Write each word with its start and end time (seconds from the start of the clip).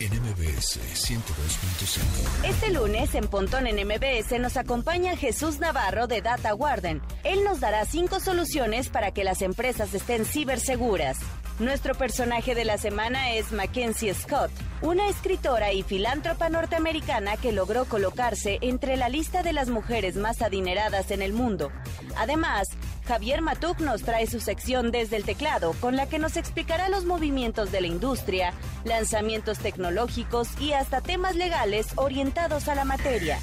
en 0.00 0.12
MBS 0.22 0.78
102.5. 0.94 2.46
Este 2.48 2.72
lunes 2.72 3.14
en 3.14 3.26
Pontón 3.26 3.66
en 3.66 3.86
MBS 3.86 4.38
nos 4.38 4.56
acompaña 4.56 5.16
Jesús 5.16 5.58
Navarro 5.58 6.06
de 6.06 6.22
Data 6.22 6.54
Warden. 6.54 7.02
Él 7.24 7.42
nos 7.44 7.60
dará 7.60 7.84
cinco 7.84 8.20
soluciones 8.20 8.88
para 8.88 9.10
que 9.10 9.24
las 9.24 9.42
empresas 9.42 9.92
estén 9.94 10.24
ciberseguras. 10.24 11.18
Nuestro 11.58 11.96
personaje 11.96 12.54
de 12.54 12.64
la 12.64 12.78
semana 12.78 13.32
es 13.32 13.50
Mackenzie 13.50 14.14
Scott, 14.14 14.52
una 14.80 15.08
escritora 15.08 15.72
y 15.72 15.82
filántropa 15.82 16.48
norteamericana 16.48 17.36
que 17.36 17.50
logró 17.50 17.84
colocarse 17.86 18.58
entre 18.60 18.96
la 18.96 19.08
lista 19.08 19.42
de 19.42 19.52
las 19.52 19.68
mujeres 19.68 20.14
más 20.14 20.40
adineradas 20.40 21.10
en 21.10 21.20
el 21.20 21.32
mundo. 21.32 21.72
Además, 22.16 22.68
Javier 23.08 23.40
Matuk 23.40 23.80
nos 23.80 24.02
trae 24.02 24.26
su 24.26 24.38
sección 24.38 24.90
desde 24.90 25.16
el 25.16 25.24
teclado, 25.24 25.72
con 25.80 25.96
la 25.96 26.10
que 26.10 26.18
nos 26.18 26.36
explicará 26.36 26.90
los 26.90 27.06
movimientos 27.06 27.72
de 27.72 27.80
la 27.80 27.86
industria, 27.86 28.52
lanzamientos 28.84 29.58
tecnológicos 29.60 30.48
y 30.60 30.74
hasta 30.74 31.00
temas 31.00 31.34
legales 31.34 31.86
orientados 31.96 32.68
a 32.68 32.74
la 32.74 32.84
materia. 32.84 33.38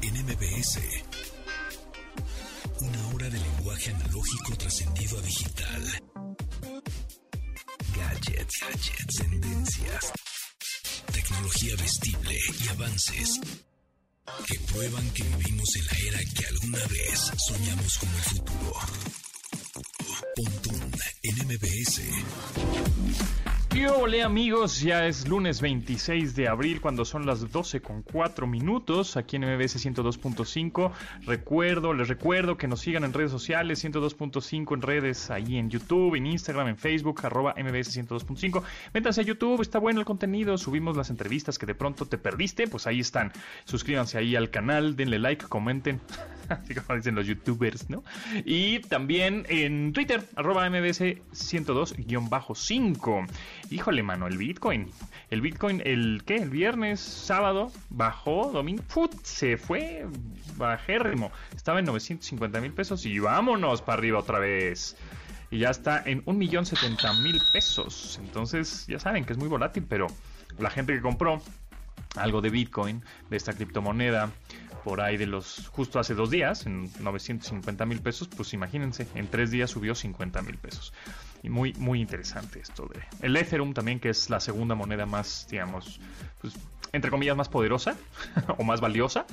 en 0.00 0.14
MBS. 0.24 0.80
Una 2.80 3.08
hora 3.14 3.28
de 3.28 3.38
lenguaje 3.38 3.90
analógico 3.90 4.56
trascendido 4.56 5.18
a 5.18 5.20
digital. 5.20 5.82
Gadgets, 7.94 8.54
gadgets, 8.62 9.16
tendencias. 9.18 10.12
Tecnología 11.12 11.76
vestible 11.76 12.38
y 12.64 12.68
avances 12.68 13.40
que 14.46 14.58
prueban 14.72 15.10
que 15.10 15.22
vivimos 15.22 15.68
en 15.76 15.86
la 15.86 15.98
era 16.08 16.30
que 16.34 16.46
alguna 16.46 16.86
vez 16.86 17.32
soñamos 17.46 17.98
como 17.98 18.16
el 18.16 18.22
futuro. 18.22 18.74
Pontón 20.36 20.92
en 21.22 21.36
MBS. 21.46 22.00
Y 23.74 23.86
hola 23.86 24.24
amigos, 24.24 24.80
ya 24.82 25.04
es 25.04 25.26
lunes 25.26 25.60
26 25.60 26.36
de 26.36 26.46
abril 26.46 26.80
cuando 26.80 27.04
son 27.04 27.26
las 27.26 27.50
12 27.50 27.80
con 27.80 28.02
4 28.02 28.46
minutos 28.46 29.16
aquí 29.16 29.34
en 29.34 29.42
MBS 29.42 29.84
102.5. 29.84 30.92
Recuerdo, 31.26 31.92
les 31.92 32.06
recuerdo 32.06 32.56
que 32.56 32.68
nos 32.68 32.78
sigan 32.78 33.02
en 33.02 33.12
redes 33.12 33.32
sociales 33.32 33.84
102.5 33.84 34.74
en 34.74 34.80
redes 34.80 35.28
ahí 35.28 35.56
en 35.56 35.70
YouTube, 35.70 36.14
en 36.14 36.26
Instagram, 36.26 36.68
en 36.68 36.76
Facebook, 36.76 37.22
arroba 37.24 37.52
MBS 37.58 37.98
102.5. 37.98 38.62
Métanse 38.92 39.22
a 39.22 39.24
YouTube, 39.24 39.60
está 39.60 39.80
bueno 39.80 39.98
el 39.98 40.06
contenido, 40.06 40.56
subimos 40.56 40.96
las 40.96 41.10
entrevistas 41.10 41.58
que 41.58 41.66
de 41.66 41.74
pronto 41.74 42.06
te 42.06 42.16
perdiste, 42.16 42.68
pues 42.68 42.86
ahí 42.86 43.00
están. 43.00 43.32
Suscríbanse 43.64 44.18
ahí 44.18 44.36
al 44.36 44.50
canal, 44.50 44.94
denle 44.94 45.18
like, 45.18 45.46
comenten. 45.48 46.00
Así 46.48 46.74
como 46.74 46.96
dicen 46.96 47.14
los 47.14 47.26
youtubers, 47.26 47.90
¿no? 47.90 48.02
Y 48.44 48.80
también 48.80 49.46
en 49.48 49.92
Twitter, 49.92 50.26
arroba 50.36 50.68
MBS 50.68 51.00
102-5. 51.00 53.28
Híjole, 53.70 54.02
mano, 54.02 54.26
el 54.26 54.38
Bitcoin. 54.38 54.90
El 55.30 55.40
Bitcoin, 55.40 55.80
el 55.84 56.22
¿qué? 56.26 56.36
El 56.36 56.50
viernes, 56.50 57.00
sábado, 57.00 57.72
bajó, 57.90 58.50
domingo, 58.52 58.82
¡put! 58.92 59.14
se 59.22 59.56
fue 59.56 60.06
bajérrimo. 60.56 61.30
Estaba 61.54 61.78
en 61.78 61.84
950 61.86 62.60
mil 62.60 62.72
pesos 62.72 63.06
y 63.06 63.18
vámonos 63.18 63.82
para 63.82 63.98
arriba 63.98 64.18
otra 64.18 64.38
vez. 64.38 64.96
Y 65.50 65.58
ya 65.58 65.70
está 65.70 66.02
en 66.04 66.22
un 66.26 66.38
millón 66.38 66.66
setenta 66.66 67.12
mil 67.12 67.40
pesos. 67.52 68.18
Entonces, 68.22 68.86
ya 68.86 68.98
saben 68.98 69.24
que 69.24 69.32
es 69.32 69.38
muy 69.38 69.48
volátil, 69.48 69.84
pero 69.88 70.06
la 70.58 70.70
gente 70.70 70.94
que 70.94 71.00
compró 71.00 71.40
algo 72.16 72.40
de 72.40 72.50
Bitcoin, 72.50 73.02
de 73.30 73.36
esta 73.36 73.52
criptomoneda, 73.52 74.30
por 74.84 75.00
ahí 75.00 75.16
de 75.16 75.26
los, 75.26 75.68
justo 75.68 75.98
hace 75.98 76.14
dos 76.14 76.30
días, 76.30 76.66
en 76.66 76.90
950 77.00 77.86
mil 77.86 78.00
pesos, 78.00 78.28
pues 78.28 78.52
imagínense, 78.52 79.08
en 79.14 79.28
tres 79.28 79.50
días 79.50 79.70
subió 79.70 79.94
50 79.94 80.42
mil 80.42 80.58
pesos. 80.58 80.92
Y 81.42 81.48
muy, 81.48 81.72
muy 81.74 82.00
interesante 82.00 82.60
esto 82.60 82.86
de... 82.86 83.00
El 83.26 83.34
Ethereum 83.36 83.72
también, 83.72 83.98
que 83.98 84.10
es 84.10 84.28
la 84.28 84.40
segunda 84.40 84.74
moneda 84.74 85.06
más, 85.06 85.46
digamos, 85.50 86.00
pues, 86.40 86.54
entre 86.94 87.10
comillas, 87.10 87.36
más 87.36 87.48
poderosa 87.48 87.96
o 88.58 88.64
más 88.64 88.80
valiosa, 88.80 89.26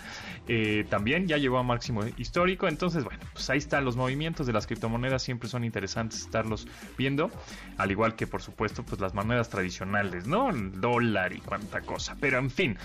eh, 0.47 0.85
también 0.89 1.27
ya 1.27 1.37
llegó 1.37 1.57
a 1.57 1.63
máximo 1.63 2.03
histórico. 2.17 2.67
Entonces, 2.67 3.03
bueno, 3.03 3.19
pues 3.33 3.49
ahí 3.49 3.59
están 3.59 3.85
los 3.85 3.95
movimientos 3.95 4.47
de 4.47 4.53
las 4.53 4.67
criptomonedas, 4.67 5.21
siempre 5.23 5.47
son 5.47 5.63
interesantes 5.63 6.21
estarlos 6.21 6.67
viendo, 6.97 7.31
al 7.77 7.91
igual 7.91 8.15
que, 8.15 8.27
por 8.27 8.41
supuesto, 8.41 8.83
pues 8.83 8.99
las 8.99 9.13
monedas 9.13 9.49
tradicionales, 9.49 10.27
¿no? 10.27 10.49
Dólar 10.51 11.33
y 11.33 11.39
cuánta 11.39 11.81
cosa. 11.81 12.17
Pero 12.19 12.39
en 12.39 12.49
fin, 12.49 12.77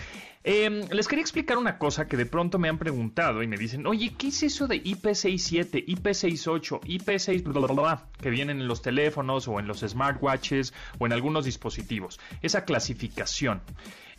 eh, 0.48 0.86
les 0.92 1.08
quería 1.08 1.22
explicar 1.22 1.58
una 1.58 1.76
cosa 1.76 2.06
que 2.06 2.16
de 2.16 2.24
pronto 2.24 2.60
me 2.60 2.68
han 2.68 2.78
preguntado 2.78 3.42
y 3.42 3.48
me 3.48 3.56
dicen, 3.56 3.84
oye, 3.84 4.14
¿qué 4.16 4.28
es 4.28 4.44
eso 4.44 4.68
de 4.68 4.80
IP67, 4.80 5.84
IP68, 5.86 6.82
IP6, 6.82 7.42
bla, 7.42 7.66
bla, 7.66 7.72
bla, 7.74 8.08
que 8.20 8.30
vienen 8.30 8.60
en 8.60 8.68
los 8.68 8.80
teléfonos 8.80 9.48
o 9.48 9.58
en 9.58 9.66
los 9.66 9.80
smartwatches 9.80 10.72
o 11.00 11.06
en 11.06 11.12
algunos 11.12 11.46
dispositivos? 11.46 12.20
Esa 12.42 12.64
clasificación. 12.64 13.60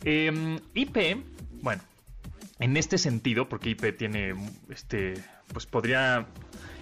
Eh, 0.04 0.60
IP, 0.74 1.24
bueno, 1.62 1.82
en 2.60 2.76
este 2.76 2.98
sentido, 2.98 3.48
porque 3.48 3.70
IP 3.70 3.96
tiene, 3.96 4.34
este, 4.68 5.14
pues 5.52 5.66
podría 5.66 6.26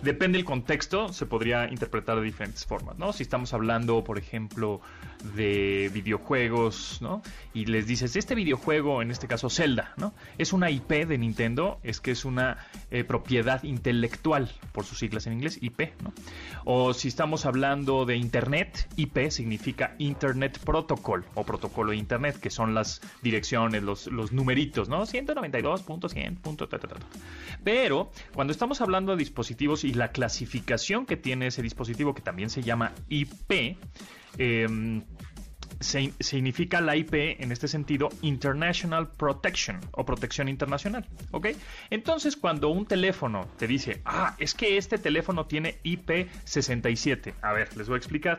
depende 0.02 0.38
del 0.38 0.44
contexto, 0.44 1.12
se 1.12 1.26
podría 1.26 1.68
interpretar 1.68 2.16
de 2.16 2.22
diferentes 2.22 2.64
formas, 2.64 2.98
¿no? 2.98 3.12
Si 3.12 3.22
estamos 3.22 3.52
hablando, 3.52 4.04
por 4.04 4.18
ejemplo, 4.18 4.80
de 5.34 5.90
videojuegos, 5.92 6.98
¿no? 7.00 7.22
Y 7.54 7.66
les 7.66 7.86
dices, 7.86 8.16
este 8.16 8.34
videojuego, 8.34 9.02
en 9.02 9.10
este 9.10 9.26
caso 9.28 9.50
Zelda, 9.50 9.92
¿no? 9.96 10.14
Es 10.38 10.52
una 10.52 10.70
IP 10.70 11.06
de 11.06 11.18
Nintendo, 11.18 11.78
es 11.82 12.00
que 12.00 12.10
es 12.10 12.24
una 12.24 12.58
eh, 12.90 13.04
propiedad 13.04 13.62
intelectual, 13.64 14.50
por 14.72 14.84
sus 14.84 14.98
siglas 14.98 15.26
en 15.26 15.34
inglés, 15.34 15.58
IP, 15.60 15.92
¿no? 16.02 16.12
O 16.64 16.94
si 16.94 17.08
estamos 17.08 17.46
hablando 17.46 18.04
de 18.04 18.16
Internet, 18.16 18.88
IP 18.96 19.30
significa 19.30 19.94
Internet 19.98 20.58
Protocol 20.64 21.24
o 21.34 21.44
protocolo 21.44 21.90
de 21.90 21.96
Internet, 21.96 22.38
que 22.40 22.50
son 22.50 22.74
las 22.74 23.00
direcciones, 23.22 23.82
los, 23.82 24.06
los 24.08 24.32
numeritos, 24.32 24.88
¿no? 24.88 25.06
192.100. 25.06 26.36
Pero 27.64 28.10
cuando 28.34 28.52
estamos 28.52 28.80
hablando 28.80 29.12
de 29.12 29.18
dispositivos 29.18 29.84
y 29.84 29.92
la 29.92 30.12
clasificación 30.12 31.06
que 31.06 31.16
tiene 31.16 31.48
ese 31.48 31.62
dispositivo, 31.62 32.14
que 32.14 32.22
también 32.22 32.50
se 32.50 32.62
llama 32.62 32.92
IP, 33.08 33.78
em, 34.38 35.02
significa 35.80 36.80
la 36.80 36.96
IP 36.96 37.40
en 37.40 37.52
este 37.52 37.68
sentido 37.68 38.08
International 38.22 39.10
Protection 39.10 39.80
o 39.92 40.04
protección 40.04 40.48
internacional, 40.48 41.06
¿ok? 41.32 41.48
Entonces 41.90 42.36
cuando 42.36 42.68
un 42.68 42.86
teléfono 42.86 43.48
te 43.58 43.66
dice, 43.66 44.00
ah, 44.04 44.34
es 44.38 44.54
que 44.54 44.78
este 44.78 44.98
teléfono 44.98 45.46
tiene 45.46 45.78
IP 45.82 46.28
67, 46.44 47.34
a 47.42 47.52
ver, 47.52 47.76
les 47.76 47.88
voy 47.88 47.96
a 47.96 47.98
explicar 47.98 48.38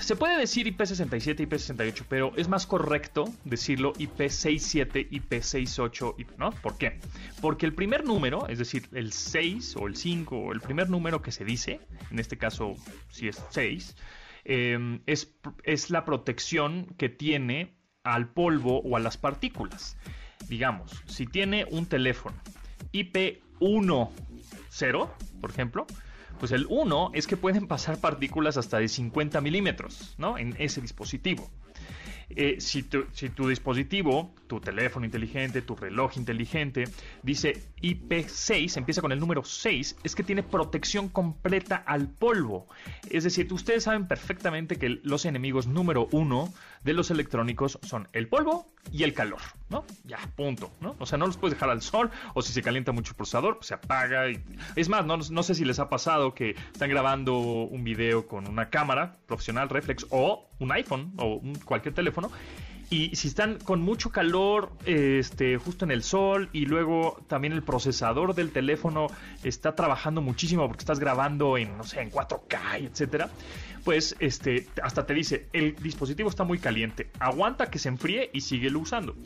se 0.00 0.16
puede 0.16 0.38
decir 0.38 0.66
IP67, 0.66 1.48
IP68, 1.48 2.04
pero 2.08 2.32
es 2.36 2.48
más 2.48 2.66
correcto 2.66 3.24
decirlo 3.44 3.92
IP67, 3.94 5.10
IP68, 5.10 6.26
¿no? 6.38 6.50
¿Por 6.50 6.78
qué? 6.78 6.98
Porque 7.40 7.66
el 7.66 7.74
primer 7.74 8.04
número, 8.04 8.46
es 8.48 8.58
decir, 8.58 8.88
el 8.92 9.12
6 9.12 9.76
o 9.76 9.86
el 9.86 9.96
5 9.96 10.36
o 10.36 10.52
el 10.52 10.60
primer 10.60 10.90
número 10.90 11.22
que 11.22 11.32
se 11.32 11.44
dice, 11.44 11.80
en 12.10 12.18
este 12.18 12.38
caso 12.38 12.74
si 13.10 13.28
es 13.28 13.42
6, 13.50 13.96
em, 14.44 15.00
es, 15.06 15.34
es 15.64 15.90
la 15.90 16.04
protección 16.04 16.86
que 16.96 17.08
tiene 17.08 17.74
al 18.04 18.28
polvo 18.28 18.80
o 18.80 18.96
a 18.96 19.00
las 19.00 19.16
partículas. 19.16 19.96
Digamos, 20.48 21.02
si 21.06 21.26
tiene 21.26 21.66
un 21.70 21.86
teléfono 21.86 22.36
IP10, 22.92 25.10
por 25.40 25.50
ejemplo, 25.50 25.86
pues 26.44 26.52
el 26.52 26.66
1 26.68 27.12
es 27.14 27.26
que 27.26 27.38
pueden 27.38 27.66
pasar 27.66 27.96
partículas 27.96 28.58
hasta 28.58 28.76
de 28.76 28.88
50 28.88 29.40
milímetros, 29.40 30.14
¿no? 30.18 30.36
En 30.36 30.54
ese 30.58 30.82
dispositivo. 30.82 31.50
Eh, 32.30 32.56
si, 32.60 32.82
tu, 32.82 33.06
si, 33.12 33.30
tu, 33.30 33.48
dispositivo, 33.48 34.34
tu 34.46 34.60
teléfono 34.60 35.04
inteligente, 35.04 35.62
tu 35.62 35.76
reloj 35.76 36.16
inteligente, 36.16 36.84
dice 37.22 37.62
IP6, 37.82 38.76
empieza 38.76 39.00
con 39.00 39.12
el 39.12 39.20
número 39.20 39.44
6, 39.44 39.96
es 40.02 40.14
que 40.14 40.22
tiene 40.22 40.42
protección 40.42 41.08
completa 41.08 41.76
al 41.76 42.08
polvo. 42.08 42.66
Es 43.10 43.24
decir, 43.24 43.52
ustedes 43.52 43.84
saben 43.84 44.06
perfectamente 44.06 44.76
que 44.76 45.00
los 45.02 45.24
enemigos 45.24 45.66
número 45.66 46.08
uno 46.12 46.52
de 46.82 46.92
los 46.92 47.10
electrónicos 47.10 47.78
son 47.82 48.08
el 48.12 48.28
polvo 48.28 48.72
y 48.92 49.02
el 49.02 49.14
calor, 49.14 49.40
¿no? 49.70 49.84
Ya, 50.04 50.18
punto, 50.36 50.70
¿no? 50.80 50.96
O 50.98 51.06
sea, 51.06 51.18
no 51.18 51.26
los 51.26 51.36
puedes 51.38 51.54
dejar 51.54 51.70
al 51.70 51.80
sol 51.80 52.10
o 52.34 52.42
si 52.42 52.52
se 52.52 52.62
calienta 52.62 52.92
mucho 52.92 53.12
el 53.12 53.16
procesador, 53.16 53.56
pues 53.56 53.68
se 53.68 53.74
apaga. 53.74 54.26
Es 54.76 54.88
más, 54.88 55.06
no, 55.06 55.16
no 55.16 55.42
sé 55.42 55.54
si 55.54 55.64
les 55.64 55.78
ha 55.78 55.88
pasado 55.88 56.34
que 56.34 56.50
están 56.50 56.90
grabando 56.90 57.38
un 57.38 57.84
video 57.84 58.26
con 58.26 58.46
una 58.46 58.68
cámara 58.68 59.16
profesional 59.26 59.68
reflex 59.68 60.06
o 60.10 60.48
un 60.58 60.72
iPhone 60.72 61.12
o 61.18 61.36
un, 61.36 61.54
cualquier 61.56 61.94
teléfono 61.94 62.30
y 62.90 63.16
si 63.16 63.28
están 63.28 63.58
con 63.58 63.80
mucho 63.80 64.10
calor, 64.10 64.70
este, 64.84 65.56
justo 65.56 65.84
en 65.84 65.90
el 65.90 66.02
sol, 66.02 66.48
y 66.52 66.66
luego 66.66 67.20
también 67.28 67.52
el 67.52 67.62
procesador 67.62 68.34
del 68.34 68.50
teléfono 68.50 69.08
está 69.42 69.74
trabajando 69.74 70.20
muchísimo 70.20 70.66
porque 70.66 70.82
estás 70.82 71.00
grabando 71.00 71.56
en, 71.56 71.76
no 71.76 71.84
sé, 71.84 72.00
en 72.02 72.10
4K, 72.10 72.84
etcétera, 72.84 73.30
pues 73.84 74.16
este, 74.20 74.68
hasta 74.82 75.06
te 75.06 75.14
dice, 75.14 75.48
el 75.52 75.76
dispositivo 75.76 76.28
está 76.28 76.44
muy 76.44 76.58
caliente, 76.58 77.10
aguanta 77.18 77.70
que 77.70 77.78
se 77.78 77.88
enfríe 77.88 78.30
y 78.32 78.42
síguelo 78.42 78.80
usando. 78.80 79.16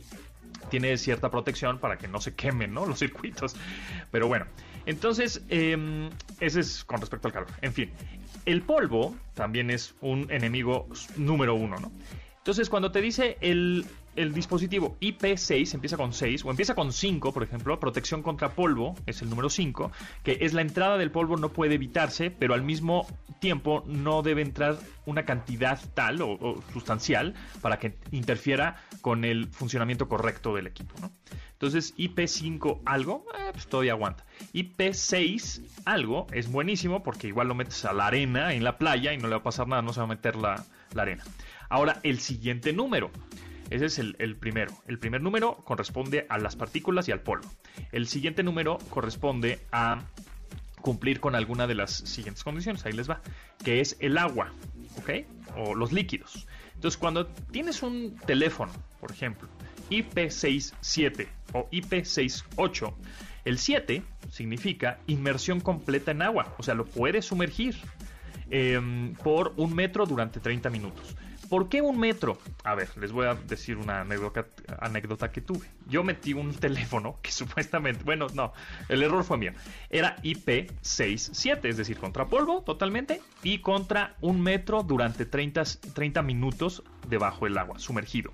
Tiene 0.70 0.96
cierta 0.98 1.30
protección 1.30 1.78
para 1.78 1.96
que 1.96 2.08
no 2.08 2.20
se 2.20 2.34
quemen, 2.34 2.74
¿no? 2.74 2.86
Los 2.86 2.98
circuitos. 2.98 3.56
Pero 4.10 4.28
bueno, 4.28 4.46
Entonces, 4.86 5.42
em, 5.48 6.08
ese 6.40 6.60
es 6.60 6.84
con 6.84 7.00
respecto 7.00 7.28
al 7.28 7.34
calor. 7.34 7.48
En 7.60 7.72
fin, 7.72 7.90
el 8.48 8.62
polvo 8.62 9.14
también 9.34 9.70
es 9.70 9.94
un 10.00 10.26
enemigo 10.30 10.88
número 11.16 11.54
uno, 11.54 11.78
¿no? 11.78 11.92
Entonces, 12.38 12.70
cuando 12.70 12.90
te 12.90 13.02
dice 13.02 13.36
el, 13.42 13.84
el 14.18 14.34
dispositivo 14.34 14.96
IP6 15.00 15.74
empieza 15.74 15.96
con 15.96 16.12
6 16.12 16.44
o 16.44 16.50
empieza 16.50 16.74
con 16.74 16.92
5, 16.92 17.32
por 17.32 17.42
ejemplo, 17.42 17.78
protección 17.78 18.22
contra 18.22 18.50
polvo 18.50 18.96
es 19.06 19.22
el 19.22 19.30
número 19.30 19.48
5, 19.48 19.92
que 20.24 20.38
es 20.40 20.52
la 20.52 20.62
entrada 20.62 20.98
del 20.98 21.10
polvo 21.10 21.36
no 21.36 21.50
puede 21.50 21.76
evitarse, 21.76 22.30
pero 22.30 22.54
al 22.54 22.62
mismo 22.62 23.06
tiempo 23.40 23.84
no 23.86 24.22
debe 24.22 24.42
entrar 24.42 24.78
una 25.06 25.24
cantidad 25.24 25.80
tal 25.94 26.20
o, 26.22 26.62
sustancial 26.72 27.34
para 27.62 27.78
que 27.78 27.96
interfiera 28.10 28.82
con 29.00 29.24
el 29.24 29.46
funcionamiento 29.46 30.08
correcto 30.08 30.54
del 30.54 30.66
equipo. 30.66 30.94
Entonces, 31.52 31.96
IP5 31.96 32.82
algo, 32.84 33.24
eh, 33.36 33.50
pues 33.52 33.66
todavía 33.66 33.92
aguanta. 33.92 34.24
IP6 34.52 35.62
algo 35.84 36.26
es 36.32 36.50
buenísimo 36.50 37.02
porque 37.02 37.28
igual 37.28 37.48
lo 37.48 37.54
metes 37.54 37.84
a 37.84 37.92
la 37.92 38.06
arena 38.06 38.52
en 38.52 38.64
la 38.64 38.78
playa 38.78 39.12
y 39.12 39.18
no 39.18 39.28
le 39.28 39.34
va 39.34 39.40
a 39.40 39.42
pasar 39.42 39.66
nada, 39.66 39.82
no 39.82 39.92
se 39.92 40.00
va 40.00 40.04
a 40.04 40.08
meter 40.08 40.36
la, 40.36 40.64
la 40.94 41.02
arena. 41.02 41.24
Ahora, 41.68 42.00
el 42.02 42.20
siguiente 42.20 42.72
número. 42.72 43.10
Ese 43.70 43.86
es 43.86 43.98
el, 43.98 44.36
primero. 44.36 44.72
El 44.86 44.98
primer 44.98 45.20
número 45.20 45.56
corresponde 45.64 46.26
a 46.28 46.38
las 46.38 46.56
partículas 46.56 47.08
y 47.08 47.12
al 47.12 47.20
polvo. 47.20 47.48
El 47.92 48.06
siguiente 48.06 48.42
número 48.42 48.78
corresponde 48.90 49.60
a 49.72 50.02
cumplir 50.80 51.20
con 51.20 51.34
alguna 51.34 51.66
de 51.66 51.74
las 51.74 51.92
siguientes 51.92 52.44
condiciones. 52.44 52.86
Ahí 52.86 52.92
les 52.92 53.10
va. 53.10 53.20
Que 53.62 53.80
es 53.80 53.96
el 54.00 54.16
agua, 54.16 54.52
¿ok? 54.96 55.26
O 55.56 55.74
los 55.74 55.92
líquidos. 55.92 56.46
Entonces, 56.74 56.96
cuando 56.96 57.26
tienes 57.26 57.82
un 57.82 58.16
teléfono, 58.26 58.72
por 59.00 59.10
ejemplo, 59.10 59.48
IP67 59.90 61.26
o 61.52 61.68
IP68, 61.70 62.94
el 63.44 63.58
7 63.58 64.02
significa 64.30 64.98
inmersión 65.06 65.60
completa 65.60 66.10
en 66.12 66.22
agua. 66.22 66.54
O 66.58 66.62
sea, 66.62 66.74
lo 66.74 66.84
puedes 66.84 67.26
sumergir 67.26 67.76
em, 68.50 69.14
por 69.14 69.54
un 69.56 69.74
metro 69.74 70.06
durante 70.06 70.40
30 70.40 70.70
minutos. 70.70 71.16
¿Por 71.48 71.68
qué 71.70 71.80
un 71.80 71.98
metro? 71.98 72.38
A 72.62 72.74
ver, 72.74 72.90
les 72.98 73.10
voy 73.10 73.26
a 73.26 73.34
decir 73.34 73.78
una 73.78 74.00
anécdota, 74.00 75.32
que 75.32 75.40
tuve. 75.40 75.66
Yo 75.86 76.04
metí 76.04 76.34
un 76.34 76.52
teléfono 76.54 77.18
que 77.22 77.32
supuestamente, 77.32 78.04
bueno, 78.04 78.26
no, 78.34 78.52
el 78.88 79.02
error 79.02 79.24
fue 79.24 79.38
mío. 79.38 79.52
Era 79.88 80.16
IP67, 80.18 81.64
es 81.64 81.76
decir, 81.76 81.96
contra 81.98 82.26
polvo 82.26 82.62
totalmente 82.62 83.22
y 83.42 83.60
contra 83.60 84.16
un 84.20 84.42
metro 84.42 84.82
durante 84.82 85.24
30, 85.24 85.62
30 85.94 86.22
minutos 86.22 86.82
debajo 87.08 87.46
del 87.46 87.56
agua, 87.56 87.78
sumergido. 87.78 88.32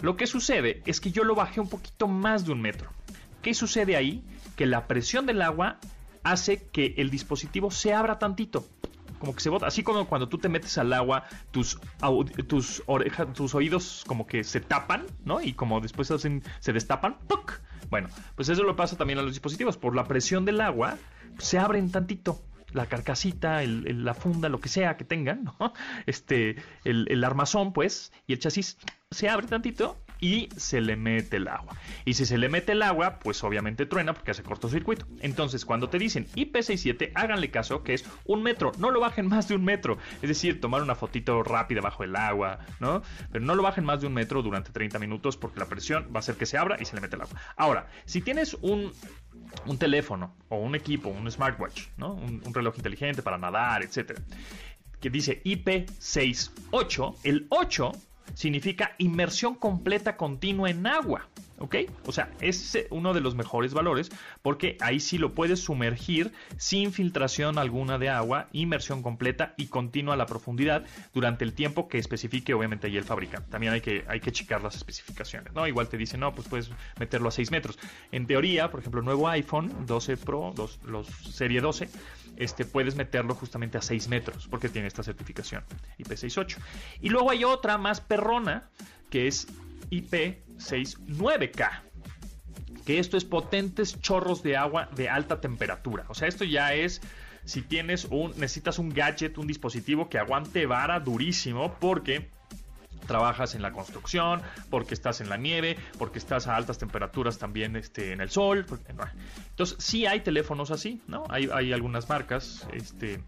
Lo 0.00 0.16
que 0.16 0.26
sucede 0.26 0.82
es 0.86 1.00
que 1.00 1.10
yo 1.10 1.24
lo 1.24 1.34
bajé 1.34 1.60
un 1.60 1.68
poquito 1.68 2.08
más 2.08 2.46
de 2.46 2.52
un 2.52 2.62
metro. 2.62 2.90
¿Qué 3.42 3.52
sucede 3.52 3.96
ahí? 3.96 4.24
Que 4.56 4.66
la 4.66 4.86
presión 4.86 5.26
del 5.26 5.42
agua 5.42 5.78
hace 6.22 6.66
que 6.68 6.94
el 6.96 7.10
dispositivo 7.10 7.70
se 7.70 7.92
abra 7.92 8.18
tantito 8.18 8.66
como 9.18 9.34
que 9.34 9.40
se 9.40 9.50
bota, 9.50 9.66
así 9.66 9.82
como 9.82 10.06
cuando 10.06 10.28
tú 10.28 10.38
te 10.38 10.48
metes 10.48 10.76
al 10.78 10.92
agua, 10.92 11.24
tus, 11.50 11.78
tus 12.46 12.82
orejas, 12.86 13.32
tus 13.32 13.54
oídos 13.54 14.04
como 14.06 14.26
que 14.26 14.44
se 14.44 14.60
tapan, 14.60 15.06
¿no? 15.24 15.40
Y 15.40 15.52
como 15.52 15.80
después 15.80 16.08
se 16.08 16.72
destapan, 16.72 17.18
¡puc! 17.26 17.60
Bueno, 17.90 18.08
pues 18.34 18.48
eso 18.48 18.62
lo 18.62 18.76
pasa 18.76 18.96
también 18.96 19.18
a 19.18 19.22
los 19.22 19.32
dispositivos. 19.32 19.76
Por 19.76 19.94
la 19.94 20.04
presión 20.04 20.44
del 20.44 20.60
agua, 20.60 20.98
se 21.38 21.58
abren 21.58 21.90
tantito 21.90 22.42
la 22.72 22.86
carcasita, 22.86 23.62
la 23.64 24.14
funda, 24.14 24.48
lo 24.48 24.60
que 24.60 24.68
sea 24.68 24.96
que 24.96 25.04
tengan, 25.04 25.44
¿no? 25.44 25.72
Este, 26.06 26.56
el, 26.84 27.06
el, 27.10 27.24
armazón, 27.24 27.72
pues, 27.72 28.12
y 28.26 28.34
el 28.34 28.38
chasis 28.38 28.78
se 29.10 29.28
abre 29.28 29.46
tantito 29.46 29.96
y 30.20 30.48
se 30.56 30.80
le 30.80 30.96
mete 30.96 31.36
el 31.36 31.48
agua. 31.48 31.76
Y 32.04 32.14
si 32.14 32.26
se 32.26 32.38
le 32.38 32.48
mete 32.48 32.72
el 32.72 32.82
agua, 32.82 33.18
pues 33.18 33.42
obviamente 33.44 33.86
truena 33.86 34.14
porque 34.14 34.30
hace 34.30 34.42
cortocircuito. 34.42 35.06
Entonces, 35.20 35.64
cuando 35.64 35.88
te 35.88 35.98
dicen 35.98 36.26
IP67, 36.34 37.12
háganle 37.14 37.50
caso 37.50 37.82
que 37.82 37.94
es 37.94 38.04
un 38.24 38.42
metro, 38.42 38.72
no 38.78 38.90
lo 38.90 39.00
bajen 39.00 39.28
más 39.28 39.48
de 39.48 39.54
un 39.54 39.64
metro. 39.64 39.98
Es 40.22 40.28
decir, 40.28 40.60
tomar 40.60 40.82
una 40.82 40.94
fotito 40.94 41.42
rápida 41.42 41.80
bajo 41.80 42.04
el 42.04 42.16
agua, 42.16 42.58
¿no? 42.80 43.02
Pero 43.30 43.44
no 43.44 43.54
lo 43.54 43.62
bajen 43.62 43.84
más 43.84 44.00
de 44.00 44.06
un 44.06 44.14
metro 44.14 44.42
durante 44.42 44.72
30 44.72 44.98
minutos 44.98 45.36
porque 45.36 45.60
la 45.60 45.66
presión 45.66 46.08
va 46.12 46.16
a 46.16 46.18
hacer 46.20 46.36
que 46.36 46.46
se 46.46 46.58
abra 46.58 46.76
y 46.80 46.84
se 46.84 46.94
le 46.94 47.00
mete 47.00 47.16
el 47.16 47.22
agua. 47.22 47.40
Ahora, 47.56 47.88
si 48.04 48.20
tienes 48.20 48.54
un 48.62 48.92
un 49.66 49.78
teléfono 49.78 50.34
o 50.48 50.58
un 50.58 50.74
equipo, 50.74 51.08
un 51.08 51.30
smartwatch, 51.30 51.88
¿no? 51.96 52.14
un, 52.14 52.42
un 52.44 52.54
reloj 52.54 52.74
inteligente 52.76 53.22
para 53.22 53.38
nadar, 53.38 53.82
etcétera, 53.82 54.20
que 55.00 55.10
dice 55.10 55.42
IP68, 55.44 57.16
el 57.24 57.46
8 57.50 57.92
significa 58.34 58.94
inmersión 58.98 59.54
completa 59.54 60.16
continua 60.16 60.70
en 60.70 60.86
agua. 60.86 61.28
¿Ok? 61.58 61.76
O 62.04 62.12
sea, 62.12 62.30
es 62.40 62.78
uno 62.90 63.14
de 63.14 63.22
los 63.22 63.34
mejores 63.34 63.72
valores 63.72 64.10
porque 64.42 64.76
ahí 64.80 65.00
sí 65.00 65.16
lo 65.16 65.34
puedes 65.34 65.60
sumergir 65.60 66.32
sin 66.58 66.92
filtración 66.92 67.56
alguna 67.56 67.96
de 67.98 68.10
agua, 68.10 68.48
inmersión 68.52 69.02
completa 69.02 69.54
y 69.56 69.68
continua 69.68 70.14
a 70.14 70.16
la 70.18 70.26
profundidad 70.26 70.84
durante 71.14 71.44
el 71.44 71.54
tiempo 71.54 71.88
que 71.88 71.96
especifique 71.96 72.52
obviamente 72.52 72.88
ahí 72.88 72.96
el 72.98 73.04
fabricante. 73.04 73.50
También 73.50 73.72
hay 73.72 73.80
que, 73.80 74.04
hay 74.06 74.20
que 74.20 74.32
checar 74.32 74.62
las 74.62 74.76
especificaciones, 74.76 75.54
¿no? 75.54 75.66
Igual 75.66 75.88
te 75.88 75.96
dice, 75.96 76.18
no, 76.18 76.34
pues 76.34 76.46
puedes 76.46 76.70
meterlo 76.98 77.28
a 77.28 77.32
6 77.32 77.50
metros. 77.50 77.78
En 78.12 78.26
teoría, 78.26 78.70
por 78.70 78.80
ejemplo, 78.80 79.00
nuevo 79.00 79.26
iPhone 79.28 79.86
12 79.86 80.18
Pro, 80.18 80.52
los 80.84 81.06
serie 81.06 81.62
12, 81.62 81.88
este, 82.36 82.64
puedes 82.64 82.96
meterlo 82.96 83.34
justamente 83.34 83.78
a 83.78 83.82
6 83.82 84.08
metros 84.08 84.48
porque 84.48 84.68
tiene 84.68 84.88
esta 84.88 85.02
certificación 85.02 85.64
IP68. 85.98 86.58
Y 87.00 87.08
luego 87.08 87.30
hay 87.30 87.44
otra 87.44 87.78
más 87.78 88.00
perrona 88.00 88.68
que 89.10 89.26
es 89.26 89.48
IP69K. 89.90 91.82
Que 92.84 92.98
esto 92.98 93.16
es 93.16 93.24
potentes 93.24 94.00
chorros 94.00 94.42
de 94.42 94.56
agua 94.56 94.88
de 94.94 95.08
alta 95.08 95.40
temperatura. 95.40 96.04
O 96.08 96.14
sea, 96.14 96.28
esto 96.28 96.44
ya 96.44 96.74
es 96.74 97.00
si 97.44 97.62
tienes 97.62 98.06
un 98.10 98.30
necesitas 98.32 98.78
un 98.78 98.90
gadget, 98.90 99.38
un 99.38 99.46
dispositivo 99.46 100.08
que 100.08 100.18
aguante 100.18 100.66
vara 100.66 101.00
durísimo 101.00 101.76
porque 101.80 102.28
trabajas 103.06 103.54
en 103.54 103.62
la 103.62 103.72
construcción, 103.72 104.42
porque 104.70 104.94
estás 104.94 105.20
en 105.20 105.28
la 105.28 105.36
nieve, 105.36 105.76
porque 105.98 106.18
estás 106.18 106.46
a 106.46 106.56
altas 106.56 106.78
temperaturas 106.78 107.38
también 107.38 107.76
este, 107.76 108.12
en 108.12 108.20
el 108.20 108.30
sol. 108.30 108.66
Entonces, 109.50 109.76
sí 109.78 110.06
hay 110.06 110.20
teléfonos 110.20 110.70
así, 110.70 111.00
¿no? 111.06 111.24
Hay, 111.28 111.48
hay 111.52 111.72
algunas 111.72 112.08
marcas 112.08 112.66
este, 112.72 113.22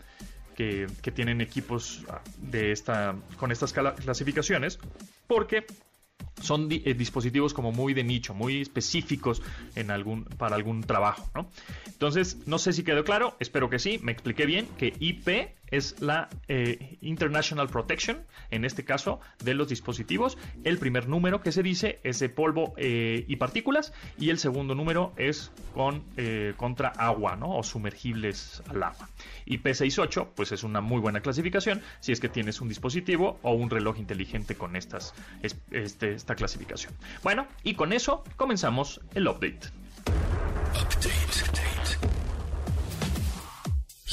que, 0.56 0.86
que, 1.02 1.12
tienen 1.12 1.40
equipos 1.40 2.04
de 2.38 2.72
esta, 2.72 3.14
con 3.38 3.52
estas 3.52 3.72
clasificaciones, 3.72 4.78
porque 5.26 5.66
son 6.42 6.68
eh, 6.70 6.94
dispositivos 6.94 7.54
como 7.54 7.72
muy 7.72 7.94
de 7.94 8.04
nicho, 8.04 8.34
muy 8.34 8.60
específicos 8.60 9.42
en 9.74 9.90
algún, 9.90 10.24
para 10.24 10.56
algún 10.56 10.82
trabajo, 10.82 11.30
¿no? 11.34 11.50
Entonces, 11.86 12.46
no 12.46 12.58
sé 12.58 12.72
si 12.72 12.84
quedó 12.84 13.04
claro, 13.04 13.36
espero 13.40 13.68
que 13.70 13.78
sí, 13.78 13.98
me 14.02 14.12
expliqué 14.12 14.46
bien 14.46 14.66
que 14.78 14.94
IP 15.00 15.57
es 15.70 16.00
la 16.00 16.28
eh, 16.48 16.98
International 17.00 17.68
Protection, 17.68 18.24
en 18.50 18.64
este 18.64 18.84
caso, 18.84 19.20
de 19.44 19.54
los 19.54 19.68
dispositivos. 19.68 20.38
El 20.64 20.78
primer 20.78 21.08
número 21.08 21.40
que 21.40 21.52
se 21.52 21.62
dice 21.62 22.00
es 22.02 22.18
de 22.18 22.28
polvo 22.28 22.74
eh, 22.76 23.24
y 23.28 23.36
partículas 23.36 23.92
y 24.18 24.30
el 24.30 24.38
segundo 24.38 24.74
número 24.74 25.12
es 25.16 25.52
con, 25.74 26.04
contra 26.56 26.88
agua, 26.88 27.36
¿no? 27.36 27.56
O 27.56 27.62
sumergibles 27.62 28.62
al 28.68 28.82
agua. 28.82 29.08
IP68, 29.46 30.28
pues 30.34 30.52
es 30.52 30.62
una 30.64 30.80
muy 30.80 31.00
buena 31.00 31.20
clasificación 31.20 31.82
si 32.00 32.12
es 32.12 32.20
que 32.20 32.28
tienes 32.28 32.60
un 32.60 32.68
dispositivo 32.68 33.38
o 33.42 33.52
un 33.52 33.70
reloj 33.70 33.98
inteligente 33.98 34.54
con 34.54 34.76
estas, 34.76 35.14
este, 35.70 36.12
esta 36.12 36.34
clasificación. 36.34 36.92
Bueno, 37.22 37.46
y 37.62 37.74
con 37.74 37.92
eso 37.92 38.24
comenzamos 38.36 39.00
el 39.14 39.28
update. 39.28 39.68
Update. 40.74 41.67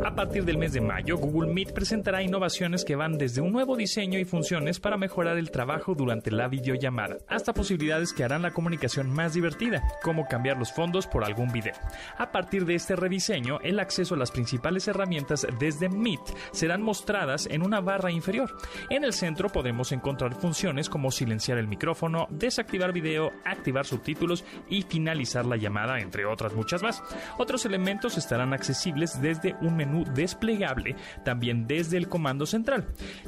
A 0.00 0.14
partir 0.14 0.44
del 0.44 0.58
mes 0.58 0.72
de 0.72 0.80
mayo, 0.80 1.16
Google 1.16 1.52
Meet 1.52 1.72
presentará 1.72 2.22
innovaciones 2.22 2.84
que 2.84 2.96
van 2.96 3.18
desde 3.18 3.40
un 3.40 3.52
nuevo 3.52 3.76
diseño 3.76 4.18
y 4.18 4.24
funciones 4.24 4.80
para 4.80 4.96
mejorar 4.96 5.36
el 5.36 5.50
trabajo 5.50 5.94
durante 5.94 6.30
la 6.30 6.48
videollamada, 6.48 7.18
hasta 7.28 7.52
posibilidades 7.52 8.12
que 8.12 8.24
harán 8.24 8.42
la 8.42 8.52
comunicación 8.52 9.10
más 9.10 9.34
divertida, 9.34 9.82
como 10.02 10.26
cambiar 10.26 10.56
los 10.56 10.72
fondos 10.72 11.06
por 11.06 11.24
algún 11.24 11.52
video. 11.52 11.74
A 12.18 12.32
partir 12.32 12.64
de 12.64 12.74
este 12.74 12.96
rediseño, 12.96 13.60
el 13.60 13.78
acceso 13.78 14.14
a 14.14 14.18
las 14.18 14.30
principales 14.30 14.88
herramientas 14.88 15.46
desde 15.60 15.88
Meet 15.88 16.20
serán 16.52 16.82
mostradas 16.82 17.46
en 17.46 17.62
una 17.62 17.80
barra 17.80 18.10
inferior. 18.10 18.56
En 18.90 19.04
el 19.04 19.12
centro 19.12 19.50
podemos 19.50 19.92
encontrar 19.92 20.34
funciones 20.34 20.88
como 20.88 21.10
silenciar 21.10 21.58
el 21.58 21.68
micrófono, 21.68 22.26
desactivar 22.30 22.92
video, 22.92 23.30
activar 23.44 23.86
subtítulos 23.86 24.44
y 24.68 24.82
finalizar 24.82 25.46
la 25.46 25.56
llamada, 25.56 26.00
entre 26.00 26.26
otras 26.26 26.54
muchas 26.54 26.82
más. 26.82 27.02
Otros 27.38 27.66
elementos 27.66 28.16
estarán 28.18 28.52
accesibles 28.52 29.20
desde 29.20 29.54
un 29.60 29.76
menú 29.84 30.04
desplegable 30.14 30.96
también 31.24 31.66
desde 31.66 31.96
el 31.96 32.08
comando 32.08 32.46
central. 32.46 32.86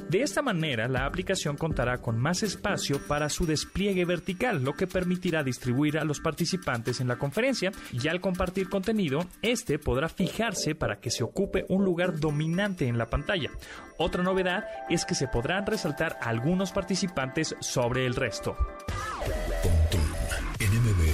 De 0.09 0.21
esta 0.21 0.41
manera, 0.41 0.87
la 0.87 1.05
aplicación 1.05 1.57
contará 1.57 1.97
con 2.01 2.17
más 2.17 2.43
espacio 2.43 2.99
para 3.07 3.29
su 3.29 3.45
despliegue 3.45 4.05
vertical, 4.05 4.63
lo 4.63 4.73
que 4.73 4.87
permitirá 4.87 5.43
distribuir 5.43 5.97
a 5.97 6.03
los 6.03 6.19
participantes 6.19 7.01
en 7.01 7.07
la 7.07 7.17
conferencia 7.17 7.71
y 7.91 8.07
al 8.07 8.21
compartir 8.21 8.69
contenido, 8.69 9.19
este 9.41 9.79
podrá 9.79 10.09
fijarse 10.09 10.75
para 10.75 10.99
que 10.99 11.11
se 11.11 11.23
ocupe 11.23 11.65
un 11.69 11.83
lugar 11.83 12.19
dominante 12.19 12.87
en 12.87 12.97
la 12.97 13.07
pantalla. 13.07 13.49
Otra 13.97 14.23
novedad 14.23 14.65
es 14.89 15.05
que 15.05 15.15
se 15.15 15.27
podrán 15.27 15.65
resaltar 15.65 16.17
algunos 16.21 16.71
participantes 16.71 17.55
sobre 17.59 18.05
el 18.05 18.15
resto. 18.15 18.55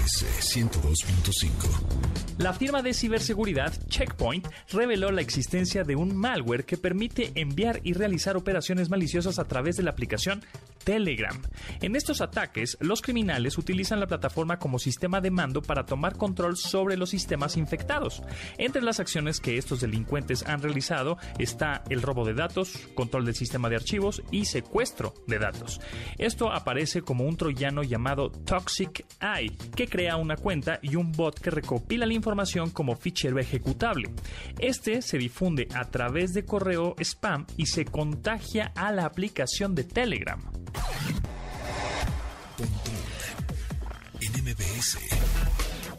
NMBS 0.01 0.25
102.5 0.55 2.21
la 2.41 2.53
firma 2.53 2.81
de 2.81 2.95
ciberseguridad 2.95 3.71
Checkpoint 3.87 4.47
reveló 4.71 5.11
la 5.11 5.21
existencia 5.21 5.83
de 5.83 5.95
un 5.95 6.15
malware 6.15 6.65
que 6.65 6.75
permite 6.75 7.31
enviar 7.35 7.81
y 7.83 7.93
realizar 7.93 8.35
operaciones 8.35 8.89
maliciosas 8.89 9.37
a 9.37 9.47
través 9.47 9.77
de 9.77 9.83
la 9.83 9.91
aplicación 9.91 10.43
Telegram. 10.83 11.39
En 11.81 11.95
estos 11.95 12.21
ataques, 12.21 12.75
los 12.79 13.03
criminales 13.03 13.59
utilizan 13.59 13.99
la 13.99 14.07
plataforma 14.07 14.57
como 14.57 14.79
sistema 14.79 15.21
de 15.21 15.29
mando 15.29 15.61
para 15.61 15.85
tomar 15.85 16.17
control 16.17 16.57
sobre 16.57 16.97
los 16.97 17.11
sistemas 17.11 17.55
infectados. 17.57 18.23
Entre 18.57 18.81
las 18.81 18.99
acciones 18.99 19.39
que 19.39 19.59
estos 19.59 19.81
delincuentes 19.81 20.43
han 20.47 20.63
realizado 20.63 21.19
está 21.37 21.83
el 21.89 22.01
robo 22.01 22.25
de 22.25 22.33
datos, 22.33 22.89
control 22.95 23.25
del 23.25 23.35
sistema 23.35 23.69
de 23.69 23.75
archivos 23.75 24.23
y 24.31 24.45
secuestro 24.45 25.13
de 25.27 25.37
datos. 25.37 25.79
Esto 26.17 26.51
aparece 26.51 27.03
como 27.03 27.25
un 27.25 27.37
troyano 27.37 27.83
llamado 27.83 28.31
Toxic 28.31 29.05
Eye, 29.21 29.55
que 29.75 29.85
crea 29.91 30.15
una 30.15 30.37
cuenta 30.37 30.79
y 30.81 30.95
un 30.95 31.11
bot 31.11 31.39
que 31.39 31.51
recopila 31.51 32.07
la 32.07 32.13
información 32.13 32.71
como 32.71 32.95
fichero 32.95 33.37
ejecutable. 33.37 34.09
Este 34.57 35.03
se 35.03 35.19
difunde 35.19 35.67
a 35.75 35.85
través 35.85 36.33
de 36.33 36.45
correo 36.45 36.95
spam 36.97 37.45
y 37.57 37.67
se 37.67 37.85
contagia 37.85 38.71
a 38.75 38.91
la 38.91 39.05
aplicación 39.05 39.75
de 39.75 39.83
Telegram. 39.83 40.41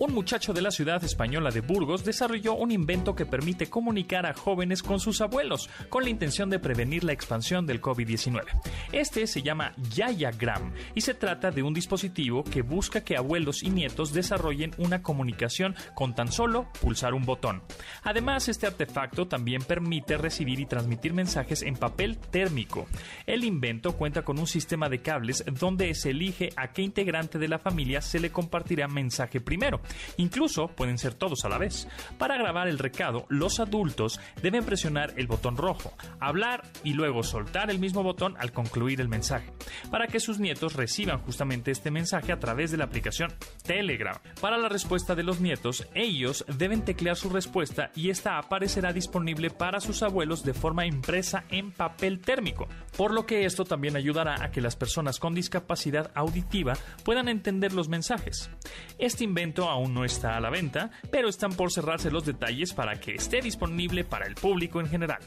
Un 0.02 0.14
muchacho 0.14 0.52
de 0.52 0.62
la 0.62 0.73
ciudad 0.73 1.04
española 1.04 1.52
de 1.52 1.61
Burgos 1.61 2.04
desarrolló 2.04 2.54
un 2.54 2.73
invento 2.73 3.14
que 3.14 3.25
permite 3.25 3.71
comunicar 3.71 4.26
a 4.26 4.35
jóvenes 4.35 4.82
con 4.82 4.99
sus 4.99 5.21
abuelos, 5.21 5.71
con 5.88 6.02
la 6.02 6.11
intención 6.11 6.50
de 6.50 6.59
prevenir 6.59 7.04
la 7.04 7.12
expansión 7.12 7.66
del 7.68 7.80
COVID-19. 7.80 8.42
Este 8.90 9.28
se 9.28 9.42
llama 9.42 9.75
Yayagram 9.94 10.73
y 10.97 11.02
se 11.02 11.14
trata 11.14 11.52
de 11.52 11.62
un 11.62 11.73
dispositivo 11.73 12.42
que 12.42 12.62
busca 12.62 13.04
que 13.04 13.16
abuelos 13.16 13.62
y 13.62 13.71
nietos 13.71 14.12
desarrollen 14.12 14.73
una 14.76 15.04
comunicación 15.04 15.76
con 15.94 16.16
tan 16.16 16.32
solo 16.32 16.66
pulsar 16.80 17.14
un 17.14 17.25
botón. 17.25 17.62
Además, 18.02 18.49
este 18.49 18.66
artefacto 18.66 19.28
también 19.28 19.62
permite 19.62 20.18
recibir 20.18 20.59
y 20.59 20.66
transmitir 20.66 21.12
mensajes 21.12 21.62
en 21.62 21.76
papel 21.76 22.18
térmico. 22.18 22.88
El 23.25 23.44
invento 23.44 23.92
cuenta 23.92 24.23
con 24.23 24.40
un 24.40 24.49
sistema 24.49 24.88
de 24.88 25.00
cables 25.00 25.44
donde 25.47 25.94
se 25.94 26.11
elige 26.11 26.49
a 26.56 26.73
qué 26.73 26.82
integrante 26.82 27.38
de 27.38 27.47
la 27.47 27.61
familia 27.61 28.00
se 28.00 28.18
le 28.18 28.32
compartirá 28.32 28.88
mensaje 28.88 29.40
primero 29.40 29.80
Incluso 30.16 30.68
pueden 30.68 30.99
ser 30.99 31.14
todos 31.14 31.44
a 31.44 31.49
la 31.49 31.58
vez. 31.58 31.88
Para 32.18 32.37
grabar 32.37 32.68
el 32.68 32.78
recado, 32.78 33.26
los 33.28 33.61
adultos 33.61 34.20
deben 34.42 34.64
presionar 34.64 35.14
el 35.16 35.26
botón 35.26 35.56
rojo, 35.56 35.92
hablar 36.20 36.62
y 36.84 36.94
luego 36.94 37.22
soltar 37.22 37.70
el 37.70 37.78
mismo 37.78 38.02
botón 38.02 38.37
al 38.38 38.52
concluir 38.52 39.00
el 39.00 39.08
mensaje, 39.08 39.52
para 39.90 40.06
que 40.06 40.20
sus 40.20 40.38
nietos 40.38 40.75
reciban 40.75 41.20
justamente 41.20 41.70
este 41.70 41.90
mensaje 41.90 42.32
a 42.32 42.38
través 42.38 42.70
de 42.70 42.76
la 42.76 42.84
aplicación 42.84 43.32
Telegram. 43.64 44.16
Para 44.40 44.58
la 44.58 44.68
respuesta 44.68 45.14
de 45.14 45.22
los 45.22 45.40
nietos, 45.40 45.87
ellos 45.94 46.44
deben 46.58 46.84
teclear 46.84 47.16
su 47.16 47.28
respuesta 47.28 47.90
y 47.94 48.11
esta 48.11 48.38
aparecerá 48.38 48.92
disponible 48.92 49.50
para 49.50 49.80
sus 49.80 50.02
abuelos 50.02 50.44
de 50.44 50.54
forma 50.54 50.87
impresa 50.87 51.44
en 51.50 51.72
papel 51.72 52.20
térmico, 52.20 52.68
por 52.96 53.12
lo 53.12 53.26
que 53.26 53.44
esto 53.44 53.64
también 53.64 53.96
ayudará 53.96 54.42
a 54.42 54.50
que 54.50 54.61
las 54.61 54.76
personas 54.76 55.18
con 55.18 55.34
discapacidad 55.34 56.11
auditiva 56.14 56.75
puedan 57.04 57.28
entender 57.28 57.72
los 57.72 57.88
mensajes. 57.88 58.50
Este 58.99 59.25
invento 59.25 59.68
aún 59.68 59.81
no 59.88 60.04
está 60.04 60.36
a 60.36 60.40
la 60.40 60.50
venta, 60.50 60.90
pero 61.10 61.28
están 61.28 61.52
por 61.52 61.72
cerrarse 61.72 62.10
los 62.10 62.24
detalles 62.24 62.72
para 62.72 63.00
que 63.00 63.14
esté 63.14 63.40
disponible 63.40 64.04
para 64.04 64.26
el 64.26 64.34
público 64.34 64.80
en 64.80 64.88
general. 64.88 65.20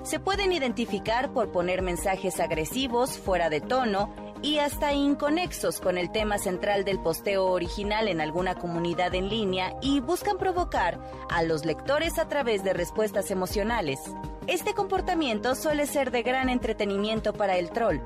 Se 0.03 0.21
pueden 0.21 0.53
identificar 0.53 1.33
por 1.33 1.53
poner 1.53 1.81
mensajes 1.81 2.39
agresivos, 2.41 3.17
fuera 3.19 3.49
de 3.49 3.61
tono 3.61 4.32
y 4.43 4.59
hasta 4.59 4.93
inconexos 4.93 5.81
con 5.81 5.97
el 5.97 6.11
tema 6.11 6.37
central 6.39 6.85
del 6.85 7.01
posteo 7.01 7.47
original 7.47 8.09
en 8.09 8.21
alguna 8.21 8.57
comunidad 8.57 9.15
en 9.15 9.29
línea 9.29 9.75
y 9.81 10.01
buscan 10.01 10.37
provocar 10.37 10.99
a 11.31 11.43
los 11.45 11.65
lectores 11.65 12.19
a 12.19 12.29
través 12.29 12.65
de 12.65 12.73
respuestas 12.73 13.31
emocionales. 13.31 14.01
Este 14.49 14.75
comportamiento 14.75 15.55
suele 15.55 15.87
ser 15.87 16.11
de 16.11 16.23
gran 16.23 16.49
entretenimiento 16.49 17.33
para 17.33 17.57
el 17.57 17.71
troll, 17.71 17.99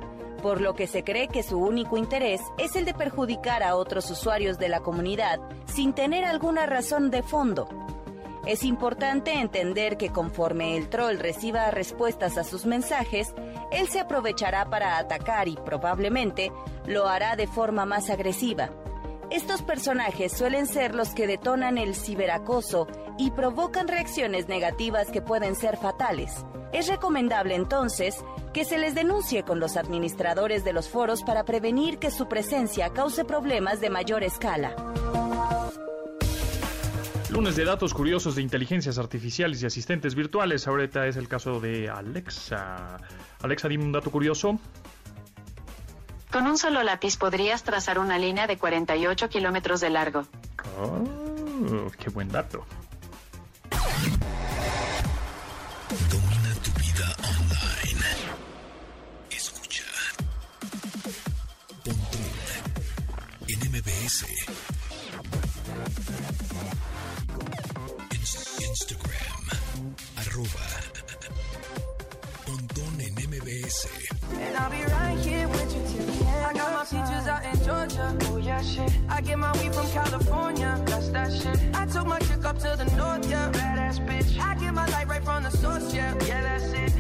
por 0.43 0.61
lo 0.61 0.75
que 0.75 0.87
se 0.87 1.03
cree 1.03 1.29
que 1.29 1.43
su 1.43 1.59
único 1.59 1.97
interés 1.97 2.43
es 2.59 2.77
el 2.77 2.85
de 2.85 2.93
perjudicar 2.93 3.63
a 3.63 3.75
otros 3.75 4.11
usuarios 4.11 4.59
de 4.59 4.69
la 4.69 4.81
comunidad 4.81 5.41
sin 5.65 5.95
tener 5.95 6.25
alguna 6.25 6.67
razón 6.67 7.11
de 7.11 7.23
fondo. 7.23 7.69
Es 8.47 8.63
importante 8.63 9.33
entender 9.33 9.97
que 9.97 10.11
conforme 10.11 10.77
el 10.77 10.89
troll 10.89 11.19
reciba 11.19 11.69
respuestas 11.73 12.39
a 12.39 12.45
sus 12.45 12.65
mensajes, 12.65 13.35
él 13.73 13.89
se 13.89 13.99
aprovechará 13.99 14.71
para 14.71 14.99
atacar 14.99 15.49
y 15.49 15.57
probablemente 15.57 16.53
lo 16.87 17.09
hará 17.09 17.35
de 17.35 17.49
forma 17.49 17.87
más 17.87 18.09
agresiva. 18.09 18.71
Estos 19.31 19.63
personajes 19.63 20.33
suelen 20.33 20.67
ser 20.67 20.95
los 20.95 21.09
que 21.09 21.27
detonan 21.27 21.77
el 21.77 21.97
ciberacoso 21.97 22.87
y 23.19 23.33
provocan 23.33 23.89
reacciones 23.89 24.47
negativas 24.47 25.11
que 25.11 25.21
pueden 25.21 25.57
ser 25.57 25.77
fatales. 25.77 26.45
Es 26.73 26.87
recomendable 26.87 27.57
entonces 27.57 28.25
que 28.53 28.65
se 28.65 28.79
les 28.79 28.95
denuncie 28.95 29.43
con 29.43 29.59
los 29.59 29.77
administradores 29.77 30.63
de 30.63 30.73
los 30.73 30.89
foros 30.89 31.25
para 31.25 31.45
prevenir 31.45 31.99
que 31.99 32.13
su 32.13 32.29
presencia 32.29 32.91
cause 32.91 33.25
problemas 33.25 33.81
de 33.81 33.91
mayor 33.91 34.23
escala. 34.23 34.77
Lunes 37.37 37.55
de 37.55 37.67
datos 37.67 37.93
curiosos 37.93 38.35
de 38.35 38.41
inteligencias 38.41 38.97
artificiales 38.97 39.63
y 39.63 39.67
asistentes 39.67 40.15
virtuales. 40.15 40.67
Ahorita 40.67 41.07
es 41.07 41.17
el 41.17 41.29
caso 41.29 41.61
de 41.61 41.91
Alexa. 41.91 42.97
Alexa, 43.43 43.69
dime 43.69 43.85
un 43.85 43.93
dato 43.93 44.11
curioso. 44.11 44.59
Con 46.33 46.47
un 46.47 46.57
solo 46.57 46.83
lápiz 46.83 47.19
podrías 47.19 47.63
trazar 47.63 47.99
una 47.99 48.19
línea 48.19 48.47
de 48.47 48.57
48 48.57 49.29
kilómetros 49.29 49.83
de 49.83 49.91
largo. 49.91 50.27
Oh, 50.81 51.91
qué 51.99 52.09
buen 52.09 52.29
dato. 52.29 52.65
Domina 56.11 56.55
tu 56.65 56.71
vida 56.81 57.17
online. 57.21 58.07
Escucha. 59.31 59.85
Pontón 61.85 62.23
en 63.47 63.59
MBS. 63.73 64.36
En 73.67 73.73
MBS. 73.73 73.87
And 74.39 74.57
I'll 74.57 74.71
be 74.71 74.85
right 74.85 75.19
here 75.19 75.49
with 75.49 75.75
you 75.75 75.83
till 75.91 76.07
the 76.07 76.25
end. 76.27 76.47
I 76.47 76.53
got 76.53 76.73
my 76.73 76.85
peaches 76.85 77.27
out 77.27 77.45
in 77.45 77.57
Georgia. 77.65 78.17
Oh 78.23 78.37
yeah, 78.37 78.63
shit. 78.63 78.93
I 79.09 79.21
get 79.21 79.39
my 79.39 79.53
weed 79.59 79.75
from 79.75 79.89
California. 79.91 80.81
That's 80.87 81.09
that 81.11 81.33
shit. 81.33 81.59
I 81.75 81.87
took 81.87 82.07
my 82.07 82.19
chick 82.21 82.45
up 82.45 82.59
to 82.59 82.77
the 82.77 82.85
north, 82.97 83.29
yeah. 83.31 83.51
Badass 83.53 84.07
bitch. 84.07 84.39
I 84.41 84.55
get 84.57 84.75
my 84.75 84.87
light 84.87 85.09
right 85.09 85.25
from 85.25 85.43
the 85.43 85.51
source, 85.51 85.95
yeah. 85.95 86.15
Yeah, 86.27 86.43
that's 86.43 86.73
it. 86.73 86.93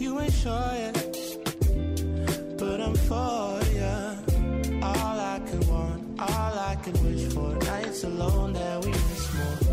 You 0.00 0.20
ain't 0.20 0.32
sure 0.32 0.72
yet, 0.74 0.94
but 2.58 2.80
I'm 2.80 2.96
for 3.08 3.60
ya. 3.78 4.16
All 4.82 5.18
I 5.34 5.40
could 5.46 5.68
want, 5.68 6.20
all 6.20 6.54
I 6.70 6.76
could 6.82 6.98
wish 7.04 7.32
for. 7.32 7.54
Nights 7.56 8.04
alone 8.04 8.52
that 8.54 8.84
we 8.84 8.90
miss 8.90 9.34
more. 9.34 9.69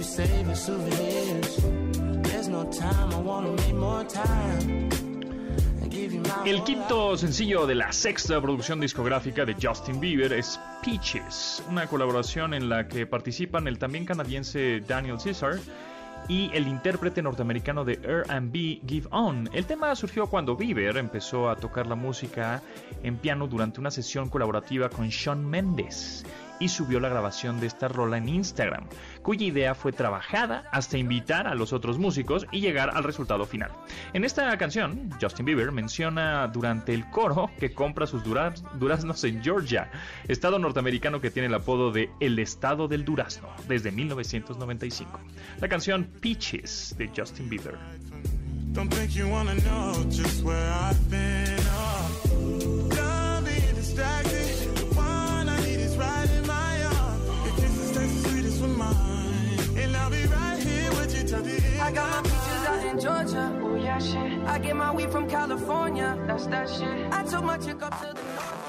And 0.00 0.08
days 0.08 0.16
we 0.16 0.24
save 0.24 0.50
as 0.50 0.64
souvenirs. 0.64 1.56
There's 2.22 2.48
no 2.48 2.64
time, 2.70 3.12
I 3.12 3.20
wanna 3.20 3.50
make 3.50 3.74
more 3.74 4.02
time. 4.06 4.88
And 5.82 5.90
give 5.90 6.14
you 6.14 6.22
my 6.22 6.48
El 6.48 6.64
quinto 6.64 7.18
sencillo 7.18 7.66
de 7.66 7.74
la 7.74 7.92
sexta 7.92 8.40
producción 8.40 8.80
discográfica 8.80 9.44
de 9.44 9.54
Justin 9.60 10.00
Bieber 10.00 10.32
es 10.32 10.58
Peaches, 10.82 11.62
una 11.68 11.86
colaboración 11.86 12.54
en 12.54 12.70
la 12.70 12.88
que 12.88 13.06
participan 13.06 13.68
el 13.68 13.78
también 13.78 14.06
canadiense 14.06 14.80
Daniel 14.80 15.18
Caesar 15.22 15.58
y 16.28 16.50
el 16.54 16.66
intérprete 16.66 17.20
norteamericano 17.20 17.84
de 17.84 18.00
R&B 18.02 18.80
Give 18.86 19.06
On. 19.10 19.50
El 19.52 19.66
tema 19.66 19.94
surgió 19.96 20.28
cuando 20.28 20.56
Bieber 20.56 20.96
empezó 20.96 21.50
a 21.50 21.56
tocar 21.56 21.86
la 21.86 21.94
música 21.94 22.62
en 23.02 23.18
piano 23.18 23.46
durante 23.46 23.80
una 23.80 23.90
sesión 23.90 24.30
colaborativa 24.30 24.88
con 24.88 25.08
Shawn 25.08 25.44
Mendes 25.44 26.24
y 26.60 26.68
subió 26.68 27.00
la 27.00 27.08
grabación 27.08 27.58
de 27.58 27.66
esta 27.66 27.88
rola 27.88 28.18
en 28.18 28.28
Instagram, 28.28 28.84
cuya 29.22 29.46
idea 29.46 29.74
fue 29.74 29.90
trabajada 29.92 30.64
hasta 30.70 30.98
invitar 30.98 31.48
a 31.48 31.54
los 31.56 31.72
otros 31.72 31.98
músicos 31.98 32.46
y 32.52 32.60
llegar 32.60 32.90
al 32.94 33.02
resultado 33.02 33.46
final. 33.46 33.72
En 34.12 34.24
esta 34.24 34.56
canción, 34.58 35.10
Justin 35.20 35.46
Bieber 35.46 35.72
menciona 35.72 36.46
durante 36.46 36.94
el 36.94 37.08
coro 37.10 37.50
que 37.58 37.72
compra 37.72 38.06
sus 38.06 38.22
duraz- 38.22 38.62
duraznos 38.78 39.24
en 39.24 39.42
Georgia, 39.42 39.90
estado 40.28 40.58
norteamericano 40.58 41.20
que 41.20 41.30
tiene 41.30 41.48
el 41.48 41.54
apodo 41.54 41.90
de 41.90 42.10
El 42.20 42.38
Estado 42.38 42.86
del 42.86 43.04
Durazno 43.04 43.48
desde 43.66 43.90
1995. 43.90 45.18
La 45.60 45.68
canción 45.68 46.04
Peaches 46.20 46.94
de 46.98 47.10
Justin 47.16 47.48
Bieber. 47.48 47.78
Here 61.30 61.42
with 61.42 61.52
you 61.52 61.60
till 61.60 61.60
the 61.60 61.66
end. 61.66 61.80
I 61.80 61.92
got 61.92 62.10
my 62.10 62.22
peaches 62.22 62.66
out 62.66 62.86
in 62.86 63.00
Georgia. 63.00 63.60
Oh 63.62 63.74
yeah, 63.76 63.98
shit. 63.98 64.44
I 64.46 64.58
get 64.58 64.76
my 64.76 64.92
weed 64.94 65.10
from 65.10 65.28
California. 65.28 66.18
That's 66.26 66.46
that 66.46 66.68
shit. 66.68 67.12
I 67.12 67.22
took 67.24 67.44
my 67.44 67.58
chick 67.58 67.82
up 67.82 68.00
to 68.00 68.14
the 68.14 68.59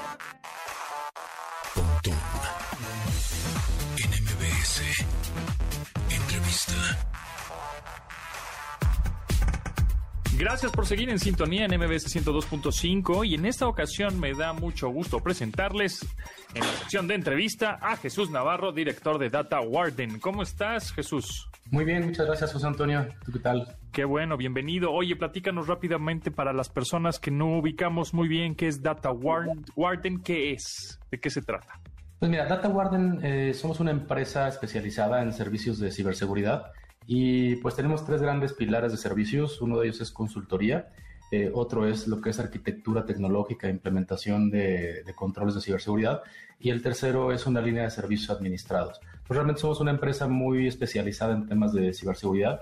Gracias 10.42 10.72
por 10.72 10.86
seguir 10.86 11.08
en 11.08 11.20
sintonía 11.20 11.66
en 11.66 11.70
MBS 11.70 12.12
102.5 12.16 13.24
y 13.24 13.36
en 13.36 13.46
esta 13.46 13.68
ocasión 13.68 14.18
me 14.18 14.34
da 14.34 14.52
mucho 14.52 14.88
gusto 14.88 15.20
presentarles 15.20 16.04
en 16.52 16.62
la 16.62 16.72
sección 16.72 17.06
de 17.06 17.14
entrevista 17.14 17.78
a 17.80 17.96
Jesús 17.96 18.28
Navarro, 18.28 18.72
director 18.72 19.20
de 19.20 19.30
Data 19.30 19.60
Warden. 19.60 20.18
¿Cómo 20.18 20.42
estás, 20.42 20.90
Jesús? 20.94 21.48
Muy 21.70 21.84
bien, 21.84 22.06
muchas 22.06 22.26
gracias, 22.26 22.52
José 22.52 22.66
Antonio. 22.66 23.06
¿Tú 23.24 23.30
qué 23.30 23.38
tal? 23.38 23.76
Qué 23.92 24.04
bueno, 24.04 24.36
bienvenido. 24.36 24.90
Oye, 24.90 25.14
platícanos 25.14 25.68
rápidamente 25.68 26.32
para 26.32 26.52
las 26.52 26.68
personas 26.68 27.20
que 27.20 27.30
no 27.30 27.58
ubicamos 27.58 28.12
muy 28.12 28.26
bien 28.26 28.56
qué 28.56 28.66
es 28.66 28.82
Data 28.82 29.12
Warden, 29.12 29.64
Warden 29.76 30.22
¿qué 30.24 30.50
es? 30.50 30.98
¿De 31.12 31.20
qué 31.20 31.30
se 31.30 31.42
trata? 31.42 31.78
Pues 32.18 32.28
mira, 32.28 32.46
Data 32.46 32.66
Warden 32.66 33.20
eh, 33.22 33.54
somos 33.54 33.78
una 33.78 33.92
empresa 33.92 34.48
especializada 34.48 35.22
en 35.22 35.32
servicios 35.32 35.78
de 35.78 35.92
ciberseguridad 35.92 36.72
y 37.06 37.56
pues 37.56 37.74
tenemos 37.76 38.04
tres 38.04 38.22
grandes 38.22 38.52
pilares 38.52 38.92
de 38.92 38.98
servicios. 38.98 39.60
Uno 39.60 39.78
de 39.78 39.88
ellos 39.88 40.00
es 40.00 40.10
consultoría, 40.10 40.88
eh, 41.30 41.50
otro 41.52 41.86
es 41.86 42.06
lo 42.06 42.20
que 42.20 42.30
es 42.30 42.38
arquitectura 42.38 43.06
tecnológica 43.06 43.68
implementación 43.68 44.50
de, 44.50 45.02
controles 45.14 45.54
de 45.54 45.62
ciberseguridad 45.62 46.22
y 46.60 46.70
el 46.70 46.82
tercero 46.82 47.32
es 47.32 47.46
una 47.46 47.60
línea 47.60 47.84
de 47.84 47.90
servicios 47.90 48.30
administrados. 48.30 49.00
Pues 49.26 49.36
realmente 49.36 49.60
somos 49.62 49.80
una 49.80 49.92
empresa 49.92 50.28
muy 50.28 50.66
especializada 50.66 51.34
en 51.34 51.46
temas 51.46 51.72
de 51.72 51.94
ciberseguridad 51.94 52.60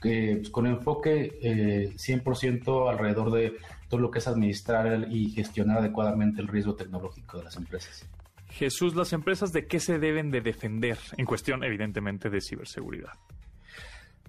que, 0.00 0.36
pues, 0.36 0.50
con 0.50 0.66
enfoque 0.66 1.38
eh, 1.42 1.92
100% 1.96 2.90
alrededor 2.90 3.32
de 3.32 3.56
todo 3.88 4.00
lo 4.00 4.10
que 4.10 4.18
es 4.18 4.28
administrar 4.28 5.08
y 5.10 5.30
gestionar 5.30 5.78
adecuadamente 5.78 6.40
el 6.40 6.48
riesgo 6.48 6.74
tecnológico 6.74 7.38
de 7.38 7.44
las 7.44 7.56
empresas. 7.56 8.06
Jesús, 8.50 8.94
las 8.94 9.12
empresas 9.12 9.52
de 9.52 9.66
qué 9.66 9.80
se 9.80 9.98
deben 9.98 10.30
de 10.30 10.40
defender 10.40 10.98
en 11.16 11.24
cuestión, 11.24 11.64
evidentemente, 11.64 12.30
de 12.30 12.40
ciberseguridad. 12.40 13.12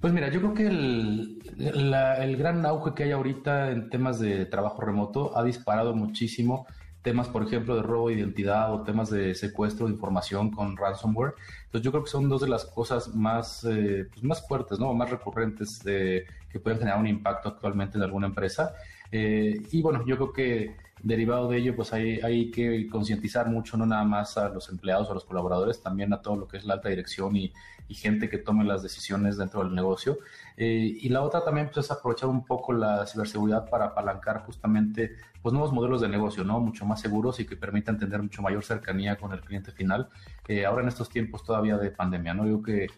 Pues 0.01 0.13
mira, 0.13 0.29
yo 0.29 0.39
creo 0.39 0.53
que 0.55 0.65
el, 0.67 1.39
el 1.59 2.37
gran 2.37 2.65
auge 2.65 2.93
que 2.95 3.03
hay 3.03 3.11
ahorita 3.11 3.69
en 3.71 3.89
temas 3.91 4.19
de 4.19 4.45
trabajo 4.47 4.81
remoto 4.81 5.37
ha 5.37 5.43
disparado 5.43 5.93
muchísimo 5.93 6.65
temas, 7.03 7.27
por 7.27 7.43
ejemplo, 7.43 7.75
de 7.75 7.83
robo 7.83 8.09
de 8.09 8.15
identidad 8.15 8.73
o 8.73 8.81
temas 8.83 9.09
de 9.11 9.33
secuestro 9.35 9.85
de 9.87 9.93
información 9.93 10.51
con 10.51 10.75
ransomware. 10.75 11.33
Entonces 11.65 11.81
yo 11.85 11.91
creo 11.91 12.03
que 12.03 12.09
son 12.09 12.29
dos 12.29 12.41
de 12.41 12.49
las 12.49 12.65
cosas 12.65 13.13
más, 13.15 13.63
eh, 13.63 14.07
pues 14.11 14.23
más 14.23 14.47
fuertes, 14.47 14.79
¿no? 14.79 14.93
Más 14.93 15.09
recurrentes 15.09 15.83
de- 15.83 16.25
que 16.51 16.59
pueden 16.59 16.79
generar 16.79 16.99
un 16.99 17.07
impacto 17.07 17.49
actualmente 17.49 17.97
en 17.97 18.03
alguna 18.03 18.27
empresa. 18.27 18.73
Eh, 19.11 19.61
y 19.71 19.81
bueno, 19.81 20.05
yo 20.05 20.15
creo 20.15 20.33
que 20.33 20.75
derivado 21.03 21.49
de 21.49 21.57
ello, 21.57 21.75
pues 21.75 21.93
hay, 21.93 22.19
hay 22.21 22.51
que 22.51 22.87
concientizar 22.87 23.49
mucho, 23.49 23.77
no 23.77 23.85
nada 23.85 24.03
más 24.03 24.37
a 24.37 24.49
los 24.49 24.69
empleados 24.69 25.07
o 25.07 25.11
a 25.11 25.13
los 25.15 25.25
colaboradores, 25.25 25.81
también 25.81 26.13
a 26.13 26.21
todo 26.21 26.35
lo 26.35 26.47
que 26.47 26.57
es 26.57 26.65
la 26.65 26.75
alta 26.75 26.89
dirección 26.89 27.35
y, 27.35 27.51
gente 27.93 28.29
que 28.29 28.37
tome 28.37 28.63
las 28.63 28.81
decisiones 28.81 29.35
dentro 29.35 29.65
del 29.65 29.75
negocio. 29.75 30.19
Eh, 30.55 30.97
y 31.01 31.09
la 31.09 31.23
otra 31.23 31.43
también 31.43 31.69
pues, 31.73 31.85
es 31.85 31.91
aprovechar 31.91 32.29
un 32.29 32.45
poco 32.45 32.71
la 32.71 33.05
ciberseguridad 33.05 33.69
para 33.69 33.87
apalancar 33.87 34.45
justamente 34.45 35.17
pues, 35.41 35.51
nuevos 35.51 35.73
modelos 35.73 35.99
de 35.99 36.07
negocio, 36.07 36.45
¿no? 36.45 36.61
Mucho 36.61 36.85
más 36.85 37.01
seguros 37.01 37.41
y 37.41 37.45
que 37.45 37.57
permitan 37.57 37.97
tener 37.97 38.21
mucho 38.21 38.41
mayor 38.41 38.63
cercanía 38.63 39.17
con 39.17 39.33
el 39.33 39.41
cliente 39.41 39.73
final. 39.73 40.07
Eh, 40.47 40.65
ahora 40.65 40.83
en 40.83 40.87
estos 40.87 41.09
tiempos 41.09 41.43
todavía 41.43 41.77
de 41.77 41.91
pandemia, 41.91 42.33
¿no? 42.33 42.47
Yo 42.47 42.61
creo 42.61 42.87
que 42.87 42.93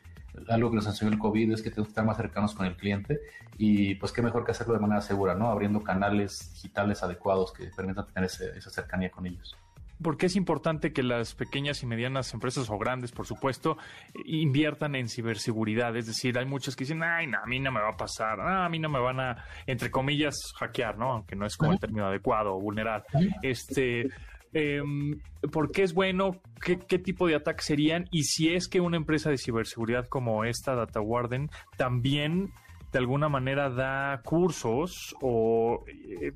algo 0.50 0.70
que 0.70 0.76
nos 0.78 0.88
enseñó 0.88 1.12
el 1.12 1.20
COVID 1.20 1.52
es 1.54 1.62
que 1.62 1.70
tenemos 1.70 1.88
que 1.88 1.92
estar 1.92 2.06
más 2.06 2.18
cercanos 2.18 2.54
con 2.56 2.66
el 2.66 2.76
cliente 2.76 3.20
y 3.58 3.96
pues 3.96 4.12
qué 4.12 4.22
mejor 4.22 4.46
que 4.46 4.52
hacerlo 4.52 4.74
de 4.74 4.80
manera 4.80 5.02
segura, 5.02 5.36
¿no? 5.36 5.48
Abriendo 5.50 5.82
canales 5.84 6.52
digitales 6.54 7.04
adecuados 7.04 7.54
que 7.54 7.68
permitan 7.76 8.06
tener 8.08 8.26
ese- 8.26 8.58
esa 8.58 8.70
cercanía 8.70 9.10
con 9.12 9.26
ellos. 9.28 9.56
¿Por 10.02 10.18
qué 10.18 10.26
es 10.26 10.36
importante 10.36 10.92
que 10.92 11.02
las 11.04 11.34
pequeñas 11.34 11.82
y 11.84 11.86
medianas 11.86 12.34
empresas 12.34 12.70
o 12.70 12.78
grandes, 12.78 13.12
por 13.14 13.26
supuesto, 13.26 13.78
inviertan 14.26 14.96
en 14.96 15.08
ciberseguridad? 15.08 15.96
Es 15.96 16.08
decir, 16.08 16.38
hay 16.38 16.46
muchas 16.46 16.76
que 16.76 16.84
dicen, 16.84 17.04
ay, 17.04 17.28
no, 17.28 17.38
a 17.38 17.46
mí 17.46 17.60
no 17.60 17.72
me 17.72 17.80
va 17.80 17.90
a 17.90 17.96
pasar, 17.98 18.42
a 18.42 18.68
mí 18.70 18.80
no 18.80 18.90
me 18.90 19.00
van 19.00 19.20
a, 19.20 19.46
entre 19.66 19.92
comillas, 19.92 20.36
hackear, 20.60 20.98
¿no? 20.98 21.12
Aunque 21.14 21.36
no 21.36 21.46
es 21.46 21.56
como 21.56 21.72
el 21.74 21.80
término 21.80 22.08
adecuado 22.08 22.56
o 22.56 22.60
vulnerar. 22.60 23.06
Este, 23.42 24.10
em, 24.54 25.20
¿Por 25.52 25.72
qué 25.72 25.84
es 25.84 25.94
bueno? 25.94 26.42
¿Qué, 26.64 26.80
¿Qué 26.80 27.00
tipo 27.00 27.28
de 27.28 27.36
ataques 27.36 27.66
serían? 27.66 28.08
Y 28.12 28.24
si 28.24 28.54
es 28.54 28.68
que 28.68 28.80
una 28.80 28.98
empresa 28.98 29.30
de 29.30 29.38
ciberseguridad 29.38 30.08
como 30.08 30.46
esta, 30.46 30.76
Data 30.76 31.02
Warden, 31.02 31.50
también 31.78 32.52
de 32.94 33.00
alguna 33.00 33.28
manera 33.28 33.70
da 33.70 34.22
cursos 34.24 35.16
o 35.20 35.84
eh, 35.88 36.32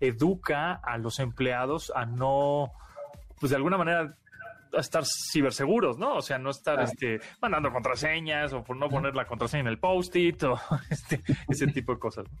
educa 0.00 0.74
a 0.74 0.98
los 0.98 1.18
empleados 1.18 1.92
a 1.94 2.06
no, 2.06 2.70
pues 3.40 3.50
de 3.50 3.56
alguna 3.56 3.76
manera 3.76 4.16
a 4.72 4.80
estar 4.80 5.04
ciberseguros, 5.04 5.98
¿no? 5.98 6.16
O 6.16 6.22
sea, 6.22 6.38
no 6.38 6.50
estar 6.50 6.80
este, 6.80 7.20
mandando 7.40 7.72
contraseñas 7.72 8.52
o 8.52 8.62
por 8.62 8.76
no 8.76 8.88
poner 8.88 9.14
la 9.16 9.26
contraseña 9.26 9.62
en 9.62 9.68
el 9.68 9.78
post-it 9.78 10.42
o 10.44 10.58
este, 10.90 11.22
ese 11.48 11.66
tipo 11.68 11.92
de 11.92 11.98
cosas. 11.98 12.24
¿no? 12.30 12.38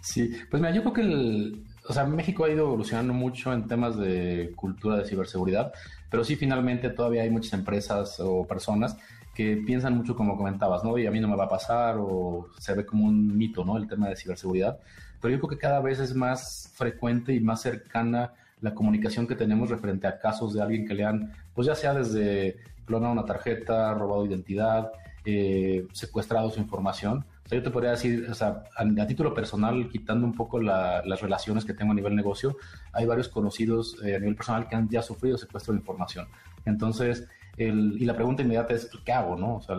Sí, 0.00 0.30
pues 0.50 0.62
mira, 0.62 0.74
yo 0.74 0.82
creo 0.82 0.92
que 0.92 1.00
el, 1.00 1.64
o 1.86 1.92
sea, 1.92 2.04
México 2.04 2.44
ha 2.44 2.50
ido 2.50 2.66
evolucionando 2.66 3.12
mucho 3.12 3.52
en 3.52 3.66
temas 3.66 3.96
de 3.96 4.52
cultura 4.56 4.96
de 4.96 5.04
ciberseguridad, 5.04 5.72
pero 6.10 6.24
sí 6.24 6.36
finalmente 6.36 6.90
todavía 6.90 7.22
hay 7.22 7.30
muchas 7.30 7.52
empresas 7.52 8.18
o 8.20 8.46
personas 8.46 8.96
que 9.34 9.56
piensan 9.56 9.96
mucho 9.96 10.14
como 10.14 10.36
comentabas, 10.36 10.84
¿no? 10.84 10.96
Y 10.96 11.06
a 11.06 11.10
mí 11.10 11.20
no 11.20 11.28
me 11.28 11.36
va 11.36 11.44
a 11.44 11.48
pasar 11.48 11.96
o 11.98 12.48
se 12.58 12.74
ve 12.74 12.86
como 12.86 13.06
un 13.06 13.36
mito, 13.36 13.64
¿no? 13.64 13.76
El 13.76 13.88
tema 13.88 14.08
de 14.08 14.16
ciberseguridad. 14.16 14.78
pero 15.20 15.32
yo 15.34 15.40
creo 15.40 15.50
que 15.50 15.58
cada 15.58 15.80
vez 15.80 16.00
es 16.00 16.14
más 16.14 16.70
frecuente 16.74 17.32
y 17.34 17.40
más 17.40 17.62
cercana 17.62 18.32
la 18.60 18.74
comunicación 18.74 19.26
que 19.26 19.34
tenemos 19.34 19.70
referente 19.70 20.06
a 20.06 20.18
casos 20.18 20.54
de 20.54 20.62
alguien 20.62 20.86
que 20.86 20.94
le 20.94 21.04
han, 21.04 21.32
pues 21.54 21.66
ya 21.66 21.74
sea 21.74 21.94
desde 21.94 22.56
clonado 22.86 23.12
una 23.12 23.24
tarjeta, 23.24 23.94
robado 23.94 24.26
identidad, 24.26 24.90
eh, 25.24 25.86
secuestrado 25.92 26.50
su 26.50 26.60
información. 26.60 27.24
O 27.44 27.48
sea, 27.48 27.58
yo 27.58 27.62
te 27.62 27.70
podría 27.70 27.90
decir, 27.90 28.26
o 28.30 28.34
sea, 28.34 28.64
a, 28.76 29.06
título 29.06 29.34
personal, 29.34 29.88
quitando 29.90 30.26
un 30.26 30.34
poco 30.34 30.60
las 30.60 31.20
relaciones 31.20 31.64
que 31.64 31.74
tengo 31.74 31.92
a 31.92 31.94
nivel 31.94 32.16
negocio, 32.16 32.56
hay 32.92 33.04
varios 33.04 33.28
conocidos 33.28 33.98
eh, 34.02 34.16
a 34.16 34.18
nivel 34.18 34.34
personal 34.34 34.66
que 34.66 34.76
han 34.76 34.88
ya 34.88 35.02
sufrido 35.02 35.36
secuestro 35.36 35.74
de 35.74 35.80
información. 35.80 36.26
Entonces, 36.64 37.28
el, 37.58 38.00
y 38.00 38.04
la 38.06 38.14
pregunta 38.14 38.42
inmediata 38.42 38.74
es, 38.74 38.88
¿qué 39.04 39.12
hago? 39.12 39.36
No? 39.36 39.56
O 39.56 39.60
sea, 39.60 39.76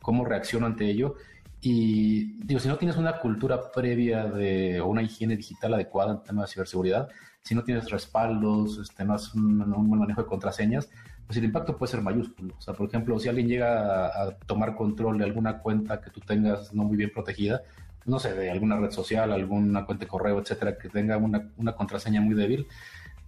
¿cómo 0.00 0.24
reacciono 0.24 0.66
ante 0.66 0.86
ello? 0.86 1.16
Y 1.60 2.42
digo, 2.44 2.60
si 2.60 2.68
no 2.68 2.76
tienes 2.76 2.96
una 2.96 3.18
cultura 3.18 3.70
previa 3.70 4.24
de 4.24 4.80
o 4.80 4.86
una 4.86 5.02
higiene 5.02 5.36
digital 5.36 5.74
adecuada 5.74 6.12
en 6.12 6.22
tema 6.22 6.42
de 6.42 6.48
ciberseguridad, 6.48 7.08
si 7.42 7.54
no 7.54 7.64
tienes 7.64 7.90
respaldos, 7.90 8.78
este, 8.78 9.04
no 9.04 9.14
haces 9.14 9.34
un, 9.34 9.60
un 9.60 9.88
buen 9.88 10.00
manejo 10.00 10.22
de 10.22 10.28
contraseñas, 10.28 10.88
pues 11.26 11.38
el 11.38 11.44
impacto 11.44 11.76
puede 11.76 11.90
ser 11.92 12.02
mayúsculo. 12.02 12.54
O 12.58 12.60
sea, 12.60 12.74
por 12.74 12.88
ejemplo, 12.88 13.18
si 13.18 13.28
alguien 13.28 13.48
llega 13.48 14.06
a, 14.06 14.36
tomar 14.46 14.74
control 14.74 15.18
de 15.18 15.24
alguna 15.24 15.58
cuenta 15.58 16.00
que 16.00 16.10
tú 16.10 16.20
tengas 16.20 16.72
no 16.74 16.84
muy 16.84 16.96
bien 16.96 17.10
protegida, 17.12 17.62
no 18.04 18.18
sé, 18.18 18.34
de 18.34 18.50
alguna 18.50 18.76
red 18.76 18.90
social, 18.90 19.32
alguna 19.32 19.86
cuenta 19.86 20.04
de 20.04 20.08
correo, 20.08 20.38
etcétera, 20.38 20.76
que 20.76 20.88
tenga 20.88 21.16
una, 21.16 21.50
una 21.56 21.74
contraseña 21.74 22.20
muy 22.20 22.34
débil, 22.34 22.66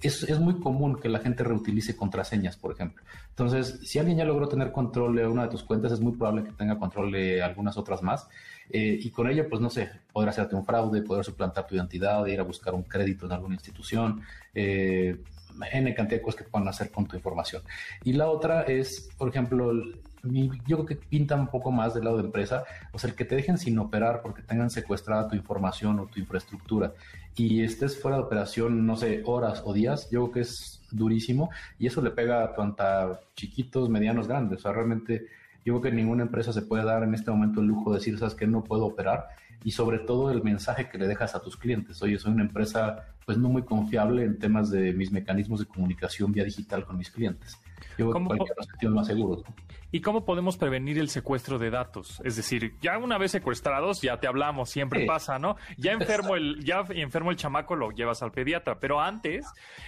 es, 0.03 0.23
es, 0.25 0.39
muy 0.39 0.61
común 0.61 1.01
que 1.01 1.09
la 1.09 1.21
gente 1.21 1.43
reutilice 1.43 1.97
contraseñas, 1.97 2.57
por 2.57 2.73
ejemplo. 2.73 3.03
Entonces, 3.31 3.81
si 3.83 3.99
alguien 3.99 4.19
ya 4.19 4.27
logró 4.27 4.47
tener 4.47 4.71
control 4.71 5.17
de 5.17 5.27
una 5.27 5.45
de 5.45 5.49
tus 5.49 5.63
cuentas, 5.63 5.93
es 5.93 6.01
muy 6.01 6.13
probable 6.13 6.45
que 6.45 6.53
tenga 6.53 6.79
control 6.79 7.11
de 7.13 7.43
algunas 7.43 7.79
otras 7.79 8.03
más. 8.03 8.29
Eh, 8.69 8.99
y 9.01 9.11
con 9.11 9.29
ello, 9.29 9.49
pues 9.49 9.63
no 9.63 9.71
sé, 9.71 9.91
poder 10.13 10.29
hacerte 10.29 10.55
un 10.55 10.67
fraude, 10.67 11.01
poder 11.03 11.25
suplantar 11.25 11.67
tu 11.67 11.75
identidad, 11.75 12.27
ir 12.27 12.41
a 12.41 12.43
buscar 12.43 12.75
un 12.75 12.83
crédito 12.83 13.25
en 13.27 13.33
alguna 13.33 13.55
institución, 13.55 14.21
eh, 14.55 15.17
N 15.73 15.95
cantidad 15.95 16.19
de 16.19 16.23
cosas 16.23 16.43
que 16.43 16.49
puedan 16.49 16.69
hacer 16.69 16.91
con 16.91 17.07
tu 17.07 17.17
información. 17.17 17.63
Y 18.05 18.13
la 18.13 18.29
otra 18.29 18.63
es, 18.63 19.09
por 19.17 19.29
ejemplo, 19.29 19.73
yo 20.23 20.77
creo 20.77 20.87
que 20.87 20.97
pinta 20.97 21.35
un 21.37 21.49
poco 21.49 21.71
más 21.71 21.95
del 21.95 22.05
lado 22.05 22.19
de 22.19 22.25
empresa, 22.25 22.65
o 22.93 22.99
sea, 22.99 23.11
el 23.11 23.17
que 23.17 23.25
te 23.25 23.37
dejen 23.37 23.59
sin 23.59 23.79
operar 23.79 24.23
porque 24.23 24.43
tengan 24.43 24.71
secuestrada 24.71 25.29
tu 25.29 25.37
información 25.37 26.01
o 26.01 26.07
tu 26.07 26.21
infraestructura 26.21 26.93
y 27.37 27.63
estés 27.63 28.01
fuera 28.01 28.17
de 28.17 28.25
operación, 28.25 28.87
no 28.87 28.97
sé, 28.97 29.23
horas 29.27 29.63
o 29.65 29.73
días, 29.73 30.09
yo 30.11 30.23
creo 30.23 30.33
que 30.33 30.41
es 30.41 30.83
durísimo 30.91 31.51
y 31.79 31.87
eso 31.87 32.01
le 32.01 32.11
pega 32.11 32.55
tanto 32.55 32.83
a 32.83 33.21
chiquitos, 33.35 33.89
medianos, 33.89 34.27
grandes. 34.27 34.61
O 34.61 34.63
sea, 34.63 34.73
realmente 34.73 35.27
yo 35.67 35.81
creo 35.81 35.83
que 35.83 35.91
ninguna 35.91 36.23
empresa 36.23 36.53
se 36.53 36.63
puede 36.63 36.85
dar 36.85 37.03
en 37.03 37.13
este 37.13 37.33
momento 37.33 37.61
el 37.61 37.67
lujo 37.67 37.91
de 37.91 37.99
decir, 37.99 38.17
sabes 38.17 38.37
que 38.37 38.47
no 38.47 38.63
puedo 38.63 38.87
operar 38.87 39.27
y 39.65 39.73
sobre 39.73 39.99
todo 39.99 40.31
el 40.31 40.45
mensaje 40.45 40.89
que 40.89 40.97
le 40.97 41.09
dejas 41.09 41.35
a 41.35 41.43
tus 41.43 41.57
clientes. 41.57 42.01
Oye, 42.03 42.21
soy 42.21 42.31
una 42.33 42.45
empresa 42.45 43.05
pues 43.25 43.37
no 43.37 43.49
muy 43.49 43.65
confiable 43.65 44.23
en 44.23 44.39
temas 44.39 44.71
de 44.71 44.93
mis 44.93 45.11
mecanismos 45.11 45.59
de 45.59 45.67
comunicación 45.67 46.31
vía 46.31 46.45
digital 46.45 46.85
con 46.85 46.97
mis 46.97 47.11
clientes. 47.11 47.59
Yo 47.99 48.13
creo 48.13 48.29
que 48.29 48.65
sentidos 48.65 48.95
más 48.95 49.09
seguros. 49.09 49.43
¿Y 49.91 50.01
cómo 50.03 50.25
podemos 50.25 50.57
prevenir 50.57 50.99
el 50.99 51.09
secuestro 51.09 51.59
de 51.59 51.71
datos? 51.71 52.23
Es 52.23 52.37
decir, 52.37 52.75
ya 52.81 52.97
una 52.99 53.19
vez 53.19 53.33
secuestrados, 53.33 54.01
ya 54.01 54.21
te 54.21 54.29
hablamos, 54.29 54.71
siempre 54.71 55.05
pasa, 55.05 55.41
¿no? 55.41 55.57
Ya 55.79 55.91
enfermo 55.91 56.37
el, 56.37 56.63
ya 56.65 56.85
enfermo 56.91 57.33
el 57.33 57.37
chamaco, 57.37 57.75
lo 57.75 57.91
llevas 57.91 58.23
al 58.23 58.31
pediatra, 58.31 58.79
pero 58.79 59.01
antes, 59.01 59.45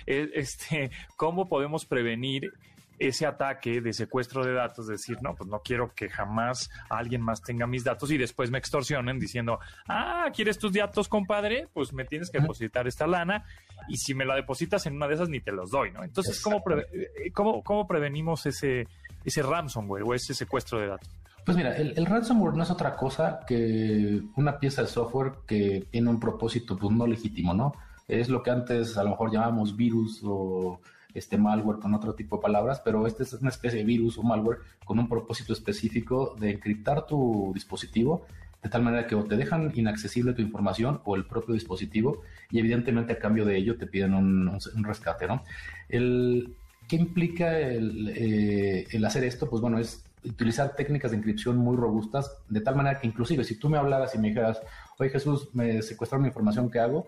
eh, 0.06 0.28
este, 0.34 0.90
¿cómo 1.14 1.48
podemos 1.48 1.86
prevenir 1.86 2.52
ese 2.98 3.26
ataque 3.26 3.80
de 3.80 3.92
secuestro 3.92 4.44
de 4.44 4.52
datos, 4.52 4.86
decir, 4.86 5.18
no, 5.22 5.34
pues 5.34 5.48
no 5.48 5.60
quiero 5.60 5.92
que 5.94 6.08
jamás 6.08 6.70
alguien 6.90 7.20
más 7.22 7.42
tenga 7.42 7.66
mis 7.66 7.84
datos 7.84 8.10
y 8.10 8.18
después 8.18 8.50
me 8.50 8.58
extorsionen 8.58 9.18
diciendo, 9.18 9.58
ah, 9.88 10.30
¿quieres 10.34 10.58
tus 10.58 10.72
datos, 10.72 11.08
compadre? 11.08 11.68
Pues 11.72 11.92
me 11.92 12.04
tienes 12.04 12.30
que 12.30 12.40
depositar 12.40 12.86
esta 12.86 13.06
lana 13.06 13.44
y 13.88 13.96
si 13.96 14.14
me 14.14 14.24
la 14.24 14.34
depositas 14.34 14.86
en 14.86 14.96
una 14.96 15.08
de 15.08 15.14
esas 15.14 15.28
ni 15.28 15.40
te 15.40 15.52
los 15.52 15.70
doy, 15.70 15.92
¿no? 15.92 16.02
Entonces, 16.02 16.40
¿cómo, 16.42 16.62
eh, 16.70 17.30
cómo, 17.32 17.62
cómo 17.62 17.86
prevenimos 17.86 18.46
ese, 18.46 18.86
ese 19.24 19.42
ransomware 19.42 20.02
o 20.04 20.14
ese 20.14 20.34
secuestro 20.34 20.80
de 20.80 20.88
datos? 20.88 21.10
Pues 21.44 21.56
mira, 21.56 21.74
el, 21.76 21.94
el, 21.96 22.04
ransomware 22.04 22.54
no 22.54 22.62
es 22.62 22.70
otra 22.70 22.94
cosa 22.94 23.40
que 23.46 24.20
una 24.36 24.58
pieza 24.58 24.82
de 24.82 24.88
software 24.88 25.32
que 25.46 25.86
tiene 25.90 26.10
un 26.10 26.20
propósito 26.20 26.76
pues 26.76 26.94
no 26.94 27.06
legítimo, 27.06 27.54
¿no? 27.54 27.72
Es 28.06 28.28
lo 28.28 28.42
que 28.42 28.50
antes 28.50 28.98
a 28.98 29.04
lo 29.04 29.10
mejor 29.10 29.32
llamamos 29.32 29.74
virus 29.74 30.20
o 30.24 30.80
este 31.14 31.38
malware 31.38 31.78
con 31.78 31.94
otro 31.94 32.14
tipo 32.14 32.36
de 32.36 32.42
palabras, 32.42 32.80
pero 32.84 33.06
este 33.06 33.22
es 33.22 33.32
una 33.34 33.50
especie 33.50 33.78
de 33.78 33.84
virus 33.84 34.18
o 34.18 34.22
malware 34.22 34.58
con 34.84 34.98
un 34.98 35.08
propósito 35.08 35.52
específico 35.52 36.36
de 36.38 36.52
encriptar 36.52 37.06
tu 37.06 37.50
dispositivo 37.54 38.26
de 38.62 38.68
tal 38.68 38.82
manera 38.82 39.06
que 39.06 39.14
o 39.14 39.24
te 39.24 39.36
dejan 39.36 39.72
inaccesible 39.74 40.32
tu 40.32 40.42
información 40.42 41.00
o 41.04 41.16
el 41.16 41.26
propio 41.26 41.54
dispositivo 41.54 42.22
y 42.50 42.58
evidentemente 42.58 43.12
a 43.12 43.18
cambio 43.18 43.44
de 43.44 43.56
ello 43.56 43.76
te 43.78 43.86
piden 43.86 44.14
un, 44.14 44.58
rescate, 44.84 45.26
¿no? 45.26 45.44
El, 45.88 46.54
¿Qué 46.88 46.96
implica 46.96 47.58
el, 47.58 48.08
eh, 48.16 48.86
el, 48.90 49.04
hacer 49.04 49.22
esto? 49.24 49.48
Pues 49.48 49.60
bueno, 49.60 49.78
es 49.78 50.04
utilizar 50.24 50.74
técnicas 50.74 51.10
de 51.10 51.18
encripción 51.18 51.56
muy 51.56 51.76
robustas, 51.76 52.32
de 52.48 52.60
tal 52.60 52.76
manera 52.76 52.98
que 52.98 53.06
inclusive 53.06 53.44
si 53.44 53.58
tú 53.58 53.68
me 53.68 53.78
hablaras 53.78 54.14
y 54.14 54.18
me 54.18 54.28
dijeras, 54.28 54.60
oye 54.98 55.10
Jesús, 55.10 55.48
me 55.52 55.82
secuestraron 55.82 56.22
mi 56.22 56.28
información, 56.28 56.70
¿qué 56.70 56.80
hago? 56.80 57.06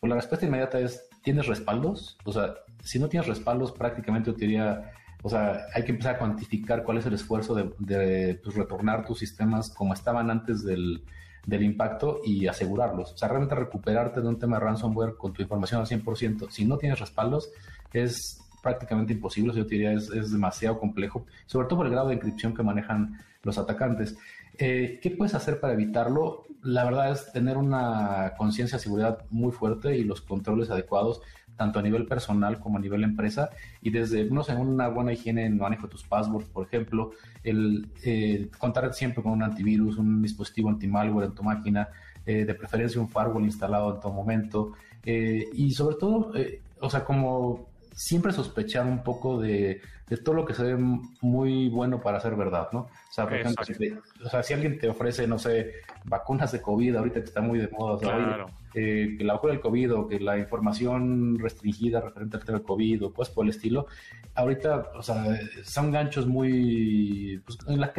Pues 0.00 0.10
la 0.10 0.16
respuesta 0.16 0.46
inmediata 0.46 0.80
es, 0.80 1.08
¿tienes 1.22 1.46
respaldos? 1.46 2.18
O 2.24 2.32
sea, 2.32 2.54
si 2.82 2.98
no 2.98 3.08
tienes 3.08 3.28
respaldos, 3.28 3.72
prácticamente 3.72 4.32
te 4.32 4.40
diría, 4.40 4.92
o 5.22 5.28
sea, 5.28 5.66
hay 5.74 5.84
que 5.84 5.92
empezar 5.92 6.16
a 6.16 6.18
cuantificar 6.18 6.82
cuál 6.82 6.98
es 6.98 7.06
el 7.06 7.14
esfuerzo 7.14 7.54
de, 7.54 8.40
pues, 8.42 8.54
retornar 8.56 9.04
tus 9.04 9.18
sistemas 9.18 9.70
como 9.70 9.94
estaban 9.94 10.30
antes 10.30 10.64
del, 10.64 11.02
impacto 11.46 12.20
y 12.24 12.46
asegurarlos. 12.46 13.12
O 13.12 13.16
sea, 13.16 13.28
realmente 13.28 13.54
recuperarte 13.54 14.20
de 14.20 14.28
un 14.28 14.38
tema 14.38 14.58
de 14.58 14.64
ransomware 14.64 15.16
con 15.16 15.32
tu 15.32 15.42
información 15.42 15.80
al 15.80 15.86
100%, 15.86 16.50
si 16.50 16.64
no 16.64 16.78
tienes 16.78 17.00
respaldos, 17.00 17.50
es 17.92 18.40
prácticamente 18.62 19.14
imposible, 19.14 19.54
yo 19.54 19.64
te 19.64 19.74
diría, 19.74 19.92
es, 19.92 20.10
es 20.10 20.32
demasiado 20.32 20.78
complejo, 20.78 21.26
sobre 21.46 21.66
todo 21.66 21.78
por 21.78 21.86
el 21.86 21.92
grado 21.92 22.08
de 22.08 22.14
encripción 22.14 22.54
que 22.54 22.62
manejan 22.62 23.18
los 23.42 23.58
atacantes. 23.58 24.16
Eh, 24.58 25.00
¿Qué 25.02 25.10
puedes 25.10 25.34
hacer 25.34 25.58
para 25.60 25.72
evitarlo? 25.72 26.44
La 26.62 26.84
verdad 26.84 27.12
es 27.12 27.32
tener 27.32 27.56
una 27.56 28.34
conciencia 28.36 28.78
de 28.78 28.82
seguridad 28.82 29.24
muy 29.30 29.52
fuerte 29.52 29.96
y 29.96 30.04
los 30.04 30.20
controles 30.20 30.70
adecuados 30.70 31.22
tanto 31.60 31.78
a 31.78 31.82
nivel 31.82 32.06
personal 32.06 32.58
como 32.58 32.78
a 32.78 32.80
nivel 32.80 33.04
empresa, 33.04 33.50
y 33.82 33.90
desde, 33.90 34.24
no 34.24 34.42
sé, 34.42 34.54
una 34.54 34.88
buena 34.88 35.12
higiene 35.12 35.44
en 35.44 35.58
manejo 35.58 35.82
de 35.82 35.90
tus 35.90 36.04
passwords, 36.04 36.48
por 36.48 36.66
ejemplo, 36.66 37.10
el 37.44 37.86
eh, 38.02 38.48
contar 38.56 38.94
siempre 38.94 39.22
con 39.22 39.32
un 39.32 39.42
antivirus, 39.42 39.98
un 39.98 40.22
dispositivo 40.22 40.70
anti-malware 40.70 41.26
en 41.26 41.34
tu 41.34 41.42
máquina, 41.42 41.88
eh, 42.24 42.46
de 42.46 42.54
preferencia 42.54 42.98
un 42.98 43.10
firewall 43.10 43.44
instalado 43.44 43.94
en 43.94 44.00
todo 44.00 44.10
momento, 44.10 44.72
eh, 45.04 45.50
y 45.52 45.70
sobre 45.72 45.96
todo, 45.96 46.32
o 46.80 46.88
sea, 46.88 47.04
como 47.04 47.69
siempre 47.92 48.32
sospechar 48.32 48.86
un 48.86 49.02
poco 49.02 49.40
de, 49.40 49.80
todo 50.24 50.34
lo 50.34 50.44
que 50.44 50.54
se 50.54 50.62
ve 50.62 50.76
muy 51.20 51.68
bueno 51.68 52.00
para 52.00 52.20
ser 52.20 52.34
verdad, 52.36 52.68
¿no? 52.72 52.80
O 52.80 53.12
sea, 53.12 53.24
por 53.24 53.34
ejemplo, 53.34 53.64
si, 53.64 54.52
alguien 54.52 54.78
te 54.78 54.88
ofrece, 54.88 55.26
no 55.26 55.38
sé, 55.38 55.74
vacunas 56.04 56.52
de 56.52 56.60
COVID, 56.60 56.96
ahorita 56.96 57.20
que 57.20 57.26
está 57.26 57.40
muy 57.40 57.58
de 57.58 57.68
moda, 57.68 57.94
o 57.94 57.98
sea, 57.98 58.46
eh, 58.74 59.14
que 59.18 59.24
la 59.24 59.34
vacuna 59.34 59.52
del 59.52 59.62
COVID 59.62 59.94
o 59.94 60.08
que 60.08 60.20
la 60.20 60.38
información 60.38 61.38
restringida 61.38 62.00
referente 62.00 62.36
al 62.36 62.44
tema 62.44 62.58
del 62.58 62.66
COVID 62.66 63.04
o 63.06 63.12
cosas 63.12 63.34
por 63.34 63.44
el 63.44 63.50
estilo, 63.50 63.86
ahorita, 64.34 64.92
o 64.94 65.02
sea, 65.02 65.38
son 65.62 65.90
ganchos 65.92 66.26
muy... 66.26 67.42
Pues, 67.44 67.58
la, 67.78 67.92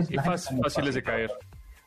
fáciles 0.62 0.96
de 0.96 1.04
caer. 1.04 1.32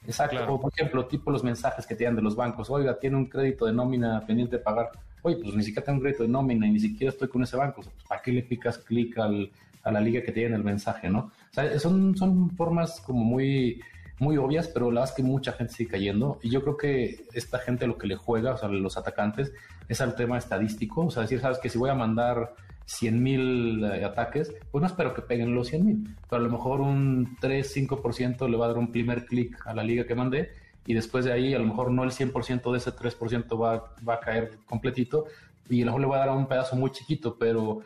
Exacto, 0.07 0.53
o 0.53 0.61
por 0.61 0.73
ejemplo, 0.73 1.07
tipo 1.07 1.31
los 1.31 1.43
mensajes 1.43 1.87
que 1.87 1.95
te 1.95 2.05
dan 2.05 2.17
de 2.17 2.23
los 2.23 2.37
bancos, 2.37 2.69
oiga, 2.71 2.99
tiene 2.99 3.17
un 3.17 3.27
crédito 3.27 3.65
de 3.67 3.73
nómina 3.73 4.25
pendiente 4.27 4.59
de 4.59 4.63
pagar 4.63 4.91
oye, 5.25 5.37
pues 5.37 5.55
ni 5.55 5.63
siquiera 5.63 5.85
tengo 5.85 5.97
un 5.97 6.03
crédito 6.03 6.23
de 6.23 6.29
nómina 6.29 6.67
y 6.67 6.73
ni 6.73 6.81
siquiera 6.81 7.11
estoy 7.11 7.29
con 7.29 7.43
ese 7.43 7.57
banco. 7.57 7.83
Pues, 7.83 7.89
¿Para 8.07 8.21
qué 8.21 8.31
le 8.31 8.43
picas 8.43 8.79
clic 8.79 9.19
a 9.19 9.91
la 9.91 10.01
liga 10.01 10.23
que 10.23 10.33
tiene 10.33 10.55
el 10.55 10.63
mensaje, 10.63 11.09
no? 11.09 11.19
O 11.51 11.55
sea, 11.55 11.79
son, 11.79 12.15
son 12.15 12.51
formas 12.51 13.01
como 13.01 13.25
muy, 13.25 13.81
muy 14.19 14.37
obvias, 14.37 14.69
pero 14.69 14.91
la 14.91 15.01
verdad 15.01 15.11
es 15.11 15.17
que 15.17 15.23
mucha 15.23 15.53
gente 15.53 15.73
sigue 15.73 15.93
cayendo. 15.93 16.39
Y 16.43 16.51
yo 16.51 16.63
creo 16.63 16.77
que 16.77 17.25
esta 17.33 17.59
gente 17.59 17.87
lo 17.87 17.97
que 17.97 18.07
le 18.07 18.17
juega, 18.17 18.53
o 18.53 18.59
sea, 18.59 18.69
los 18.69 18.99
atacantes, 18.99 19.53
es 19.89 20.01
al 20.03 20.15
tema 20.15 20.37
estadístico. 20.37 21.07
O 21.07 21.11
sea, 21.11 21.23
decir, 21.23 21.41
sabes 21.41 21.59
que 21.59 21.71
si 21.71 21.79
voy 21.79 21.89
a 21.89 21.95
mandar 21.95 22.55
100 22.85 23.23
mil 23.23 23.83
eh, 23.83 24.05
ataques, 24.05 24.53
pues 24.71 24.83
no 24.83 24.87
espero 24.87 25.15
que 25.15 25.23
peguen 25.23 25.55
los 25.55 25.69
100 25.69 25.87
mil, 25.87 26.17
pero 26.29 26.43
a 26.43 26.45
lo 26.45 26.53
mejor 26.53 26.83
un 26.83 27.35
3-5% 27.39 28.47
le 28.47 28.57
va 28.59 28.67
a 28.67 28.69
dar 28.69 28.79
un 28.79 28.93
primer 28.93 29.25
clic 29.25 29.67
a 29.67 29.75
la 29.75 29.83
liga 29.83 30.05
que 30.05 30.15
mandé 30.15 30.51
y 30.87 30.95
después 30.95 31.25
de 31.25 31.33
ahí 31.33 31.55
a 31.55 31.59
lo 31.59 31.67
mejor 31.67 31.91
no 31.91 32.05
el 32.05 32.11
100% 32.11 32.71
de 32.73 32.79
ese 32.79 32.93
3% 32.93 33.61
va, 33.61 33.95
va 34.07 34.15
a 34.15 34.21
caer 34.21 34.59
completito 34.67 35.27
y 35.69 35.83
a 35.83 35.87
lo 35.87 35.93
mejor 35.93 36.01
le 36.01 36.07
va 36.07 36.17
a 36.17 36.27
dar 36.27 36.37
un 36.37 36.47
pedazo 36.47 36.77
muy 36.77 36.91
chiquito, 36.91 37.37
pero 37.39 37.81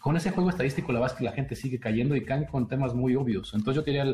con 0.00 0.16
ese 0.16 0.30
juego 0.30 0.50
estadístico 0.50 0.92
la 0.92 1.00
verdad 1.00 1.14
es 1.14 1.18
que 1.18 1.24
la 1.24 1.32
gente 1.32 1.54
sigue 1.54 1.78
cayendo 1.78 2.16
y 2.16 2.24
caen 2.24 2.44
con 2.46 2.66
temas 2.66 2.94
muy 2.94 3.14
obvios. 3.14 3.52
Entonces 3.54 3.76
yo 3.76 3.82
diría, 3.82 4.04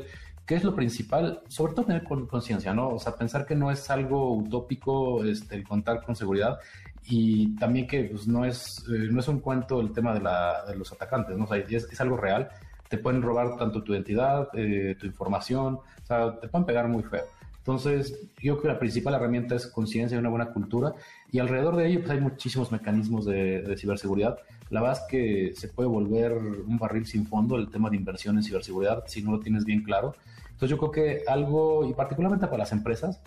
¿qué 0.46 0.54
es 0.56 0.64
lo 0.64 0.74
principal? 0.74 1.42
Sobre 1.48 1.72
todo 1.72 1.86
tener 1.86 2.04
conciencia, 2.04 2.74
¿no? 2.74 2.90
O 2.90 2.98
sea, 2.98 3.16
pensar 3.16 3.46
que 3.46 3.54
no 3.54 3.70
es 3.70 3.88
algo 3.90 4.34
utópico 4.36 5.24
este, 5.24 5.56
el 5.56 5.66
contar 5.66 6.04
con 6.04 6.16
seguridad 6.16 6.58
y 7.04 7.56
también 7.56 7.86
que 7.86 8.04
pues, 8.04 8.26
no, 8.28 8.44
es, 8.44 8.84
eh, 8.88 9.08
no 9.10 9.20
es 9.20 9.28
un 9.28 9.40
cuento 9.40 9.80
el 9.80 9.92
tema 9.92 10.14
de, 10.14 10.20
la, 10.20 10.64
de 10.66 10.76
los 10.76 10.92
atacantes, 10.92 11.36
¿no? 11.36 11.44
O 11.44 11.48
sea, 11.48 11.56
es, 11.56 11.88
es, 11.90 12.00
algo 12.00 12.16
real. 12.16 12.48
Te 12.88 12.98
pueden 12.98 13.22
robar 13.22 13.56
tanto 13.56 13.82
tu 13.82 13.94
identidad, 13.94 14.48
eh, 14.54 14.96
tu 15.00 15.06
información, 15.06 15.76
o 15.76 16.06
sea, 16.06 16.38
te 16.38 16.48
pueden 16.48 16.66
pegar 16.66 16.88
muy 16.88 17.02
feo. 17.02 17.24
Entonces, 17.62 18.18
yo 18.40 18.54
creo 18.54 18.62
que 18.62 18.68
la 18.68 18.78
principal 18.80 19.14
herramienta 19.14 19.54
es 19.54 19.68
conciencia 19.68 20.16
y 20.16 20.18
una 20.18 20.30
buena 20.30 20.46
cultura 20.46 20.94
y 21.30 21.38
alrededor 21.38 21.76
de 21.76 21.86
ello 21.86 22.00
pues, 22.00 22.10
hay 22.10 22.20
muchísimos 22.20 22.72
mecanismos 22.72 23.24
de, 23.24 23.76
ciberseguridad. 23.78 24.36
La 24.70 24.80
verdad 24.80 24.98
es 25.00 25.08
que 25.08 25.52
se 25.54 25.68
puede 25.68 25.88
volver 25.88 26.32
un 26.32 26.76
barril 26.76 27.06
sin 27.06 27.24
fondo 27.24 27.56
el 27.56 27.70
tema 27.70 27.88
de 27.88 27.96
inversión 27.96 28.36
en 28.36 28.42
ciberseguridad 28.42 29.04
si 29.06 29.22
no 29.22 29.30
lo 29.30 29.38
tienes 29.38 29.64
bien 29.64 29.84
claro. 29.84 30.16
Entonces, 30.50 30.70
yo 30.70 30.78
creo 30.78 30.90
que 30.90 31.22
algo, 31.28 31.86
y 31.88 31.94
particularmente 31.94 32.46
para 32.46 32.58
las 32.58 32.72
empresas, 32.72 33.22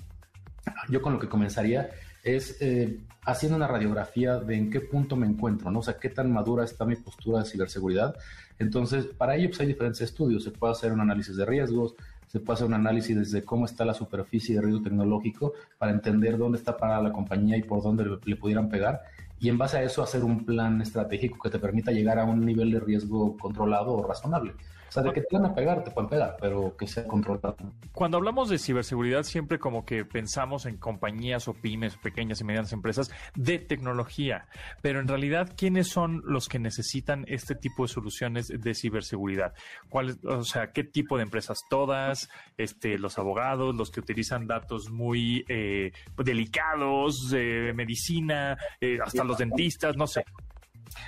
yo 0.90 1.02
con 1.02 1.14
lo 1.14 1.20
que 1.20 1.30
comenzaría 1.30 1.92
es 2.22 2.58
eh, 2.60 3.00
haciendo 3.26 3.56
una 3.56 3.68
radiografía 3.68 4.40
de 4.40 4.56
en 4.56 4.70
qué 4.70 4.82
punto 4.82 5.16
me 5.16 5.28
encuentro, 5.28 5.72
¿no? 5.72 5.80
O 5.80 5.84
sea, 5.84 5.98
qué 5.98 6.10
tan 6.10 6.32
madura 6.32 6.66
está 6.66 6.84
mi 6.84 6.96
postura 6.98 7.40
de 7.40 7.46
ciberseguridad. 7.46 8.16
Entonces, 8.60 9.06
para 9.06 9.36
ello 9.36 9.50
pues, 9.50 9.62
hay 9.62 9.68
diferentes 9.68 10.02
estudios. 10.02 10.44
Se 10.44 10.52
puede 10.52 10.74
hacer 10.74 10.92
un 10.92 11.02
análisis 11.02 11.38
de 11.38 11.46
riesgos, 11.46 11.96
se 12.28 12.40
puede 12.40 12.56
hacer 12.56 12.68
un 12.68 12.74
análisis 12.74 13.16
desde 13.16 13.44
cómo 13.44 13.66
está 13.66 13.86
la 13.86 13.94
superficie 13.94 14.56
de 14.56 14.62
riesgo 14.62 14.82
tecnológico 14.82 15.54
para 15.78 15.92
entender 15.92 16.38
dónde 16.38 16.58
está 16.58 16.78
parada 16.78 17.02
la 17.02 17.12
compañía 17.12 17.58
y 17.58 17.64
por 17.64 17.82
dónde 17.82 18.06
le, 18.26 18.36
pudieran 18.36 18.70
pegar. 18.70 19.02
Y 19.46 19.50
en 19.50 19.60
base 19.60 19.78
a 19.78 19.84
eso 19.84 20.02
hacer 20.02 20.24
un 20.24 20.44
plan 20.44 20.82
estratégico 20.82 21.38
que 21.38 21.52
te 21.52 21.60
permita 21.60 21.92
llegar 21.92 22.18
a 22.18 22.24
un 22.24 22.44
nivel 22.44 22.72
de 22.72 22.80
riesgo 22.80 23.38
controlado 23.38 23.94
o 23.94 24.02
razonable 24.02 24.56
sea, 24.96 25.04
de 25.04 25.14
que 25.14 25.22
te 25.22 25.36
van 25.38 25.46
a 25.46 25.54
pegar, 25.54 25.84
te 25.84 25.92
pueden 25.92 26.10
pegar, 26.10 26.38
pero 26.40 26.76
que 26.78 26.88
sea 26.88 27.06
controlado. 27.08 27.56
Cuando 27.92 28.18
hablamos 28.18 28.50
de 28.50 28.58
ciberseguridad, 28.58 29.24
siempre 29.24 29.60
como 29.60 29.86
que 29.86 30.06
pensamos 30.06 30.66
en 30.66 30.78
compañías 30.78 31.48
o 31.48 31.54
pymes, 31.54 31.98
pequeñas 31.98 32.42
y 32.42 32.44
medianas 32.44 32.74
empresas 32.74 33.12
de 33.36 33.60
tecnología, 33.60 34.48
pero 34.82 35.00
en 35.00 35.08
realidad, 35.08 35.54
¿quiénes 35.56 35.90
son 35.90 36.22
los 36.26 36.48
que 36.48 36.60
necesitan 36.60 37.26
este 37.28 37.56
tipo 37.56 37.84
de 37.84 37.90
soluciones 37.90 38.48
de 38.48 38.74
ciberseguridad? 38.74 39.54
¿Cuál, 39.90 40.18
o 40.24 40.44
sea, 40.44 40.72
qué 40.72 40.84
tipo 40.84 41.18
de 41.18 41.24
empresas? 41.24 41.60
Todas, 41.70 42.30
este, 42.58 42.98
los 42.98 43.18
abogados, 43.18 43.76
los 43.76 43.92
que 43.92 44.00
utilizan 44.00 44.48
datos 44.48 44.90
muy 44.90 45.46
eh, 45.48 45.92
delicados, 46.18 47.30
de 47.30 47.74
medicina, 47.76 48.58
eh, 48.80 49.00
hasta 49.04 49.24
los 49.24 49.35
dentistas, 49.38 49.96
no 49.98 50.08
sé. 50.08 50.24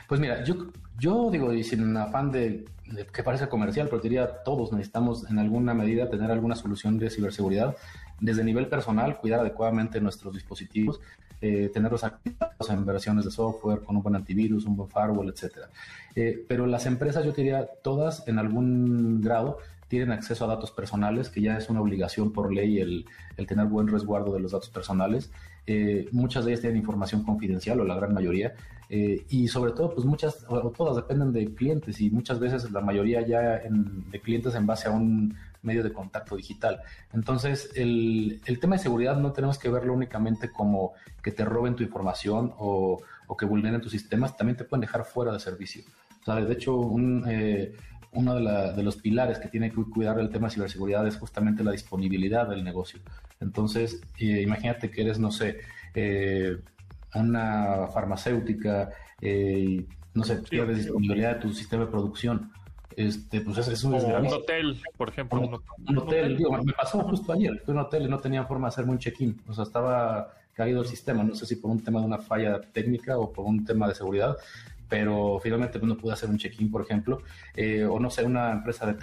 Pues 0.08 0.20
mira, 0.20 0.44
yo, 0.44 1.30
digo, 1.32 1.54
y 1.54 1.64
sin 1.64 1.96
afán 1.98 2.32
de, 2.32 2.66
que 3.14 3.24
parezca 3.24 3.50
comercial, 3.50 3.88
pero 3.90 4.02
diría 4.02 4.44
todos 4.44 4.72
necesitamos 4.72 5.30
en 5.30 5.40
alguna 5.40 5.74
medida 5.74 6.10
tener 6.10 6.32
alguna 6.32 6.56
solución 6.56 6.98
de 6.98 7.10
ciberseguridad. 7.10 7.76
Desde 8.20 8.44
nivel 8.44 8.68
personal, 8.68 9.18
cuidar 9.18 9.42
adecuadamente 9.42 10.02
nuestros 10.02 10.34
dispositivos, 10.34 11.00
eh, 11.40 11.70
tenerlos 11.72 12.04
activados 12.04 12.70
en 12.70 12.86
versiones 12.86 13.26
de 13.26 13.32
software, 13.32 13.82
con 13.82 13.96
un 13.98 14.02
buen 14.02 14.16
antivirus, 14.16 14.66
un 14.66 14.76
buen 14.76 14.90
firewall, 14.90 15.30
etcétera. 15.30 15.70
Eh, 16.16 16.44
pero 16.48 16.66
las 16.66 16.86
empresas, 16.86 17.24
yo 17.26 17.32
diría, 17.32 17.68
todas 17.84 18.28
en 18.28 18.40
algún 18.40 19.22
grado 19.22 19.60
tienen 19.88 20.12
acceso 20.12 20.46
a 20.46 20.48
datos 20.48 20.72
personales, 20.72 21.30
que 21.30 21.42
ya 21.42 21.58
es 21.58 21.70
una 21.70 21.80
obligación 21.80 22.34
por 22.34 22.52
ley 22.52 22.80
el 22.80 23.06
tener 23.48 23.68
buen 23.68 23.88
resguardo 23.88 24.34
de 24.34 24.40
los 24.40 24.52
datos 24.52 24.70
personales. 24.70 25.32
Eh, 25.68 26.08
muchas 26.14 26.46
de 26.46 26.52
ellas 26.52 26.62
tienen 26.62 26.80
información 26.80 27.24
confidencial, 27.24 27.80
o 27.82 27.84
la 27.84 27.96
gran 27.96 28.14
mayoría, 28.14 28.54
eh, 28.90 29.26
y 29.30 29.48
sobre 29.50 29.74
todo, 29.74 29.94
pues 29.94 30.06
muchas, 30.06 30.46
o 30.48 30.72
todas 30.72 30.96
dependen 30.96 31.34
de 31.34 31.54
clientes, 31.54 32.00
y 32.00 32.10
muchas 32.10 32.40
veces 32.40 32.72
la 32.72 32.80
mayoría 32.80 33.22
ya 33.28 33.62
de 33.70 34.22
clientes 34.22 34.56
en 34.56 34.66
base 34.66 34.88
a 34.88 34.92
un 34.92 35.36
medio 35.62 35.84
de 35.84 35.92
contacto 35.92 36.38
digital. 36.38 36.80
Entonces, 37.14 37.72
el, 37.76 38.42
el, 38.46 38.60
tema 38.60 38.78
de 38.78 38.84
seguridad 38.84 39.18
no 39.18 39.34
tenemos 39.34 39.60
que 39.60 39.70
verlo 39.70 39.94
únicamente 39.94 40.50
como 40.50 40.94
que 41.22 41.32
te 41.32 41.44
roben 41.44 41.76
tu 41.76 41.84
información 41.84 42.54
o, 42.58 43.02
o 43.28 43.38
que 43.38 43.46
vulneren 43.46 43.82
tus 43.82 43.92
sistemas, 43.92 44.38
también 44.38 44.56
te 44.56 44.64
pueden 44.64 44.82
dejar 44.82 45.04
fuera 45.04 45.34
de 45.34 45.40
servicio. 45.40 45.84
Sea, 46.24 46.36
de 46.36 46.54
hecho, 46.54 46.76
un... 46.78 47.26
Eh, 47.28 47.74
uno 48.18 48.34
de, 48.36 48.84
los 48.84 48.98
pilares 48.98 49.38
que 49.38 49.48
tiene 49.48 49.70
que 49.70 49.84
cuidar 49.84 50.20
el 50.20 50.32
tema 50.32 50.48
de 50.48 50.56
ciberseguridad 50.56 51.06
es 51.06 51.18
justamente 51.18 51.64
la 51.64 51.72
disponibilidad 51.72 52.50
del 52.50 52.64
negocio. 52.64 53.00
Entonces, 53.40 54.02
eh, 54.20 54.42
imagínate 54.42 54.90
que 54.90 55.02
eres, 55.02 55.20
no 55.20 55.32
sé, 55.32 55.60
eh, 55.94 56.58
una 57.14 57.88
farmacéutica, 57.94 58.90
eh, 59.22 59.86
no 60.16 60.24
sé, 60.24 60.38
pierdes 60.38 60.78
disponibilidad 60.78 61.36
de 61.36 61.42
tu 61.42 61.54
sistema 61.54 61.86
de 61.86 61.92
producción. 61.92 62.52
Este, 62.96 63.42
pues 63.42 63.60
es, 63.60 63.84
un, 63.84 63.94
un 63.94 64.34
hotel, 64.34 64.82
por 64.98 65.10
ejemplo. 65.10 65.62
Un, 65.88 65.98
hotel, 66.00 66.38
digo, 66.38 66.52
me 66.64 66.74
pasó 66.74 67.00
justo 67.02 67.34
ayer, 67.34 67.62
fui 67.64 67.76
a 67.76 67.78
un 67.78 67.86
hotel 67.86 68.06
y 68.06 68.10
no 68.10 68.18
tenía 68.18 68.44
forma 68.46 68.68
de 68.68 68.70
hacerme 68.70 68.94
un 68.94 68.98
check-in, 68.98 69.40
o 69.48 69.54
sea, 69.54 69.64
estaba 69.64 70.34
caído 70.54 70.82
el 70.82 70.88
sistema, 70.88 71.24
no 71.24 71.36
sé 71.36 71.46
si 71.46 71.58
por 71.58 71.70
un 71.70 71.84
tema 71.84 72.00
de 72.00 72.08
una 72.08 72.18
falla 72.18 72.60
técnica 72.60 73.20
o 73.20 73.32
por 73.32 73.46
un 73.46 73.64
tema 73.64 73.88
de 73.88 73.94
seguridad, 73.94 74.36
pero 74.90 75.40
finalmente 75.42 75.80
pues, 75.80 75.90
no 75.90 75.98
pude 75.98 76.14
hacer 76.14 76.30
un 76.30 76.38
check-in, 76.38 76.72
por 76.72 76.82
ejemplo, 76.82 77.22
eh, 77.56 77.86
o 77.86 78.00
no 78.00 78.10
sé, 78.10 78.24
una 78.24 78.52
empresa 78.52 78.86
de, 78.86 78.94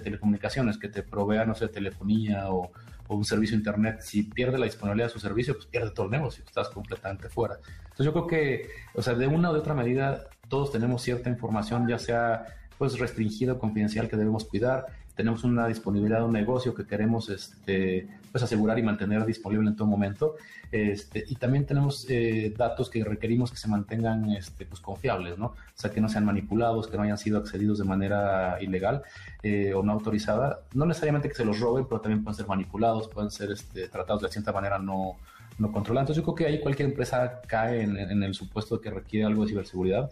telecomunicaciones 0.00 0.78
que 0.78 0.88
te 0.88 1.02
provea, 1.02 1.44
no 1.44 1.54
sé, 1.54 1.68
telefonía 1.68 2.50
o, 2.50 2.70
un 3.08 3.24
servicio 3.24 3.56
internet, 3.56 4.02
si 4.02 4.22
pierde 4.22 4.56
la 4.56 4.66
disponibilidad 4.66 5.08
de 5.08 5.12
su 5.12 5.18
servicio, 5.18 5.54
pues 5.54 5.66
pierde 5.66 5.90
todo 5.90 6.06
el 6.06 6.12
negocio, 6.12 6.44
estás 6.46 6.68
completamente 6.68 7.28
fuera. 7.28 7.56
Entonces 7.82 8.06
yo 8.06 8.12
creo 8.12 8.26
que, 8.28 8.68
o 8.94 9.02
sea, 9.02 9.14
de 9.14 9.26
una 9.26 9.50
u 9.50 9.56
otra 9.56 9.74
medida, 9.74 10.28
todos 10.48 10.70
tenemos 10.70 11.02
cierta 11.02 11.28
información, 11.28 11.88
ya 11.88 11.98
sea 11.98 12.44
pues 12.78 13.00
restringida 13.00 13.54
o 13.54 13.58
confidencial 13.58 14.08
que 14.08 14.16
debemos 14.16 14.44
cuidar, 14.44 14.86
tenemos 15.20 15.44
una 15.44 15.66
disponibilidad 15.66 16.20
de 16.20 16.24
un 16.24 16.32
negocio 16.32 16.74
que 16.74 16.86
queremos 16.86 17.28
este, 17.28 18.08
pues 18.32 18.42
asegurar 18.42 18.78
y 18.78 18.82
mantener 18.82 19.26
disponible 19.26 19.68
en 19.68 19.76
todo 19.76 19.86
momento. 19.86 20.36
Este, 20.72 21.26
y 21.28 21.34
también 21.34 21.66
tenemos 21.66 22.06
eh, 22.08 22.54
datos 22.56 22.88
que 22.88 23.04
requerimos 23.04 23.50
que 23.50 23.58
se 23.58 23.68
mantengan 23.68 24.30
este, 24.30 24.64
pues, 24.64 24.80
confiables, 24.80 25.36
¿no? 25.36 25.48
O 25.48 25.54
sea, 25.74 25.90
que 25.90 26.00
no 26.00 26.08
sean 26.08 26.24
manipulados, 26.24 26.86
que 26.86 26.96
no 26.96 27.02
hayan 27.02 27.18
sido 27.18 27.36
accedidos 27.38 27.76
de 27.76 27.84
manera 27.84 28.56
ilegal 28.62 29.02
eh, 29.42 29.74
o 29.74 29.82
no 29.82 29.92
autorizada. 29.92 30.60
No 30.72 30.86
necesariamente 30.86 31.28
que 31.28 31.34
se 31.34 31.44
los 31.44 31.60
roben, 31.60 31.84
pero 31.84 32.00
también 32.00 32.24
pueden 32.24 32.38
ser 32.38 32.46
manipulados, 32.46 33.06
pueden 33.08 33.30
ser 33.30 33.50
este, 33.50 33.88
tratados 33.88 34.22
de 34.22 34.30
cierta 34.30 34.52
manera 34.52 34.78
no, 34.78 35.18
no 35.58 35.70
controlada. 35.70 36.04
Entonces 36.04 36.24
yo 36.24 36.24
creo 36.24 36.34
que 36.34 36.46
ahí 36.46 36.62
cualquier 36.62 36.88
empresa 36.88 37.42
cae 37.46 37.82
en, 37.82 37.98
en, 37.98 38.22
el 38.22 38.32
supuesto 38.32 38.78
de 38.78 38.80
que 38.80 38.90
requiere 38.90 39.26
algo 39.26 39.42
de 39.42 39.50
ciberseguridad. 39.50 40.10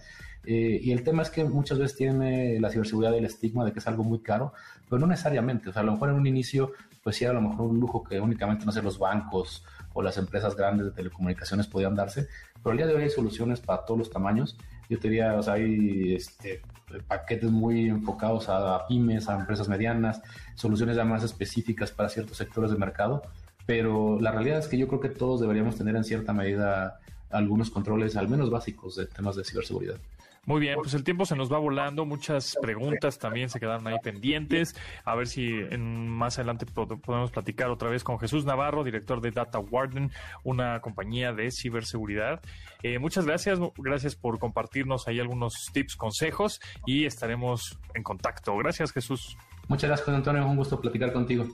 Eh, 0.50 0.80
y 0.82 0.92
el 0.92 1.02
tema 1.02 1.20
es 1.20 1.28
que 1.28 1.44
muchas 1.44 1.78
veces 1.78 1.94
tiene 1.94 2.58
la 2.58 2.70
ciberseguridad 2.70 3.14
el 3.14 3.26
estigma 3.26 3.66
de 3.66 3.72
que 3.72 3.80
es 3.80 3.86
algo 3.86 4.02
muy 4.02 4.20
caro, 4.20 4.54
pero 4.88 4.98
no 4.98 5.06
necesariamente. 5.06 5.68
O 5.68 5.72
sea, 5.74 5.82
a 5.82 5.84
lo 5.84 5.92
mejor 5.92 6.08
en 6.08 6.14
un 6.14 6.26
inicio, 6.26 6.72
pues 7.04 7.16
sí 7.16 7.26
a 7.26 7.34
lo 7.34 7.42
mejor 7.42 7.66
un 7.66 7.78
lujo 7.78 8.02
que 8.02 8.18
únicamente, 8.18 8.64
no 8.64 8.72
sé, 8.72 8.80
los 8.80 8.98
bancos 8.98 9.62
o 9.92 10.00
las 10.00 10.16
empresas 10.16 10.56
grandes 10.56 10.86
de 10.86 10.92
telecomunicaciones 10.92 11.66
podían 11.66 11.94
darse, 11.94 12.28
pero 12.62 12.70
al 12.70 12.78
día 12.78 12.86
de 12.86 12.94
hoy 12.94 13.02
hay 13.02 13.10
soluciones 13.10 13.60
para 13.60 13.84
todos 13.84 13.98
los 13.98 14.10
tamaños. 14.10 14.56
Yo 14.88 14.98
te 14.98 15.10
diría, 15.10 15.34
o 15.34 15.42
sea, 15.42 15.52
hay 15.52 16.14
este, 16.14 16.62
paquetes 17.06 17.50
muy 17.50 17.90
enfocados 17.90 18.48
a, 18.48 18.86
pymes, 18.88 19.28
a 19.28 19.38
empresas 19.38 19.68
medianas, 19.68 20.22
soluciones 20.54 20.96
ya 20.96 21.04
más 21.04 21.24
específicas 21.24 21.90
para 21.90 22.08
ciertos 22.08 22.38
sectores 22.38 22.70
de 22.70 22.78
mercado, 22.78 23.20
pero 23.66 24.18
la 24.18 24.32
realidad 24.32 24.60
es 24.60 24.68
que 24.68 24.78
yo 24.78 24.88
creo 24.88 25.00
que 25.00 25.10
todos 25.10 25.42
deberíamos 25.42 25.76
tener 25.76 25.94
en 25.94 26.04
cierta 26.04 26.32
medida 26.32 27.00
algunos 27.28 27.68
controles, 27.70 28.16
al 28.16 28.28
menos 28.28 28.48
básicos, 28.48 28.96
de 28.96 29.04
temas 29.04 29.36
de 29.36 29.44
ciberseguridad. 29.44 29.96
Muy 30.44 30.60
bien, 30.60 30.76
pues 30.76 30.94
el 30.94 31.04
tiempo 31.04 31.26
se 31.26 31.36
nos 31.36 31.52
va 31.52 31.58
volando, 31.58 32.06
muchas 32.06 32.56
preguntas 32.60 33.18
también 33.18 33.50
se 33.50 33.60
quedaron 33.60 33.86
ahí 33.86 33.96
pendientes. 34.02 34.74
A 35.04 35.14
ver 35.14 35.26
si 35.26 35.48
en, 35.48 36.08
más 36.08 36.38
adelante 36.38 36.66
podemos 36.66 37.30
platicar 37.30 37.70
otra 37.70 37.90
vez 37.90 38.04
con 38.04 38.18
Jesús 38.18 38.44
Navarro, 38.44 38.84
director 38.84 39.20
de 39.20 39.30
Data 39.30 39.58
Warden, 39.58 40.10
una 40.44 40.80
compañía 40.80 41.32
de 41.32 41.50
ciberseguridad. 41.50 42.40
Eh, 42.82 42.98
muchas 42.98 43.26
gracias, 43.26 43.58
gracias 43.76 44.16
por 44.16 44.38
compartirnos 44.38 45.06
ahí 45.08 45.20
algunos 45.20 45.70
tips, 45.72 45.96
consejos 45.96 46.60
y 46.86 47.04
estaremos 47.04 47.78
en 47.94 48.02
contacto. 48.02 48.56
Gracias, 48.56 48.92
Jesús. 48.92 49.36
Muchas 49.68 49.88
gracias, 49.88 50.08
Antonio. 50.08 50.46
Un 50.46 50.56
gusto 50.56 50.80
platicar 50.80 51.12
contigo. 51.12 51.46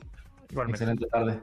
Excelente 0.68 1.06
tarde. 1.06 1.40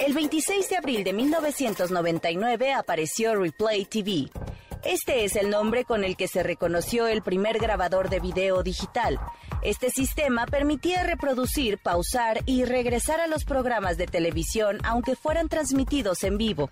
El 0.00 0.14
26 0.14 0.70
de 0.70 0.76
abril 0.78 1.04
de 1.04 1.12
1999 1.12 2.72
apareció 2.72 3.34
Replay 3.34 3.84
TV. 3.84 4.30
Este 4.82 5.26
es 5.26 5.36
el 5.36 5.50
nombre 5.50 5.84
con 5.84 6.04
el 6.04 6.16
que 6.16 6.26
se 6.26 6.42
reconoció 6.42 7.06
el 7.06 7.20
primer 7.20 7.58
grabador 7.58 8.08
de 8.08 8.18
video 8.18 8.62
digital. 8.62 9.20
Este 9.60 9.90
sistema 9.90 10.46
permitía 10.46 11.02
reproducir, 11.02 11.76
pausar 11.76 12.40
y 12.46 12.64
regresar 12.64 13.20
a 13.20 13.26
los 13.26 13.44
programas 13.44 13.98
de 13.98 14.06
televisión 14.06 14.78
aunque 14.84 15.16
fueran 15.16 15.50
transmitidos 15.50 16.24
en 16.24 16.38
vivo 16.38 16.70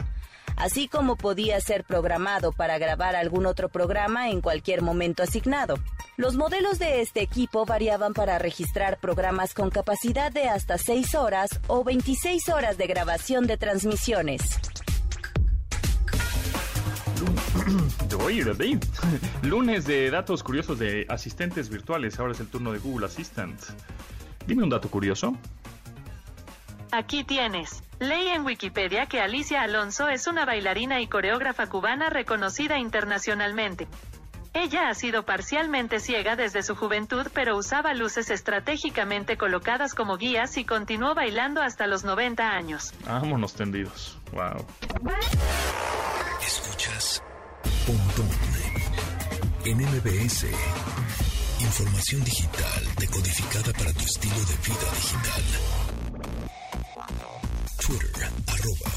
así 0.57 0.89
como 0.89 1.17
podía 1.17 1.61
ser 1.61 1.85
programado 1.85 2.53
para 2.53 2.79
grabar 2.79 3.17
algún 3.17 3.47
otro 3.47 3.69
programa 3.69 4.31
en 4.31 4.41
cualquier 4.41 4.83
momento 4.83 5.23
asignado. 5.23 5.77
Los 6.17 6.37
modelos 6.37 6.79
de 6.79 7.01
este 7.01 7.23
equipo 7.23 7.65
variaban 7.65 8.15
para 8.15 8.39
registrar 8.39 8.99
programas 8.99 9.55
con 9.55 9.71
capacidad 9.71 10.33
de 10.33 10.49
hasta 10.49 10.79
6 10.79 11.15
horas 11.15 11.51
o 11.67 11.85
26 11.85 12.49
horas 12.49 12.77
de 12.77 12.87
grabación 12.87 13.47
de 13.47 13.57
transmisiones. 13.57 14.43
Lunes 19.43 19.87
de 19.87 20.11
datos 20.11 20.43
curiosos 20.43 20.79
de 20.79 21.07
asistentes 21.09 21.71
virtuales. 21.71 22.19
Ahora 22.19 22.33
es 22.33 22.41
el 22.41 22.49
turno 22.49 22.73
de 22.73 22.79
Google 22.79 23.07
Assistant. 23.07 23.59
Dime 24.47 24.63
un 24.63 24.71
dato 24.71 24.91
curioso. 24.91 25.35
Aquí 26.91 27.25
tienes. 27.25 27.83
Leí 28.01 28.29
en 28.29 28.45
Wikipedia 28.45 29.07
que 29.07 29.21
Alicia 29.21 29.63
Alonso 29.63 30.09
es 30.09 30.27
una 30.27 30.45
bailarina 30.45 31.01
y 31.01 31.09
coreógrafa 31.09 31.67
cubana 31.67 32.11
reconocida 32.11 32.79
internacionalmente. 32.79 33.89
Ella 34.55 34.89
ha 34.89 34.95
sido 34.95 35.25
parcialmente 35.25 36.01
ciega 36.01 36.35
desde 36.37 36.63
su 36.63 36.75
juventud, 36.75 37.27
pero 37.35 37.57
usaba 37.57 37.95
luces 37.95 38.31
estratégicamente 38.31 39.37
colocadas 39.37 39.95
como 39.95 40.17
guías 40.17 40.57
y 40.57 40.65
continuó 40.65 41.15
bailando 41.15 41.61
hasta 41.61 41.87
los 41.87 42.05
90 42.05 42.49
años. 42.49 42.93
Vámonos 43.05 43.55
tendidos. 43.55 44.19
Wow. 44.33 44.65
Escuchas 46.41 47.23
Pontón 47.87 48.29
en 49.65 49.77
MBS. 49.79 50.47
Información 51.61 52.25
digital 52.25 52.85
decodificada 52.99 53.73
para 53.73 53.93
tu 53.93 54.05
estilo 54.05 54.35
de 54.35 54.57
vida 54.65 54.91
digital. 54.95 55.43
Twitter, 57.89 58.29
arroba 58.47 58.93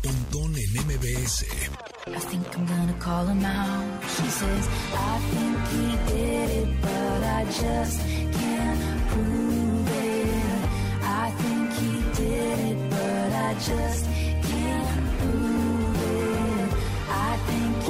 Pontón 0.00 0.54
en 0.54 0.86
MBS. 0.86 1.44
I 2.06 2.20
think 2.20 2.46
I'm 2.56 2.64
gonna 2.64 2.96
call 3.00 3.26
him 3.26 3.44
out. 3.44 4.02
She 4.04 4.28
says, 4.30 4.68
I 4.94 5.18
think 5.32 5.56
he 5.74 6.14
did 6.14 6.50
it, 6.50 6.68
but 6.82 7.22
I 7.38 7.44
just 7.46 7.98
can't 8.38 9.08
prove 9.10 9.88
it. 9.90 10.62
I 11.02 11.30
think 11.42 11.72
he 11.82 12.22
did 12.22 12.58
it, 12.70 12.90
but 12.90 13.32
I 13.32 13.54
just 13.54 14.06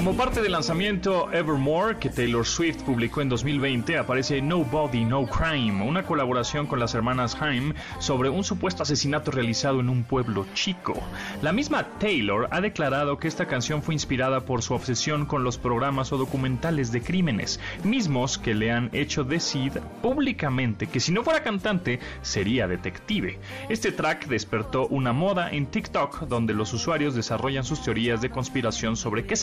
Como 0.01 0.17
parte 0.17 0.41
del 0.41 0.53
lanzamiento 0.53 1.31
Evermore 1.31 1.99
que 1.99 2.09
Taylor 2.09 2.47
Swift 2.47 2.85
publicó 2.85 3.21
en 3.21 3.29
2020, 3.29 3.99
aparece 3.99 4.41
Nobody, 4.41 5.05
No 5.05 5.27
Crime, 5.27 5.85
una 5.85 6.05
colaboración 6.05 6.67
con 6.67 6.81
las 6.81 6.95
hermanas 6.95 7.37
Haim 7.39 7.75
sobre 7.99 8.31
un 8.31 8.43
supuesto 8.43 8.83
asesinato 8.83 9.31
realizado 9.31 9.79
en 9.79 9.91
un 9.91 10.05
pueblo 10.05 10.47
chico. 10.55 10.95
La 11.43 11.53
misma 11.53 11.87
Taylor 11.99 12.49
ha 12.51 12.63
declarado 12.63 13.19
que 13.19 13.29
esta 13.29 13.45
canción 13.45 13.83
fue 13.83 13.93
inspirada 13.93 14.47
por 14.47 14.63
su 14.63 14.73
obsesión 14.73 15.27
con 15.27 15.45
los 15.45 15.59
programas 15.59 16.13
o 16.13 16.17
documentales 16.17 16.93
de 16.93 17.03
crímenes, 17.03 17.61
mismos 17.85 18.39
que 18.39 18.55
le 18.55 18.73
han 18.73 18.89
hecho 18.95 19.25
decir 19.25 19.83
públicamente 20.01 20.87
que 20.87 21.01
si 21.01 21.13
no 21.13 21.23
fuera 21.23 21.43
cantante 21.43 22.01
sería 22.23 22.67
detective. 22.67 23.39
Este 23.69 23.93
track 23.93 24.29
despertó 24.29 24.87
una 24.87 25.13
moda 25.13 25.51
en 25.51 25.67
TikTok 25.67 26.21
donde 26.23 26.55
los 26.55 26.73
usuarios 26.73 27.15
desarrollan 27.15 27.65
sus 27.65 27.83
teorías 27.83 28.23
de 28.23 28.31
conspiración 28.31 28.97
sobre 28.97 29.27
qué 29.27 29.37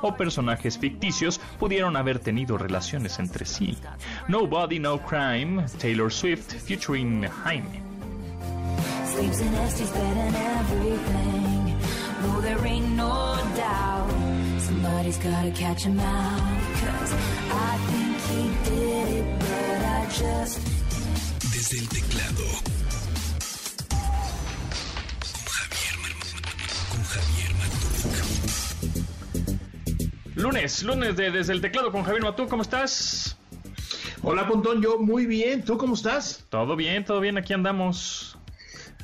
o 0.00 0.16
personajes 0.16 0.78
ficticios 0.78 1.40
pudieron 1.58 1.96
haber 1.96 2.18
tenido 2.18 2.58
relaciones 2.58 3.18
entre 3.18 3.44
sí. 3.44 3.76
Nobody, 4.28 4.78
No 4.78 4.98
Crime, 4.98 5.64
Taylor 5.78 6.12
Swift 6.12 6.52
featuring 6.66 7.24
Jaime. 7.44 7.82
sleeps 9.12 9.40
in 9.40 9.54
Estes 9.54 9.92
Lunes, 30.42 30.82
lunes 30.82 31.14
de 31.16 31.30
Desde 31.30 31.52
el 31.52 31.60
Teclado 31.60 31.92
con 31.92 32.02
Javier 32.02 32.24
Matú, 32.24 32.48
¿cómo 32.48 32.62
estás? 32.62 33.38
Hola, 34.22 34.48
Pontón, 34.48 34.82
yo 34.82 34.98
muy 34.98 35.24
bien. 35.24 35.64
¿Tú 35.64 35.78
cómo 35.78 35.94
estás? 35.94 36.44
Todo 36.48 36.74
bien, 36.74 37.04
todo 37.04 37.20
bien, 37.20 37.38
aquí 37.38 37.52
andamos. 37.52 38.36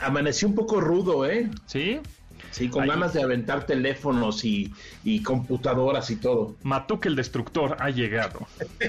Amanecí 0.00 0.46
un 0.46 0.56
poco 0.56 0.80
rudo, 0.80 1.24
¿eh? 1.26 1.48
¿Sí? 1.66 2.00
Sí, 2.50 2.68
con 2.68 2.88
ganas 2.88 3.12
de 3.12 3.22
aventar 3.22 3.66
teléfonos 3.66 4.44
y, 4.44 4.74
y 5.04 5.22
computadoras 5.22 6.10
y 6.10 6.16
todo. 6.16 6.56
Matuk 6.64 7.06
el 7.06 7.14
Destructor 7.14 7.76
ha 7.78 7.90
llegado. 7.90 8.40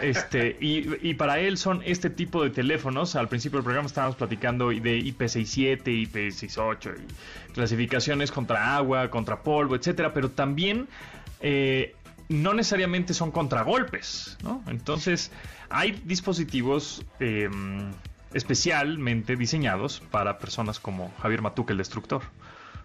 Este, 0.00 0.56
y, 0.60 1.08
y 1.08 1.14
para 1.14 1.38
él 1.38 1.56
son 1.56 1.80
este 1.84 2.10
tipo 2.10 2.42
de 2.42 2.50
teléfonos. 2.50 3.14
Al 3.14 3.28
principio 3.28 3.58
del 3.58 3.64
programa 3.64 3.86
estábamos 3.86 4.16
platicando 4.16 4.70
de 4.70 4.98
IP67, 4.98 5.84
IP68, 5.84 6.94
y 6.96 7.52
clasificaciones 7.52 8.32
contra 8.32 8.76
agua, 8.76 9.10
contra 9.10 9.42
polvo, 9.42 9.76
etcétera, 9.76 10.12
pero 10.12 10.30
también 10.30 10.88
eh, 11.42 11.94
no 12.28 12.54
necesariamente 12.54 13.14
son 13.14 13.30
contragolpes, 13.30 14.38
¿no? 14.42 14.62
Entonces, 14.68 15.30
hay 15.68 16.00
dispositivos 16.04 17.04
eh, 17.20 17.50
especialmente 18.32 19.36
diseñados 19.36 20.00
para 20.10 20.38
personas 20.38 20.80
como 20.80 21.12
Javier 21.20 21.42
Matuk 21.42 21.70
el 21.70 21.78
Destructor. 21.78 22.22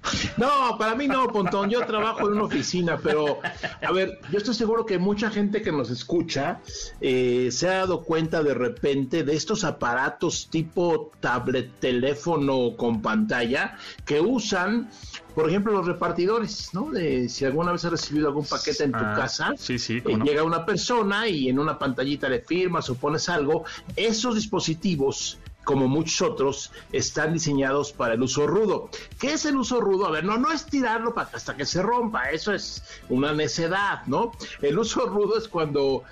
No, 0.37 0.77
para 0.77 0.95
mí 0.95 1.07
no, 1.07 1.27
Pontón. 1.27 1.69
Yo 1.69 1.85
trabajo 1.85 2.27
en 2.27 2.33
una 2.33 2.43
oficina, 2.43 2.97
pero 3.01 3.39
a 3.85 3.91
ver, 3.91 4.19
yo 4.31 4.37
estoy 4.37 4.53
seguro 4.53 4.85
que 4.85 4.97
mucha 4.99 5.29
gente 5.29 5.61
que 5.61 5.71
nos 5.71 5.89
escucha 5.89 6.59
eh, 7.01 7.49
se 7.51 7.67
ha 7.69 7.77
dado 7.79 8.03
cuenta 8.03 8.43
de 8.43 8.53
repente 8.53 9.23
de 9.23 9.35
estos 9.35 9.63
aparatos 9.63 10.47
tipo 10.49 11.11
tablet, 11.19 11.79
teléfono 11.79 12.75
con 12.77 13.01
pantalla 13.01 13.77
que 14.05 14.21
usan, 14.21 14.89
por 15.35 15.49
ejemplo, 15.49 15.73
los 15.73 15.85
repartidores, 15.87 16.69
¿no? 16.73 16.91
De 16.91 17.27
si 17.29 17.45
alguna 17.45 17.71
vez 17.71 17.83
has 17.85 17.91
recibido 17.91 18.27
algún 18.27 18.45
paquete 18.45 18.83
en 18.85 18.91
tu 18.91 18.97
Ah, 18.99 19.13
casa, 19.15 19.53
sí, 19.57 19.77
sí, 19.79 20.01
eh, 20.05 20.17
no. 20.17 20.23
llega 20.25 20.43
una 20.43 20.65
persona 20.65 21.27
y 21.27 21.49
en 21.49 21.59
una 21.59 21.77
pantallita 21.79 22.29
le 22.29 22.41
firmas 22.41 22.89
o 22.89 22.95
pones 22.95 23.27
algo. 23.29 23.65
Esos 23.95 24.35
dispositivos 24.35 25.37
como 25.67 25.89
muchos 25.89 26.21
otros, 26.21 26.71
están 26.93 27.33
diseñados 27.33 27.91
para 27.91 28.13
el 28.13 28.21
uso 28.23 28.47
rudo. 28.47 28.89
¿Qué 29.19 29.33
es 29.33 29.43
el 29.45 29.57
uso 29.57 29.81
rudo? 29.81 30.07
A 30.07 30.11
ver, 30.11 30.23
no, 30.23 30.37
no 30.37 30.49
es 30.53 30.65
tirarlo 30.65 31.13
para 31.13 31.29
hasta 31.33 31.57
que 31.57 31.65
se 31.65 31.81
rompa, 31.81 32.31
eso 32.31 32.53
es 32.53 32.81
una 33.09 33.33
necedad, 33.33 34.05
¿no? 34.05 34.31
El 34.61 34.79
uso 34.79 35.05
rudo 35.07 35.37
es 35.37 35.49
cuando, 35.49 36.03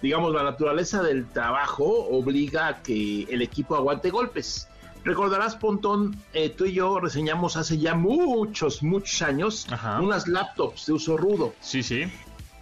digamos, 0.00 0.32
la 0.32 0.42
naturaleza 0.44 1.02
del 1.02 1.28
trabajo 1.28 1.84
obliga 1.84 2.68
a 2.68 2.82
que 2.82 3.24
el 3.24 3.42
equipo 3.42 3.76
aguante 3.76 4.08
golpes. 4.08 4.66
Recordarás, 5.04 5.56
Pontón, 5.56 6.16
eh, 6.32 6.48
tú 6.48 6.64
y 6.64 6.72
yo 6.72 6.98
reseñamos 6.98 7.56
hace 7.58 7.76
ya 7.76 7.94
muchos, 7.94 8.82
muchos 8.82 9.20
años 9.20 9.66
Ajá. 9.70 10.00
unas 10.00 10.26
laptops 10.26 10.86
de 10.86 10.92
uso 10.94 11.18
rudo 11.18 11.52
Sí, 11.60 11.82
sí. 11.82 12.04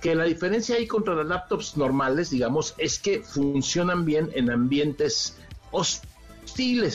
que 0.00 0.16
la 0.16 0.24
diferencia 0.24 0.74
ahí 0.74 0.88
contra 0.88 1.14
las 1.14 1.26
laptops 1.26 1.76
normales, 1.76 2.30
digamos, 2.30 2.74
es 2.78 2.98
que 2.98 3.20
funcionan 3.20 4.04
bien 4.04 4.30
en 4.34 4.50
ambientes 4.50 5.36
hostiles, 5.70 6.10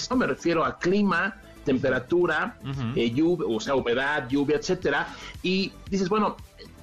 ¿no? 0.10 0.16
Me 0.18 0.28
refiero 0.28 0.64
a 0.66 0.78
clima, 0.80 1.36
temperatura, 1.64 2.58
eh, 2.96 3.12
lluvia, 3.12 3.48
o 3.48 3.60
sea, 3.60 3.76
humedad, 3.76 4.28
lluvia, 4.30 4.58
etcétera. 4.58 5.08
Y 5.44 5.72
dices, 5.90 6.10
bueno, 6.10 6.38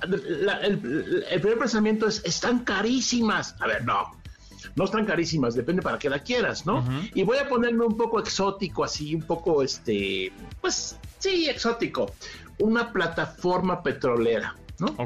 la- 0.06 0.58
el, 0.60 1.24
el 1.30 1.40
primer 1.40 1.58
pensamiento 1.58 2.06
es, 2.08 2.22
están 2.24 2.60
carísimas. 2.64 3.54
A 3.60 3.66
ver, 3.66 3.84
no. 3.84 4.20
No 4.76 4.84
están 4.84 5.04
carísimas, 5.04 5.54
depende 5.54 5.82
para 5.82 5.98
qué 5.98 6.08
la 6.08 6.20
quieras, 6.20 6.64
¿no? 6.66 6.84
Y 7.14 7.24
voy 7.24 7.36
a 7.38 7.48
ponerme 7.48 7.84
un 7.84 7.96
poco 7.96 8.20
exótico, 8.20 8.84
así, 8.84 9.14
un 9.14 9.22
poco, 9.22 9.62
este, 9.62 10.32
pues 10.60 10.96
sí, 11.18 11.48
exótico. 11.48 12.12
Una 12.58 12.92
plataforma 12.92 13.82
petrolera, 13.82 14.54
¿no? 14.82 14.96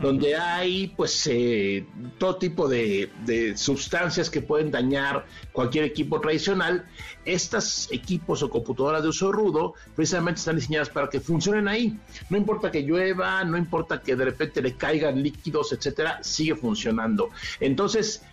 Donde 0.00 0.34
hay 0.34 0.88
pues 0.88 1.26
eh, 1.30 1.86
todo 2.18 2.36
tipo 2.36 2.68
de, 2.68 3.10
de 3.24 3.56
sustancias 3.56 4.28
que 4.28 4.42
pueden 4.42 4.72
dañar 4.72 5.24
cualquier 5.52 5.84
equipo 5.84 6.20
tradicional. 6.20 6.84
Estos 7.24 7.88
equipos 7.92 8.42
o 8.42 8.50
computadoras 8.50 9.02
de 9.02 9.08
uso 9.08 9.30
rudo 9.30 9.74
precisamente 9.94 10.40
están 10.40 10.56
diseñadas 10.56 10.88
para 10.88 11.08
que 11.08 11.20
funcionen 11.20 11.68
ahí. 11.68 11.96
No 12.28 12.36
importa 12.36 12.72
que 12.72 12.82
llueva, 12.82 13.44
no 13.44 13.56
importa 13.56 14.02
que 14.02 14.16
de 14.16 14.24
repente 14.24 14.60
le 14.60 14.74
caigan 14.74 15.22
líquidos, 15.22 15.72
etcétera, 15.72 16.18
sigue 16.22 16.56
funcionando. 16.56 17.30
Entonces, 17.60 18.24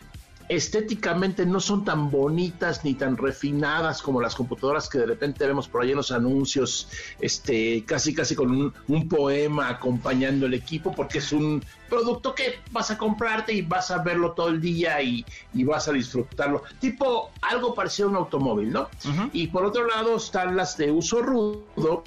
estéticamente 0.49 1.45
no 1.45 1.59
son 1.59 1.83
tan 1.83 2.09
bonitas 2.09 2.85
ni 2.85 2.93
tan 2.93 3.17
refinadas 3.17 4.01
como 4.01 4.21
las 4.21 4.35
computadoras 4.35 4.87
que 4.87 4.99
de 4.99 5.05
repente 5.05 5.45
vemos 5.45 5.67
por 5.67 5.83
ahí 5.83 5.91
en 5.91 5.97
los 5.97 6.11
anuncios, 6.11 6.89
este, 7.19 7.83
casi 7.85 8.13
casi 8.13 8.35
con 8.35 8.51
un, 8.51 8.73
un 8.87 9.09
poema 9.09 9.69
acompañando 9.69 10.45
el 10.45 10.53
equipo, 10.53 10.93
porque 10.93 11.17
es 11.17 11.31
un 11.33 11.63
producto 11.89 12.33
que 12.33 12.59
vas 12.71 12.91
a 12.91 12.97
comprarte 12.97 13.53
y 13.53 13.61
vas 13.61 13.91
a 13.91 13.99
verlo 13.99 14.31
todo 14.31 14.49
el 14.49 14.61
día 14.61 15.01
y, 15.01 15.25
y 15.53 15.63
vas 15.63 15.87
a 15.87 15.91
disfrutarlo. 15.91 16.63
Tipo 16.79 17.31
algo 17.41 17.73
parecido 17.73 18.07
a 18.07 18.11
un 18.11 18.17
automóvil, 18.17 18.71
¿no? 18.71 18.89
Y 19.33 19.47
por 19.47 19.65
otro 19.65 19.85
lado 19.85 20.15
están 20.15 20.55
las 20.55 20.77
de 20.77 20.91
uso 20.91 21.21
rudo, 21.21 22.03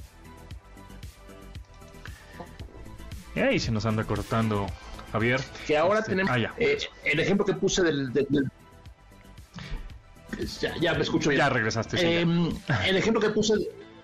Y 3.34 3.40
ahí 3.40 3.60
se 3.60 3.70
nos 3.70 3.86
anda 3.86 4.04
cortando, 4.04 4.66
Javier. 5.12 5.40
que 5.66 5.76
ahora 5.76 6.00
Este, 6.00 6.10
tenemos 6.10 6.30
ah, 6.32 6.54
eh, 6.58 6.78
el 7.04 7.20
ejemplo 7.20 7.44
que 7.46 7.54
puse 7.54 7.82
del... 7.82 8.12
del- 8.12 8.26
del- 8.28 8.50
ya, 10.60 10.74
ya 10.80 10.94
me 10.94 11.02
escucho 11.02 11.30
bien. 11.30 11.38
Ya 11.40 11.48
regresaste. 11.48 11.98
sí, 11.98 12.02
ya. 12.04 12.20
Em, 12.20 12.50
el 12.86 12.96
ejemplo 12.96 13.20
que 13.20 13.30
puse, 13.30 13.54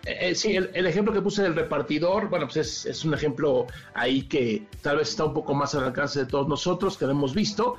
eh, 0.05 0.19
eh, 0.31 0.35
sí, 0.35 0.55
el, 0.57 0.71
el 0.75 0.87
ejemplo 0.87 1.15
que 1.15 1.23
puse 1.23 1.43
del 1.43 1.55
repartidor, 1.55 2.29
bueno, 2.29 2.47
pues 2.47 2.57
es, 2.57 2.87
es 2.87 3.05
un 3.05 3.15
ejemplo 3.15 3.67
ahí 3.95 4.23
que 4.23 4.65
tal 4.83 4.99
vez 4.99 5.09
está 5.11 5.25
un 5.25 5.33
poco 5.35 5.55
más 5.55 5.75
al 5.77 5.85
alcance 5.85 6.19
de 6.19 6.27
todos 6.27 6.49
nosotros, 6.49 6.99
que 6.99 7.05
lo 7.07 7.13
hemos 7.13 7.33
visto. 7.35 7.79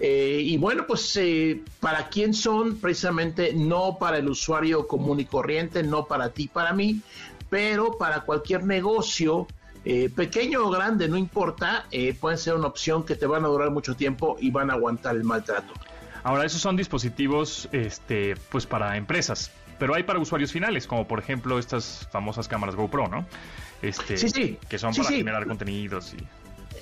Eh, 0.00 0.40
y 0.42 0.56
bueno, 0.56 0.86
pues 0.86 1.16
eh, 1.16 1.60
para 1.80 2.08
quién 2.08 2.32
son, 2.32 2.76
precisamente 2.78 3.52
no 3.52 3.98
para 3.98 4.18
el 4.18 4.28
usuario 4.28 4.86
común 4.86 5.20
y 5.20 5.24
corriente, 5.24 5.82
no 5.82 6.06
para 6.06 6.30
ti, 6.30 6.46
para 6.48 6.72
mí, 6.72 7.00
pero 7.50 7.98
para 7.98 8.20
cualquier 8.20 8.64
negocio 8.64 9.46
eh, 9.84 10.10
pequeño 10.14 10.66
o 10.66 10.70
grande, 10.70 11.08
no 11.08 11.16
importa, 11.16 11.86
eh, 11.90 12.14
pueden 12.14 12.38
ser 12.38 12.54
una 12.54 12.66
opción 12.66 13.04
que 13.04 13.16
te 13.16 13.26
van 13.26 13.44
a 13.44 13.48
durar 13.48 13.70
mucho 13.70 13.94
tiempo 13.94 14.36
y 14.40 14.50
van 14.50 14.70
a 14.70 14.74
aguantar 14.74 15.16
el 15.16 15.24
maltrato. 15.24 15.72
Ahora, 16.22 16.44
esos 16.44 16.60
son 16.60 16.76
dispositivos 16.76 17.68
este, 17.72 18.34
pues 18.50 18.66
para 18.66 18.96
empresas, 18.96 19.50
pero 19.78 19.94
hay 19.94 20.02
para 20.02 20.18
usuarios 20.18 20.52
finales, 20.52 20.86
como 20.86 21.06
por 21.06 21.20
ejemplo 21.20 21.58
estas 21.58 22.08
famosas 22.10 22.48
cámaras 22.48 22.74
GoPro, 22.74 23.08
¿no? 23.08 23.26
Este, 23.80 24.16
Sí, 24.16 24.28
sí. 24.28 24.58
Que 24.68 24.78
son 24.78 24.92
Sí, 24.92 25.02
para 25.02 25.16
generar 25.16 25.46
contenidos 25.46 26.14
y... 26.14 26.18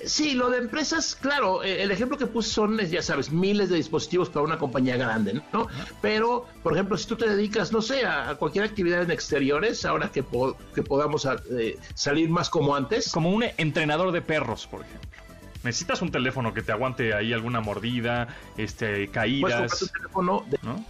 Sí, 0.05 0.33
lo 0.33 0.49
de 0.49 0.57
empresas, 0.59 1.15
claro, 1.15 1.63
eh, 1.63 1.81
el 1.83 1.91
ejemplo 1.91 2.17
que 2.17 2.27
puse 2.27 2.49
son, 2.51 2.77
ya 2.79 3.01
sabes, 3.01 3.31
miles 3.31 3.69
de 3.69 3.75
dispositivos 3.77 4.29
para 4.29 4.45
una 4.45 4.57
compañía 4.57 4.97
grande, 4.97 5.41
¿no? 5.53 5.67
Pero, 6.01 6.45
por 6.63 6.73
ejemplo, 6.73 6.97
si 6.97 7.07
tú 7.07 7.15
te 7.15 7.27
dedicas, 7.29 7.71
no 7.71 7.81
sé, 7.81 8.05
a, 8.05 8.35
cualquier 8.35 8.63
actividad 8.65 9.01
en 9.01 9.11
exteriores, 9.11 9.85
ahora 9.85 10.09
que, 10.09 10.23
po- 10.23 10.55
que 10.75 10.83
podamos 10.83 11.25
a- 11.25 11.37
eh, 11.57 11.77
salir 11.93 12.29
más 12.29 12.49
como 12.49 12.75
antes. 12.75 13.11
Como 13.11 13.31
un 13.31 13.43
entrenador 13.57 14.11
de 14.11 14.21
perros, 14.21 14.67
por 14.67 14.81
ejemplo. 14.81 15.07
Necesitas 15.63 16.01
un 16.01 16.11
teléfono 16.11 16.53
que 16.53 16.61
te 16.61 16.71
aguante 16.71 17.13
ahí 17.13 17.33
alguna 17.33 17.59
mordida, 17.61 18.27
este, 18.57 18.85
Puedes 18.87 19.09
caídas, 19.11 19.81
un 19.81 19.89
teléfono 19.89 20.45
de- 20.49 20.59
¿no? 20.61 20.85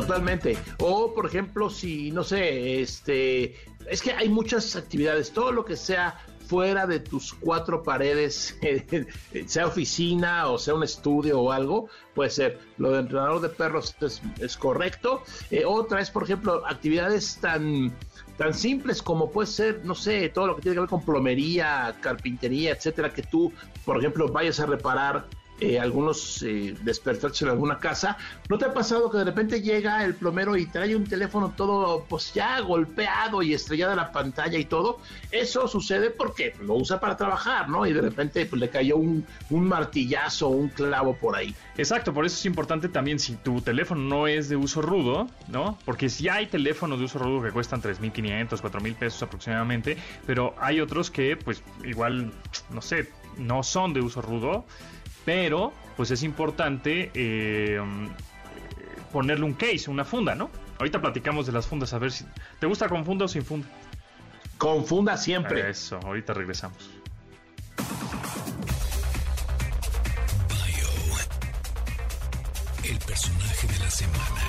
Totalmente. 0.00 0.56
O, 0.78 1.12
por 1.12 1.26
ejemplo, 1.26 1.70
si, 1.70 2.10
no 2.12 2.22
sé, 2.22 2.80
este, 2.80 3.56
es 3.90 4.00
que 4.00 4.12
hay 4.12 4.28
muchas 4.28 4.76
actividades, 4.76 5.32
todo 5.32 5.50
lo 5.50 5.64
que 5.64 5.76
sea 5.76 6.20
fuera 6.46 6.86
de 6.86 7.00
tus 7.00 7.34
cuatro 7.34 7.82
paredes, 7.82 8.58
sea 9.46 9.66
oficina 9.66 10.48
o 10.48 10.56
sea 10.56 10.74
un 10.74 10.82
estudio 10.82 11.40
o 11.40 11.52
algo, 11.52 11.88
puede 12.14 12.30
ser. 12.30 12.58
Lo 12.78 12.92
de 12.92 13.00
entrenador 13.00 13.40
de 13.40 13.48
perros 13.48 13.94
es, 14.38 14.56
correcto. 14.56 15.22
Eh, 15.50 15.64
otra 15.66 16.00
es, 16.00 16.10
por 16.10 16.22
ejemplo, 16.22 16.62
actividades 16.66 17.38
tan 17.40 17.92
tan 18.36 18.54
simples 18.54 19.02
como 19.02 19.32
puede 19.32 19.48
ser, 19.48 19.84
no 19.84 19.96
sé, 19.96 20.28
todo 20.28 20.46
lo 20.46 20.56
que 20.56 20.62
tiene 20.62 20.76
que 20.76 20.80
ver 20.80 20.88
con 20.88 21.04
plomería, 21.04 21.96
carpintería, 22.00 22.70
etcétera, 22.70 23.12
que 23.12 23.22
tú, 23.24 23.52
por 23.84 23.98
ejemplo, 23.98 24.28
vayas 24.28 24.60
a 24.60 24.66
reparar 24.66 25.26
eh, 25.60 25.78
algunos 25.78 26.42
eh, 26.42 26.74
desperfectos 26.82 27.42
en 27.42 27.48
alguna 27.48 27.78
casa. 27.78 28.16
¿No 28.48 28.58
te 28.58 28.66
ha 28.66 28.72
pasado 28.72 29.10
que 29.10 29.18
de 29.18 29.24
repente 29.24 29.60
llega 29.60 30.04
el 30.04 30.14
plomero 30.14 30.56
y 30.56 30.66
trae 30.66 30.94
un 30.94 31.04
teléfono 31.04 31.52
todo, 31.56 32.04
pues 32.08 32.32
ya 32.32 32.60
golpeado 32.60 33.42
y 33.42 33.54
estrellada 33.54 33.94
la 33.94 34.12
pantalla 34.12 34.58
y 34.58 34.64
todo? 34.64 35.00
Eso 35.30 35.66
sucede 35.68 36.10
porque 36.10 36.54
lo 36.62 36.74
usa 36.74 37.00
para 37.00 37.16
trabajar, 37.16 37.68
¿no? 37.68 37.86
Y 37.86 37.92
de 37.92 38.00
repente 38.00 38.46
pues, 38.46 38.60
le 38.60 38.68
cayó 38.68 38.96
un, 38.96 39.26
un 39.50 39.66
martillazo 39.66 40.48
un 40.48 40.68
clavo 40.68 41.14
por 41.16 41.36
ahí. 41.36 41.54
Exacto, 41.76 42.12
por 42.12 42.26
eso 42.26 42.36
es 42.36 42.46
importante 42.46 42.88
también 42.88 43.18
si 43.18 43.36
tu 43.36 43.60
teléfono 43.60 44.00
no 44.00 44.26
es 44.26 44.48
de 44.48 44.56
uso 44.56 44.82
rudo, 44.82 45.28
¿no? 45.48 45.78
Porque 45.84 46.08
si 46.08 46.28
hay 46.28 46.46
teléfonos 46.46 46.98
de 46.98 47.04
uso 47.04 47.18
rudo 47.18 47.42
que 47.42 47.50
cuestan 47.50 47.82
3.500, 47.82 48.48
4.000 48.48 48.94
pesos 48.96 49.22
aproximadamente, 49.22 49.96
pero 50.26 50.54
hay 50.60 50.80
otros 50.80 51.10
que 51.10 51.36
pues 51.36 51.62
igual, 51.84 52.32
no 52.70 52.82
sé, 52.82 53.10
no 53.36 53.62
son 53.62 53.92
de 53.92 54.00
uso 54.00 54.20
rudo, 54.20 54.64
pero 55.28 55.74
pues 55.94 56.10
es 56.10 56.22
importante 56.22 57.10
eh, 57.12 57.78
ponerle 59.12 59.44
un 59.44 59.52
case, 59.52 59.90
una 59.90 60.06
funda, 60.06 60.34
¿no? 60.34 60.48
Ahorita 60.78 61.02
platicamos 61.02 61.44
de 61.44 61.52
las 61.52 61.66
fundas, 61.66 61.92
a 61.92 61.98
ver 61.98 62.12
si... 62.12 62.24
¿Te 62.58 62.66
gusta 62.66 62.88
con 62.88 63.04
funda 63.04 63.26
o 63.26 63.28
sin 63.28 63.44
funda? 63.44 63.68
Confunda 64.56 65.18
siempre. 65.18 65.68
Eso, 65.68 66.00
ahorita 66.02 66.32
regresamos. 66.32 66.88
El 72.82 72.98
personaje 73.00 73.66
de 73.66 73.78
la 73.80 73.90
semana. 73.90 74.48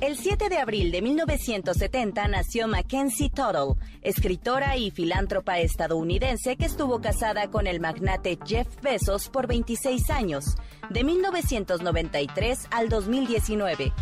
El 0.00 0.16
7 0.16 0.48
de 0.48 0.58
abril 0.58 0.90
de 0.90 1.02
1970 1.02 2.26
nació 2.26 2.66
Mackenzie 2.66 3.30
Tuttle, 3.30 3.74
escritora 4.02 4.76
y 4.76 4.90
filántropa 4.90 5.58
estadounidense 5.58 6.56
que 6.56 6.66
estuvo 6.66 7.00
casada 7.00 7.50
con 7.50 7.66
el 7.66 7.80
magnate 7.80 8.38
Jeff 8.44 8.68
Bezos 8.82 9.28
por 9.28 9.46
26 9.46 10.10
años, 10.10 10.56
de 10.90 11.04
1993 11.04 12.68
al 12.70 12.88
2019. 12.88 13.92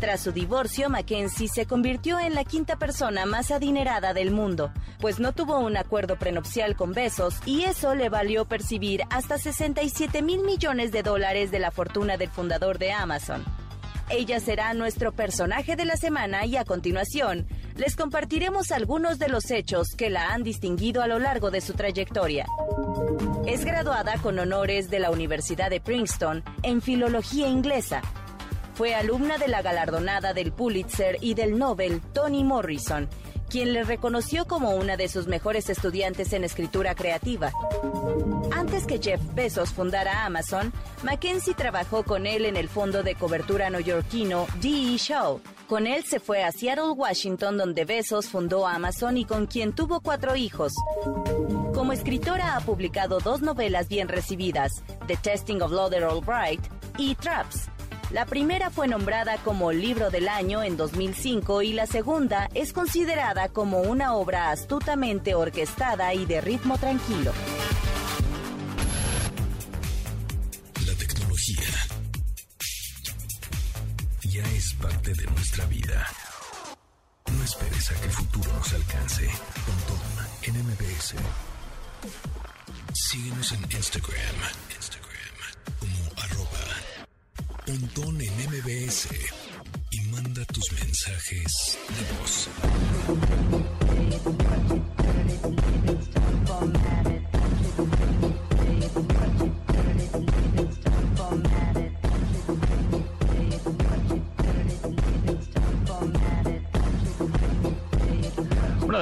Tras 0.00 0.20
su 0.20 0.32
divorcio, 0.32 0.90
Mackenzie 0.90 1.48
se 1.48 1.64
convirtió 1.64 2.18
en 2.18 2.34
la 2.34 2.44
quinta 2.44 2.76
persona 2.76 3.24
más 3.24 3.50
adinerada 3.50 4.12
del 4.12 4.30
mundo, 4.30 4.70
pues 5.00 5.18
no 5.20 5.32
tuvo 5.32 5.58
un 5.58 5.78
acuerdo 5.78 6.16
prenupcial 6.16 6.76
con 6.76 6.92
Bezos 6.92 7.36
y 7.46 7.62
eso 7.62 7.94
le 7.94 8.10
valió 8.10 8.44
percibir 8.44 9.02
hasta 9.08 9.38
67 9.38 10.20
mil 10.20 10.42
millones 10.42 10.92
de 10.92 11.02
dólares 11.02 11.50
de 11.50 11.60
la 11.60 11.70
fortuna 11.70 12.18
del 12.18 12.28
fundador 12.28 12.78
de 12.78 12.92
Amazon. 12.92 13.42
Ella 14.08 14.38
será 14.38 14.72
nuestro 14.72 15.12
personaje 15.12 15.74
de 15.74 15.84
la 15.84 15.96
semana 15.96 16.46
y 16.46 16.56
a 16.56 16.64
continuación 16.64 17.46
les 17.74 17.96
compartiremos 17.96 18.70
algunos 18.70 19.18
de 19.18 19.28
los 19.28 19.50
hechos 19.50 19.96
que 19.96 20.10
la 20.10 20.32
han 20.32 20.44
distinguido 20.44 21.02
a 21.02 21.08
lo 21.08 21.18
largo 21.18 21.50
de 21.50 21.60
su 21.60 21.74
trayectoria. 21.74 22.46
Es 23.46 23.64
graduada 23.64 24.16
con 24.18 24.38
honores 24.38 24.90
de 24.90 25.00
la 25.00 25.10
Universidad 25.10 25.70
de 25.70 25.80
Princeton 25.80 26.44
en 26.62 26.80
Filología 26.82 27.48
Inglesa. 27.48 28.00
Fue 28.74 28.94
alumna 28.94 29.38
de 29.38 29.48
la 29.48 29.62
galardonada 29.62 30.34
del 30.34 30.52
Pulitzer 30.52 31.18
y 31.20 31.34
del 31.34 31.58
Nobel 31.58 32.00
Toni 32.12 32.44
Morrison, 32.44 33.08
quien 33.48 33.72
le 33.72 33.84
reconoció 33.84 34.46
como 34.46 34.74
una 34.74 34.96
de 34.96 35.08
sus 35.08 35.26
mejores 35.26 35.70
estudiantes 35.70 36.32
en 36.32 36.44
escritura 36.44 36.94
creativa. 36.94 37.52
Antes 38.52 38.86
que 38.86 38.98
Jeff 38.98 39.20
Bezos 39.34 39.70
fundara 39.70 40.24
Amazon, 40.24 40.72
Mackenzie 41.02 41.54
trabajó 41.54 42.04
con 42.04 42.26
él 42.26 42.44
en 42.44 42.56
el 42.56 42.68
fondo 42.68 43.02
de 43.02 43.14
cobertura 43.14 43.70
neoyorquino 43.70 44.46
D.E. 44.60 44.96
Shaw. 44.98 45.40
Con 45.68 45.86
él 45.86 46.04
se 46.04 46.20
fue 46.20 46.44
a 46.44 46.52
Seattle, 46.52 46.90
Washington, 46.90 47.58
donde 47.58 47.84
Bezos 47.84 48.26
fundó 48.28 48.66
Amazon 48.66 49.16
y 49.16 49.24
con 49.24 49.46
quien 49.46 49.72
tuvo 49.72 50.00
cuatro 50.00 50.36
hijos. 50.36 50.72
Como 51.74 51.92
escritora 51.92 52.56
ha 52.56 52.60
publicado 52.60 53.18
dos 53.18 53.42
novelas 53.42 53.88
bien 53.88 54.08
recibidas, 54.08 54.82
The 55.06 55.16
Testing 55.16 55.60
of 55.60 55.72
Lauder 55.72 56.04
Albright 56.04 56.60
y 56.98 57.14
Traps. 57.16 57.68
La 58.10 58.24
primera 58.24 58.70
fue 58.70 58.86
nombrada 58.86 59.36
como 59.38 59.72
Libro 59.72 60.10
del 60.10 60.28
Año 60.28 60.62
en 60.62 60.76
2005 60.76 61.62
y 61.62 61.72
la 61.72 61.86
segunda 61.86 62.48
es 62.54 62.72
considerada 62.72 63.48
como 63.48 63.80
una 63.80 64.14
obra 64.14 64.50
astutamente 64.52 65.34
orquestada 65.34 66.14
y 66.14 66.24
de 66.24 66.40
ritmo 66.40 66.78
tranquilo. 66.78 67.32
La 70.86 70.94
tecnología 70.94 71.66
ya 74.22 74.42
es 74.54 74.74
parte 74.74 75.12
de 75.12 75.26
nuestra 75.26 75.64
vida. 75.66 76.06
No 77.36 77.42
esperes 77.42 77.90
a 77.90 77.94
que 77.94 78.04
el 78.04 78.12
futuro 78.12 78.52
nos 78.52 78.72
alcance. 78.72 79.28
Pontón 79.66 79.98
en 80.42 80.64
MBS. 80.64 81.14
Síguenos 82.92 83.52
en 83.52 83.62
Instagram. 83.72 84.65
Pontón 87.66 88.20
en 88.20 88.32
MBS. 88.48 89.08
Y 89.90 90.00
manda 90.12 90.44
tus 90.44 90.70
mensajes 90.72 91.78
de 91.88 92.20
voz. 92.20 92.48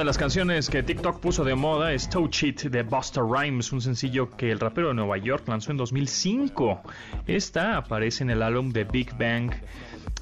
Las 0.05 0.17
canciones 0.19 0.69
que 0.69 0.83
TikTok 0.83 1.19
puso 1.19 1.43
de 1.43 1.55
moda 1.55 1.91
es 1.91 2.07
Touch 2.07 2.43
It 2.43 2.61
de 2.65 2.83
Busta 2.83 3.21
Rhymes, 3.21 3.71
un 3.71 3.81
sencillo 3.81 4.29
que 4.29 4.51
el 4.51 4.59
rapero 4.59 4.89
de 4.89 4.93
Nueva 4.93 5.17
York 5.17 5.47
lanzó 5.47 5.71
en 5.71 5.77
2005. 5.77 6.81
Esta 7.25 7.77
aparece 7.77 8.23
en 8.23 8.29
el 8.29 8.43
álbum 8.43 8.71
de 8.71 8.83
Big 8.83 9.17
Bang 9.17 9.51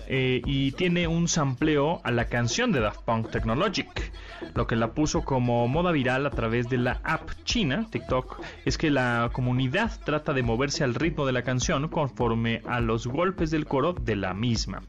eh, 0.08 0.42
y 0.46 0.72
tiene 0.74 1.08
un 1.08 1.28
sampleo 1.28 2.02
a 2.04 2.12
la 2.12 2.26
canción 2.26 2.72
de 2.72 2.80
Daft 2.80 3.02
Punk 3.04 3.30
Technologic. 3.30 4.12
Lo 4.56 4.68
que 4.68 4.76
la 4.76 4.94
puso 4.94 5.24
como 5.24 5.68
moda 5.68 5.92
viral 5.92 6.26
a 6.26 6.30
través 6.30 6.70
de 6.70 6.78
la 6.78 7.00
app 7.04 7.30
china, 7.44 7.88
TikTok, 7.90 8.42
es 8.66 8.78
que 8.78 8.92
la 8.92 9.30
comunidad 9.34 9.92
trata 10.04 10.34
de 10.34 10.44
moverse 10.44 10.84
al 10.84 10.96
ritmo 10.96 11.26
de 11.26 11.32
la 11.32 11.44
canción 11.44 11.88
conforme 11.88 12.62
a 12.68 12.80
los 12.80 13.08
golpes 13.08 13.52
del 13.52 13.66
coro 13.66 13.94
de 13.94 14.16
la 14.16 14.34
misma. 14.34 14.84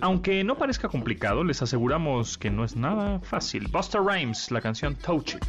Aunque 0.00 0.44
no 0.44 0.56
parezca 0.56 0.88
complicado, 0.88 1.44
les 1.44 1.62
aseguramos 1.62 2.38
que 2.38 2.50
no 2.50 2.64
es 2.64 2.76
nada 2.76 3.20
fácil. 3.20 3.68
Busta 3.68 3.98
Rhymes, 4.00 4.50
la 4.50 4.60
canción 4.60 4.96
Touch 4.96 5.34
It. 5.34 5.42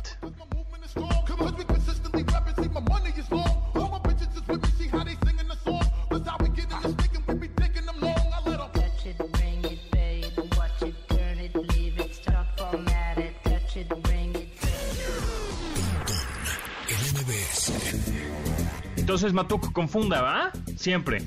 Entonces, 19.13 19.31
Matuk, 19.31 19.71
confunda, 19.73 20.23
¿va? 20.23 20.51
Siempre. 20.75 21.21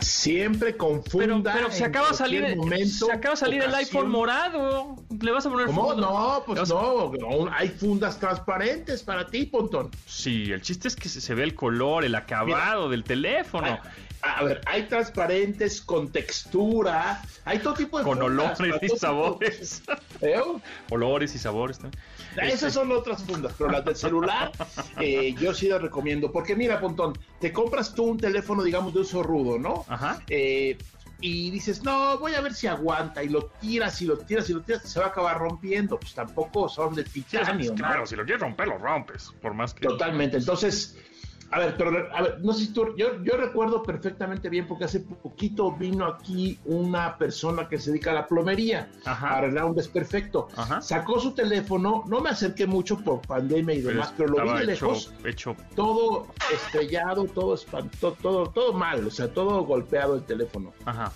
Siempre 0.00 0.72
Pero, 0.72 0.78
confunda. 0.78 1.52
pero 1.52 1.70
se 1.70 1.84
en 1.84 1.90
acaba 1.90 2.08
de 2.08 2.14
salir, 2.14 2.56
momento, 2.56 3.06
se 3.06 3.12
acaba 3.12 3.34
de 3.34 3.40
salir 3.40 3.62
el 3.62 3.72
iPhone 3.72 4.10
morado. 4.10 4.96
Le 5.20 5.30
vas 5.30 5.46
a 5.46 5.50
poner 5.50 5.66
¿Cómo? 5.66 5.90
funda? 5.90 6.08
No, 6.08 6.42
pues 6.44 6.68
no. 6.68 7.48
Hay 7.52 7.68
fundas 7.68 8.18
transparentes 8.18 9.04
para 9.04 9.28
ti, 9.28 9.46
Pontón. 9.46 9.92
Sí, 10.06 10.50
el 10.50 10.60
chiste 10.60 10.88
es 10.88 10.96
que 10.96 11.08
se 11.08 11.20
se 11.20 11.34
ve 11.36 11.44
el 11.44 11.54
color, 11.54 12.04
el 12.04 12.16
acabado 12.16 12.88
del 12.88 13.04
teléfono. 13.04 13.78
A, 14.22 14.38
a 14.38 14.42
ver, 14.42 14.60
hay 14.66 14.88
transparentes 14.88 15.80
con 15.80 16.10
textura. 16.10 17.22
Hay 17.44 17.60
todo 17.60 17.74
tipo 17.74 17.98
de 17.98 18.02
Con 18.02 18.18
fundas, 18.18 18.58
olores 18.60 18.82
y 18.82 18.98
sabores. 18.98 19.82
¿Eh? 20.20 20.40
Olores 20.90 21.32
y 21.36 21.38
sabores. 21.38 21.80
¿no? 21.80 21.92
Esas 22.42 22.72
son 22.72 22.92
otras 22.92 23.22
fundas, 23.22 23.54
pero 23.56 23.70
las 23.70 23.84
del 23.84 23.96
celular 23.96 24.52
eh, 25.00 25.34
yo 25.38 25.54
sí 25.54 25.68
las 25.68 25.82
recomiendo. 25.82 26.30
Porque 26.30 26.54
mira, 26.56 26.80
Pontón, 26.80 27.18
te 27.40 27.52
compras 27.52 27.94
tú 27.94 28.04
un 28.04 28.18
teléfono, 28.18 28.62
digamos, 28.62 28.94
de 28.94 29.00
uso 29.00 29.22
rudo, 29.22 29.58
¿no? 29.58 29.84
Ajá. 29.88 30.22
Eh, 30.28 30.76
y 31.22 31.50
dices, 31.50 31.82
no, 31.82 32.18
voy 32.18 32.34
a 32.34 32.40
ver 32.40 32.54
si 32.54 32.66
aguanta. 32.66 33.22
Y 33.22 33.28
lo 33.28 33.46
tiras 33.60 34.00
y 34.00 34.06
lo 34.06 34.18
tiras 34.18 34.48
y 34.48 34.54
lo 34.54 34.62
tiras, 34.62 34.82
se 34.82 35.00
va 35.00 35.06
a 35.06 35.08
acabar 35.10 35.38
rompiendo. 35.38 35.98
Pues 35.98 36.14
tampoco 36.14 36.68
son 36.68 36.94
de 36.94 37.04
titanio. 37.04 37.74
Claro, 37.74 38.06
si 38.06 38.16
lo 38.16 38.24
quieres 38.24 38.40
romper, 38.40 38.68
lo 38.68 38.78
rompes. 38.78 39.32
Por 39.42 39.54
más 39.54 39.74
que. 39.74 39.86
Totalmente. 39.86 40.38
Entonces, 40.38 40.96
a 41.52 41.58
ver, 41.58 41.76
pero 41.76 42.08
a 42.14 42.22
ver, 42.22 42.40
no 42.42 42.52
sé 42.52 42.66
si 42.66 42.72
tú, 42.72 42.94
yo, 42.96 43.22
yo 43.24 43.36
recuerdo 43.36 43.82
perfectamente 43.82 44.48
bien 44.48 44.68
porque 44.68 44.84
hace 44.84 45.00
poquito 45.00 45.72
vino 45.72 46.06
aquí 46.06 46.58
una 46.64 47.18
persona 47.18 47.68
que 47.68 47.78
se 47.78 47.90
dedica 47.90 48.12
a 48.12 48.14
la 48.14 48.26
plomería, 48.28 48.88
Ajá. 49.04 49.30
a 49.30 49.38
arreglar 49.38 49.64
un 49.64 49.74
desperfecto. 49.74 50.46
Ajá. 50.56 50.80
Sacó 50.80 51.18
su 51.18 51.32
teléfono, 51.32 52.04
no 52.06 52.20
me 52.20 52.30
acerqué 52.30 52.68
mucho 52.68 52.98
por 52.98 53.20
pandemia 53.22 53.74
y 53.74 53.80
demás, 53.80 54.14
pero, 54.16 54.30
lo 54.30 54.44
vi 54.44 54.64
de 54.64 54.74
hecho, 54.74 54.86
lejos, 54.86 55.12
hecho 55.24 55.56
todo 55.74 56.28
estrellado, 56.54 57.24
todo 57.24 57.54
espanto, 57.54 58.16
todo, 58.22 58.46
todo 58.50 58.72
mal, 58.72 59.04
o 59.04 59.10
sea, 59.10 59.32
todo 59.32 59.64
golpeado 59.64 60.14
el 60.14 60.22
teléfono. 60.22 60.72
Ajá. 60.84 61.12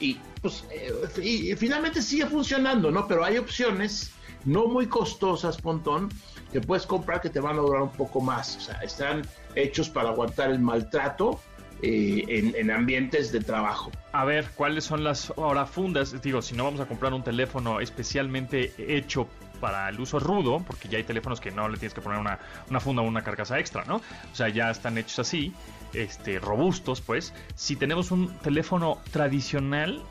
Y 0.00 0.18
pues, 0.42 0.64
eh, 0.70 0.92
y, 1.22 1.52
y 1.52 1.56
finalmente 1.56 2.02
sigue 2.02 2.26
funcionando, 2.26 2.90
¿no? 2.90 3.08
Pero 3.08 3.24
hay 3.24 3.38
opciones 3.38 4.12
no 4.44 4.66
muy 4.66 4.86
costosas, 4.86 5.56
Pontón, 5.60 6.10
que 6.54 6.60
puedes 6.60 6.86
comprar 6.86 7.20
que 7.20 7.30
te 7.30 7.40
van 7.40 7.58
a 7.58 7.62
durar 7.62 7.82
un 7.82 7.90
poco 7.90 8.20
más. 8.20 8.56
O 8.56 8.60
sea, 8.60 8.76
están 8.76 9.22
hechos 9.56 9.90
para 9.90 10.10
aguantar 10.10 10.50
el 10.50 10.60
maltrato 10.60 11.40
eh, 11.82 12.24
en, 12.28 12.54
en 12.54 12.70
ambientes 12.70 13.32
de 13.32 13.40
trabajo. 13.40 13.90
A 14.12 14.24
ver, 14.24 14.48
¿cuáles 14.54 14.84
son 14.84 15.02
las 15.02 15.32
ahora 15.36 15.66
fundas? 15.66 16.22
Digo, 16.22 16.40
si 16.42 16.54
no 16.54 16.62
vamos 16.62 16.80
a 16.80 16.86
comprar 16.86 17.12
un 17.12 17.24
teléfono 17.24 17.80
especialmente 17.80 18.72
hecho 18.78 19.26
para 19.60 19.88
el 19.88 19.98
uso 19.98 20.20
rudo, 20.20 20.62
porque 20.64 20.88
ya 20.88 20.98
hay 20.98 21.02
teléfonos 21.02 21.40
que 21.40 21.50
no 21.50 21.68
le 21.68 21.76
tienes 21.76 21.92
que 21.92 22.00
poner 22.00 22.20
una, 22.20 22.38
una 22.70 22.78
funda 22.78 23.02
o 23.02 23.04
una 23.04 23.24
carcasa 23.24 23.58
extra, 23.58 23.84
¿no? 23.86 23.96
O 23.96 24.34
sea, 24.34 24.48
ya 24.48 24.70
están 24.70 24.96
hechos 24.96 25.18
así, 25.18 25.52
este, 25.92 26.38
robustos, 26.38 27.00
pues. 27.00 27.34
Si 27.56 27.74
tenemos 27.74 28.12
un 28.12 28.32
teléfono 28.38 28.98
tradicional, 29.10 30.04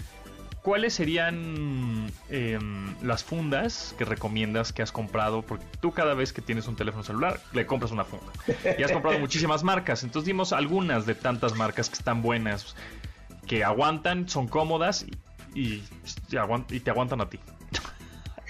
¿cuáles 0.64 0.93
serían 0.93 2.11
em, 2.30 2.95
las 3.03 3.24
fundas 3.24 3.93
que 3.97 4.05
recomiendas 4.05 4.74
que 4.74 4.82
has 4.82 4.91
comprado? 4.91 5.43
Porque 5.43 5.66
tú 5.80 5.91
cada 5.91 6.16
vez 6.16 6.34
que 6.34 6.41
tienes 6.41 6.68
un 6.68 6.76
teléfono 6.76 7.03
celular, 7.03 7.39
le 7.51 7.68
compras 7.68 7.91
una 7.91 8.05
funda. 8.05 8.32
Y 8.78 8.82
has 8.82 8.91
comprado 8.91 9.20
muchísimas 9.20 9.64
marcas. 9.64 10.03
Entonces 10.03 10.26
dimos 10.26 10.53
algunas 10.53 11.05
de 11.05 11.14
tantas 11.14 11.55
marcas 11.55 11.89
que 11.89 11.95
están 11.95 12.22
buenas, 12.24 12.76
que 13.45 13.64
aguantan, 13.64 14.28
son 14.28 14.47
cómodas 14.47 15.05
y, 15.53 15.84
y 16.72 16.80
te 16.80 16.89
aguantan 16.89 17.22
a 17.22 17.30
ti. 17.30 17.39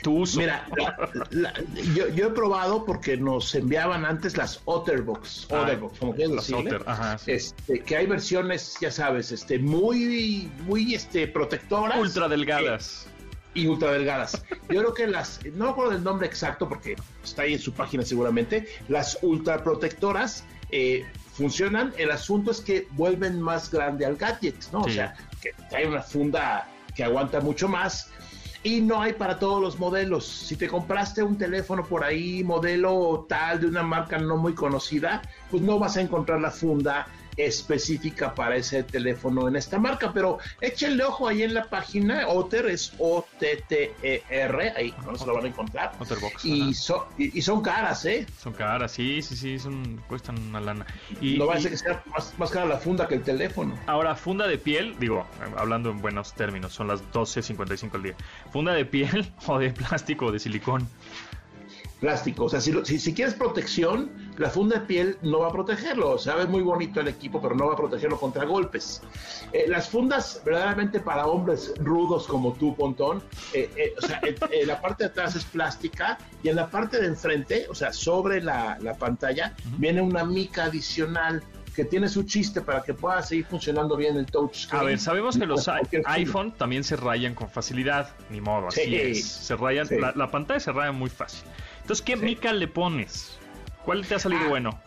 Tu 0.03 0.11
uso. 0.19 0.37
Mira, 0.39 0.67
la- 0.77 1.09
la- 1.31 1.53
yo, 1.95 2.09
yo 2.09 2.27
he 2.27 2.29
probado 2.29 2.85
porque 2.85 3.17
nos 3.17 3.55
enviaban 3.55 4.05
antes 4.05 4.37
las 4.37 4.59
Otterbox, 4.65 5.47
Ah, 5.49 5.61
Otterbox, 5.61 5.97
como 5.99 6.13
quieras 6.13 6.35
decirle. 6.35 6.75
Otter, 6.75 6.83
ajá, 6.85 7.17
sí. 7.17 7.31
este, 7.31 7.79
que 7.79 7.97
hay 7.97 8.05
versiones, 8.05 8.75
ya 8.81 8.91
sabes, 8.91 9.31
este, 9.31 9.57
muy, 9.59 10.51
muy, 10.67 10.93
este, 10.93 11.25
protectoras. 11.27 11.97
ultra 11.97 12.27
delgadas. 12.27 13.07
y 13.55 13.67
ultra 13.67 13.91
delgadas. 13.91 14.43
Yo 14.69 14.79
creo 14.81 14.93
que 14.95 15.05
las, 15.07 15.39
no 15.53 15.65
me 15.65 15.71
acuerdo 15.71 15.91
del 15.91 16.03
nombre 16.03 16.25
exacto 16.27 16.67
porque 16.67 16.95
está 17.23 17.43
ahí 17.43 17.53
en 17.53 17.59
su 17.59 17.71
página 17.71 18.03
seguramente, 18.03 18.67
las 18.89 19.19
ultra 19.21 19.63
protectoras 19.63 20.43
eh, 20.71 21.05
funcionan, 21.33 21.93
el 21.97 22.09
asunto 22.09 22.49
es 22.51 22.61
que 22.61 22.87
vuelven 22.91 23.39
más 23.39 23.69
grande 23.71 24.05
al 24.07 24.15
gadget, 24.17 24.55
¿no? 24.71 24.81
O 24.81 24.89
sea, 24.89 25.15
que 25.39 25.51
hay 25.75 25.85
una 25.85 26.01
funda 26.01 26.67
que 26.95 27.03
aguanta 27.03 27.39
mucho 27.41 27.67
más. 27.69 28.09
Y 28.63 28.79
no 28.79 29.01
hay 29.01 29.13
para 29.13 29.39
todos 29.39 29.61
los 29.61 29.77
modelos. 29.77 30.25
Si 30.25 30.55
te 30.55 30.69
compraste 30.69 31.21
un 31.21 31.37
teléfono 31.37 31.83
por 31.83 32.03
ahí, 32.03 32.43
modelo 32.45 33.25
tal 33.27 33.59
de 33.59 33.67
una 33.67 33.83
marca 33.83 34.17
no 34.17 34.37
muy 34.37 34.53
conocida, 34.53 35.21
pues 35.51 35.61
no 35.61 35.79
vas 35.79 35.97
a 35.97 36.01
encontrar 36.01 36.39
la 36.39 36.49
funda 36.49 37.05
específica 37.37 38.33
para 38.35 38.55
ese 38.55 38.83
teléfono 38.83 39.47
en 39.47 39.55
esta 39.55 39.79
marca, 39.79 40.11
pero 40.13 40.37
échenle 40.61 41.03
ojo 41.03 41.27
ahí 41.27 41.43
en 41.43 41.53
la 41.53 41.65
página, 41.65 42.27
Otter 42.27 42.65
es 42.67 42.93
O-T-T-E-R, 42.99 44.73
ahí 44.75 44.93
no 45.05 45.15
se 45.17 45.25
lo 45.25 45.33
van 45.35 45.45
a 45.45 45.47
encontrar. 45.47 45.91
Otterbox, 45.99 46.45
Y, 46.45 46.73
so- 46.73 47.07
y, 47.17 47.37
y 47.37 47.41
son 47.41 47.61
caras, 47.61 48.05
¿eh? 48.05 48.25
Son 48.41 48.53
caras, 48.53 48.91
sí, 48.91 49.21
sí, 49.21 49.35
sí, 49.35 49.59
son, 49.59 50.01
cuestan 50.07 50.37
una 50.39 50.59
lana. 50.61 50.85
Y, 51.21 51.37
no 51.37 51.47
va 51.47 51.55
a 51.55 51.59
ser 51.59 51.71
que 51.71 51.77
sea 51.77 52.03
más, 52.15 52.33
más 52.37 52.51
cara 52.51 52.65
la 52.65 52.77
funda 52.77 53.07
que 53.07 53.15
el 53.15 53.23
teléfono. 53.23 53.77
Ahora, 53.87 54.15
funda 54.15 54.47
de 54.47 54.57
piel, 54.57 54.95
digo, 54.99 55.25
hablando 55.57 55.89
en 55.89 56.01
buenos 56.01 56.33
términos, 56.33 56.73
son 56.73 56.87
las 56.87 57.01
12.55 57.11 57.95
al 57.95 58.03
día. 58.03 58.15
Funda 58.51 58.73
de 58.73 58.85
piel 58.85 59.31
o 59.47 59.59
de 59.59 59.71
plástico 59.71 60.27
o 60.27 60.31
de 60.31 60.39
silicón. 60.39 60.87
Plástico, 62.03 62.43
o 62.43 62.49
sea, 62.49 62.59
si, 62.59 62.73
lo- 62.73 62.83
si, 62.83 62.99
si 62.99 63.13
quieres 63.13 63.33
protección, 63.33 64.11
la 64.37 64.49
funda 64.49 64.79
de 64.79 64.85
piel 64.85 65.17
no 65.21 65.39
va 65.39 65.47
a 65.47 65.51
protegerlo. 65.53 66.09
O 66.11 66.17
sea, 66.17 66.35
es 66.41 66.49
muy 66.49 66.61
bonito 66.61 66.99
el 66.99 67.07
equipo, 67.07 67.41
pero 67.41 67.55
no 67.55 67.67
va 67.67 67.73
a 67.73 67.77
protegerlo 67.77 68.19
contra 68.19 68.43
golpes. 68.43 69.01
Eh, 69.53 69.67
las 69.69 69.87
fundas, 69.87 70.41
verdaderamente 70.43 70.99
para 70.99 71.27
hombres 71.27 71.73
rudos 71.79 72.27
como 72.27 72.51
tú, 72.55 72.75
Pontón, 72.75 73.23
eh, 73.53 73.71
eh, 73.77 73.93
o 73.97 74.05
sea, 74.05 74.19
la 74.67 74.81
parte 74.81 75.05
de 75.05 75.11
atrás 75.11 75.37
es 75.37 75.45
plástica 75.45 76.17
y 76.43 76.49
en 76.49 76.57
la 76.57 76.69
parte 76.69 76.99
de 76.99 77.07
enfrente, 77.07 77.67
o 77.69 77.73
sea, 77.75 77.93
sobre 77.93 78.41
la, 78.41 78.77
la 78.81 78.95
pantalla, 78.95 79.53
viene 79.77 80.01
una 80.01 80.25
mica 80.25 80.65
adicional 80.65 81.41
que 81.73 81.85
tiene 81.85 82.09
su 82.09 82.23
chiste 82.23 82.59
para 82.61 82.83
que 82.83 82.93
pueda 82.93 83.21
seguir 83.23 83.45
funcionando 83.45 83.95
bien 83.95 84.17
el 84.17 84.25
touchscreen. 84.27 84.81
A 84.81 84.85
ver, 84.85 84.99
sabemos 84.99 85.37
que 85.37 85.45
los 85.45 85.67
iPhone 86.05 86.51
también 86.51 86.83
se 86.83 86.97
rayan 86.97 87.33
con 87.33 87.49
facilidad. 87.49 88.09
Ni 88.29 88.41
modo, 88.41 88.67
así 88.67 88.81
Sí. 88.83 88.95
es. 88.95 89.25
Se 89.25 89.55
rayan, 89.55 89.87
Sí. 89.87 89.97
la, 89.99 90.11
la 90.15 90.29
pantalla 90.29 90.59
se 90.59 90.71
raya 90.73 90.91
muy 90.91 91.09
fácil. 91.09 91.43
Entonces, 91.83 92.03
¿qué 92.03 92.17
Sí. 92.17 92.23
mica 92.23 92.51
le 92.53 92.67
pones? 92.67 93.37
¿Cuál 93.85 94.05
te 94.05 94.15
ha 94.15 94.19
salido 94.19 94.43
Ah. 94.45 94.49
bueno? 94.49 94.79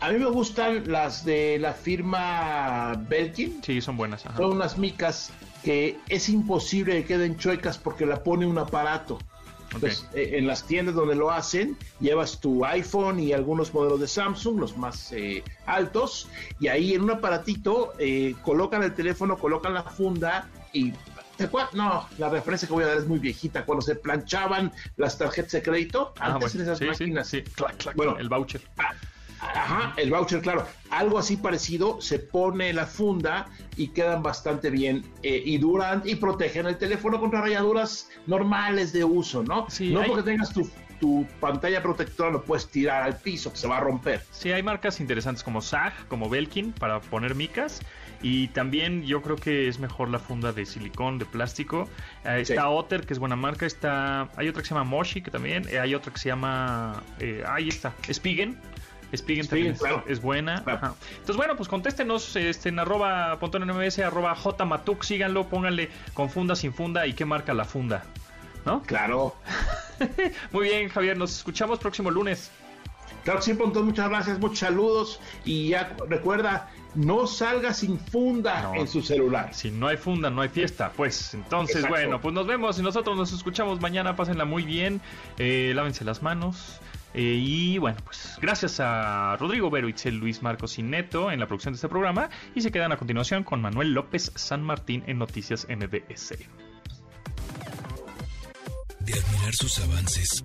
A 0.00 0.10
mí 0.10 0.18
me 0.18 0.26
gustan 0.26 0.84
las 0.92 1.24
de 1.24 1.58
la 1.58 1.72
firma 1.72 2.94
Belkin. 3.08 3.60
Sí, 3.64 3.80
son 3.80 3.96
buenas. 3.96 4.24
ajá. 4.26 4.36
Son 4.36 4.52
unas 4.52 4.78
micas 4.78 5.32
que 5.64 5.98
es 6.08 6.28
imposible 6.28 6.94
que 7.00 7.04
queden 7.04 7.36
chuecas 7.36 7.78
porque 7.78 8.06
la 8.06 8.22
pone 8.22 8.46
un 8.46 8.58
aparato. 8.58 9.18
Entonces, 9.74 10.06
eh, 10.14 10.30
en 10.38 10.46
las 10.46 10.64
tiendas 10.66 10.94
donde 10.94 11.14
lo 11.14 11.30
hacen, 11.30 11.76
llevas 12.00 12.40
tu 12.40 12.64
iPhone 12.64 13.18
y 13.20 13.32
algunos 13.32 13.74
modelos 13.74 14.00
de 14.00 14.08
Samsung, 14.08 14.60
los 14.60 14.76
más 14.78 15.12
eh, 15.12 15.42
altos, 15.66 16.28
y 16.58 16.68
ahí 16.68 16.94
en 16.94 17.02
un 17.02 17.10
aparatito 17.10 17.92
eh, 17.98 18.34
colocan 18.42 18.82
el 18.82 18.94
teléfono, 18.94 19.36
colocan 19.36 19.74
la 19.74 19.82
funda 19.82 20.48
y... 20.72 20.92
¿te 21.38 21.44
acuerdas? 21.44 21.72
No, 21.72 22.06
la 22.18 22.28
referencia 22.28 22.68
que 22.68 22.74
voy 22.74 22.84
a 22.84 22.88
dar 22.88 22.98
es 22.98 23.06
muy 23.06 23.18
viejita. 23.18 23.64
Cuando 23.64 23.80
se 23.80 23.94
planchaban 23.94 24.70
las 24.96 25.16
tarjetas 25.16 25.52
de 25.52 25.62
crédito, 25.62 26.12
Ah, 26.18 26.34
antes 26.34 26.54
en 26.54 26.58
bueno, 26.66 26.72
esas 26.74 26.78
sí, 26.78 26.84
sí, 26.84 27.04
máquinas. 27.04 27.28
sí. 27.28 27.42
Clac, 27.54 27.76
clac, 27.78 27.96
Bueno. 27.96 28.18
el 28.18 28.28
voucher. 28.28 28.60
Ah, 28.76 28.92
Ajá, 29.40 29.94
el 29.96 30.10
voucher, 30.10 30.40
claro. 30.42 30.66
Algo 30.90 31.16
así 31.16 31.36
parecido, 31.36 32.00
se 32.00 32.18
pone 32.18 32.72
la 32.72 32.86
funda 32.86 33.46
y 33.76 33.88
quedan 33.88 34.20
bastante 34.20 34.68
bien 34.68 35.04
eh, 35.22 35.40
y 35.44 35.58
duran 35.58 36.02
y 36.04 36.16
protegen 36.16 36.66
el 36.66 36.76
teléfono 36.76 37.20
contra 37.20 37.40
rayaduras 37.42 38.08
normales 38.26 38.92
de 38.92 39.04
uso, 39.04 39.44
¿no? 39.44 39.66
Sí, 39.70 39.92
no 39.92 40.00
hay- 40.00 40.08
porque 40.08 40.24
tengas 40.24 40.52
tu, 40.52 40.68
tu 40.98 41.24
pantalla 41.38 41.80
protectora 41.80 42.30
lo 42.30 42.42
puedes 42.42 42.68
tirar 42.68 43.04
al 43.04 43.16
piso, 43.16 43.52
que 43.52 43.58
se 43.58 43.68
va 43.68 43.76
a 43.76 43.80
romper. 43.80 44.24
Sí, 44.32 44.50
hay 44.50 44.64
marcas 44.64 44.98
interesantes 44.98 45.44
como 45.44 45.62
SAG, 45.62 46.08
como 46.08 46.28
Belkin, 46.28 46.72
para 46.72 47.00
poner 47.00 47.36
micas. 47.36 47.80
Y 48.20 48.48
también 48.48 49.04
yo 49.04 49.22
creo 49.22 49.36
que 49.36 49.68
es 49.68 49.78
mejor 49.78 50.08
la 50.08 50.18
funda 50.18 50.52
de 50.52 50.66
silicón, 50.66 51.18
de 51.18 51.24
plástico. 51.24 51.88
Eh, 52.24 52.44
Sí. 52.44 52.52
Está 52.52 52.68
Otter, 52.68 53.06
que 53.06 53.12
es 53.12 53.18
buena 53.18 53.36
marca. 53.36 53.64
Está, 53.64 54.28
hay 54.36 54.48
otra 54.48 54.62
que 54.62 54.68
se 54.68 54.74
llama 54.74 54.84
Moshi, 54.84 55.22
que 55.22 55.30
también. 55.30 55.66
eh, 55.70 55.78
hay 55.78 55.94
otra 55.94 56.12
que 56.12 56.18
se 56.18 56.28
llama. 56.28 57.02
eh, 57.20 57.44
ahí 57.46 57.68
está, 57.68 57.92
Spigen. 58.12 58.58
Spigen, 59.16 59.46
también 59.46 59.72
es, 59.72 59.78
claro. 59.78 60.04
es 60.06 60.20
buena. 60.20 60.62
Claro. 60.64 60.78
Ajá. 60.78 60.94
Entonces, 61.12 61.36
bueno, 61.36 61.56
pues 61.56 61.68
contéstenos 61.68 62.36
este, 62.36 62.68
en 62.68 62.78
arroba 62.78 63.38
MBS, 63.40 64.00
arroba 64.00 64.34
jmatuk. 64.34 65.02
Síganlo, 65.02 65.48
pónganle 65.48 65.88
con 66.12 66.28
funda, 66.28 66.54
sin 66.56 66.74
funda 66.74 67.06
y 67.06 67.14
qué 67.14 67.24
marca 67.24 67.54
la 67.54 67.64
funda. 67.64 68.02
¿No? 68.66 68.82
Claro. 68.82 69.34
Muy 70.52 70.68
bien, 70.68 70.88
Javier. 70.90 71.16
Nos 71.16 71.36
escuchamos 71.38 71.78
próximo 71.78 72.10
lunes. 72.10 72.50
Claro 73.24 73.40
que 73.40 73.46
sí, 73.46 73.54
Pontón, 73.54 73.86
muchas 73.86 74.08
gracias, 74.08 74.38
muchos 74.38 74.60
saludos 74.60 75.20
y 75.44 75.68
ya 75.70 75.96
recuerda, 76.08 76.70
no 76.98 77.26
salga 77.26 77.72
sin 77.72 77.98
funda 77.98 78.62
No. 78.62 78.74
en 78.74 78.88
su 78.88 79.02
celular. 79.02 79.54
Si 79.54 79.70
no 79.70 79.86
hay 79.86 79.96
funda, 79.96 80.30
no 80.30 80.42
hay 80.42 80.48
fiesta. 80.48 80.92
Pues 80.96 81.32
entonces, 81.34 81.76
Exacto. 81.76 81.94
bueno, 81.94 82.20
pues 82.20 82.34
nos 82.34 82.46
vemos 82.46 82.78
y 82.78 82.82
nosotros 82.82 83.16
nos 83.16 83.32
escuchamos 83.32 83.80
mañana. 83.80 84.16
Pásenla 84.16 84.44
muy 84.44 84.64
bien. 84.64 85.00
Eh, 85.38 85.72
lávense 85.74 86.04
las 86.04 86.22
manos. 86.22 86.80
Eh, 87.14 87.22
y 87.40 87.78
bueno, 87.78 87.96
pues 88.04 88.36
gracias 88.42 88.80
a 88.80 89.36
Rodrigo 89.40 89.70
Vero, 89.70 89.88
Itzel, 89.88 90.16
Luis 90.16 90.42
Marcos 90.42 90.78
y 90.78 90.82
Neto 90.82 91.30
en 91.30 91.40
la 91.40 91.46
producción 91.46 91.72
de 91.72 91.76
este 91.76 91.88
programa. 91.88 92.28
Y 92.54 92.60
se 92.60 92.70
quedan 92.72 92.92
a 92.92 92.96
continuación 92.96 93.44
con 93.44 93.62
Manuel 93.62 93.92
López 93.92 94.32
San 94.34 94.62
Martín 94.62 95.04
en 95.06 95.18
Noticias 95.18 95.66
MBS. 95.70 96.34
De 99.00 99.12
admirar 99.14 99.54
sus 99.54 99.78
avances, 99.78 100.44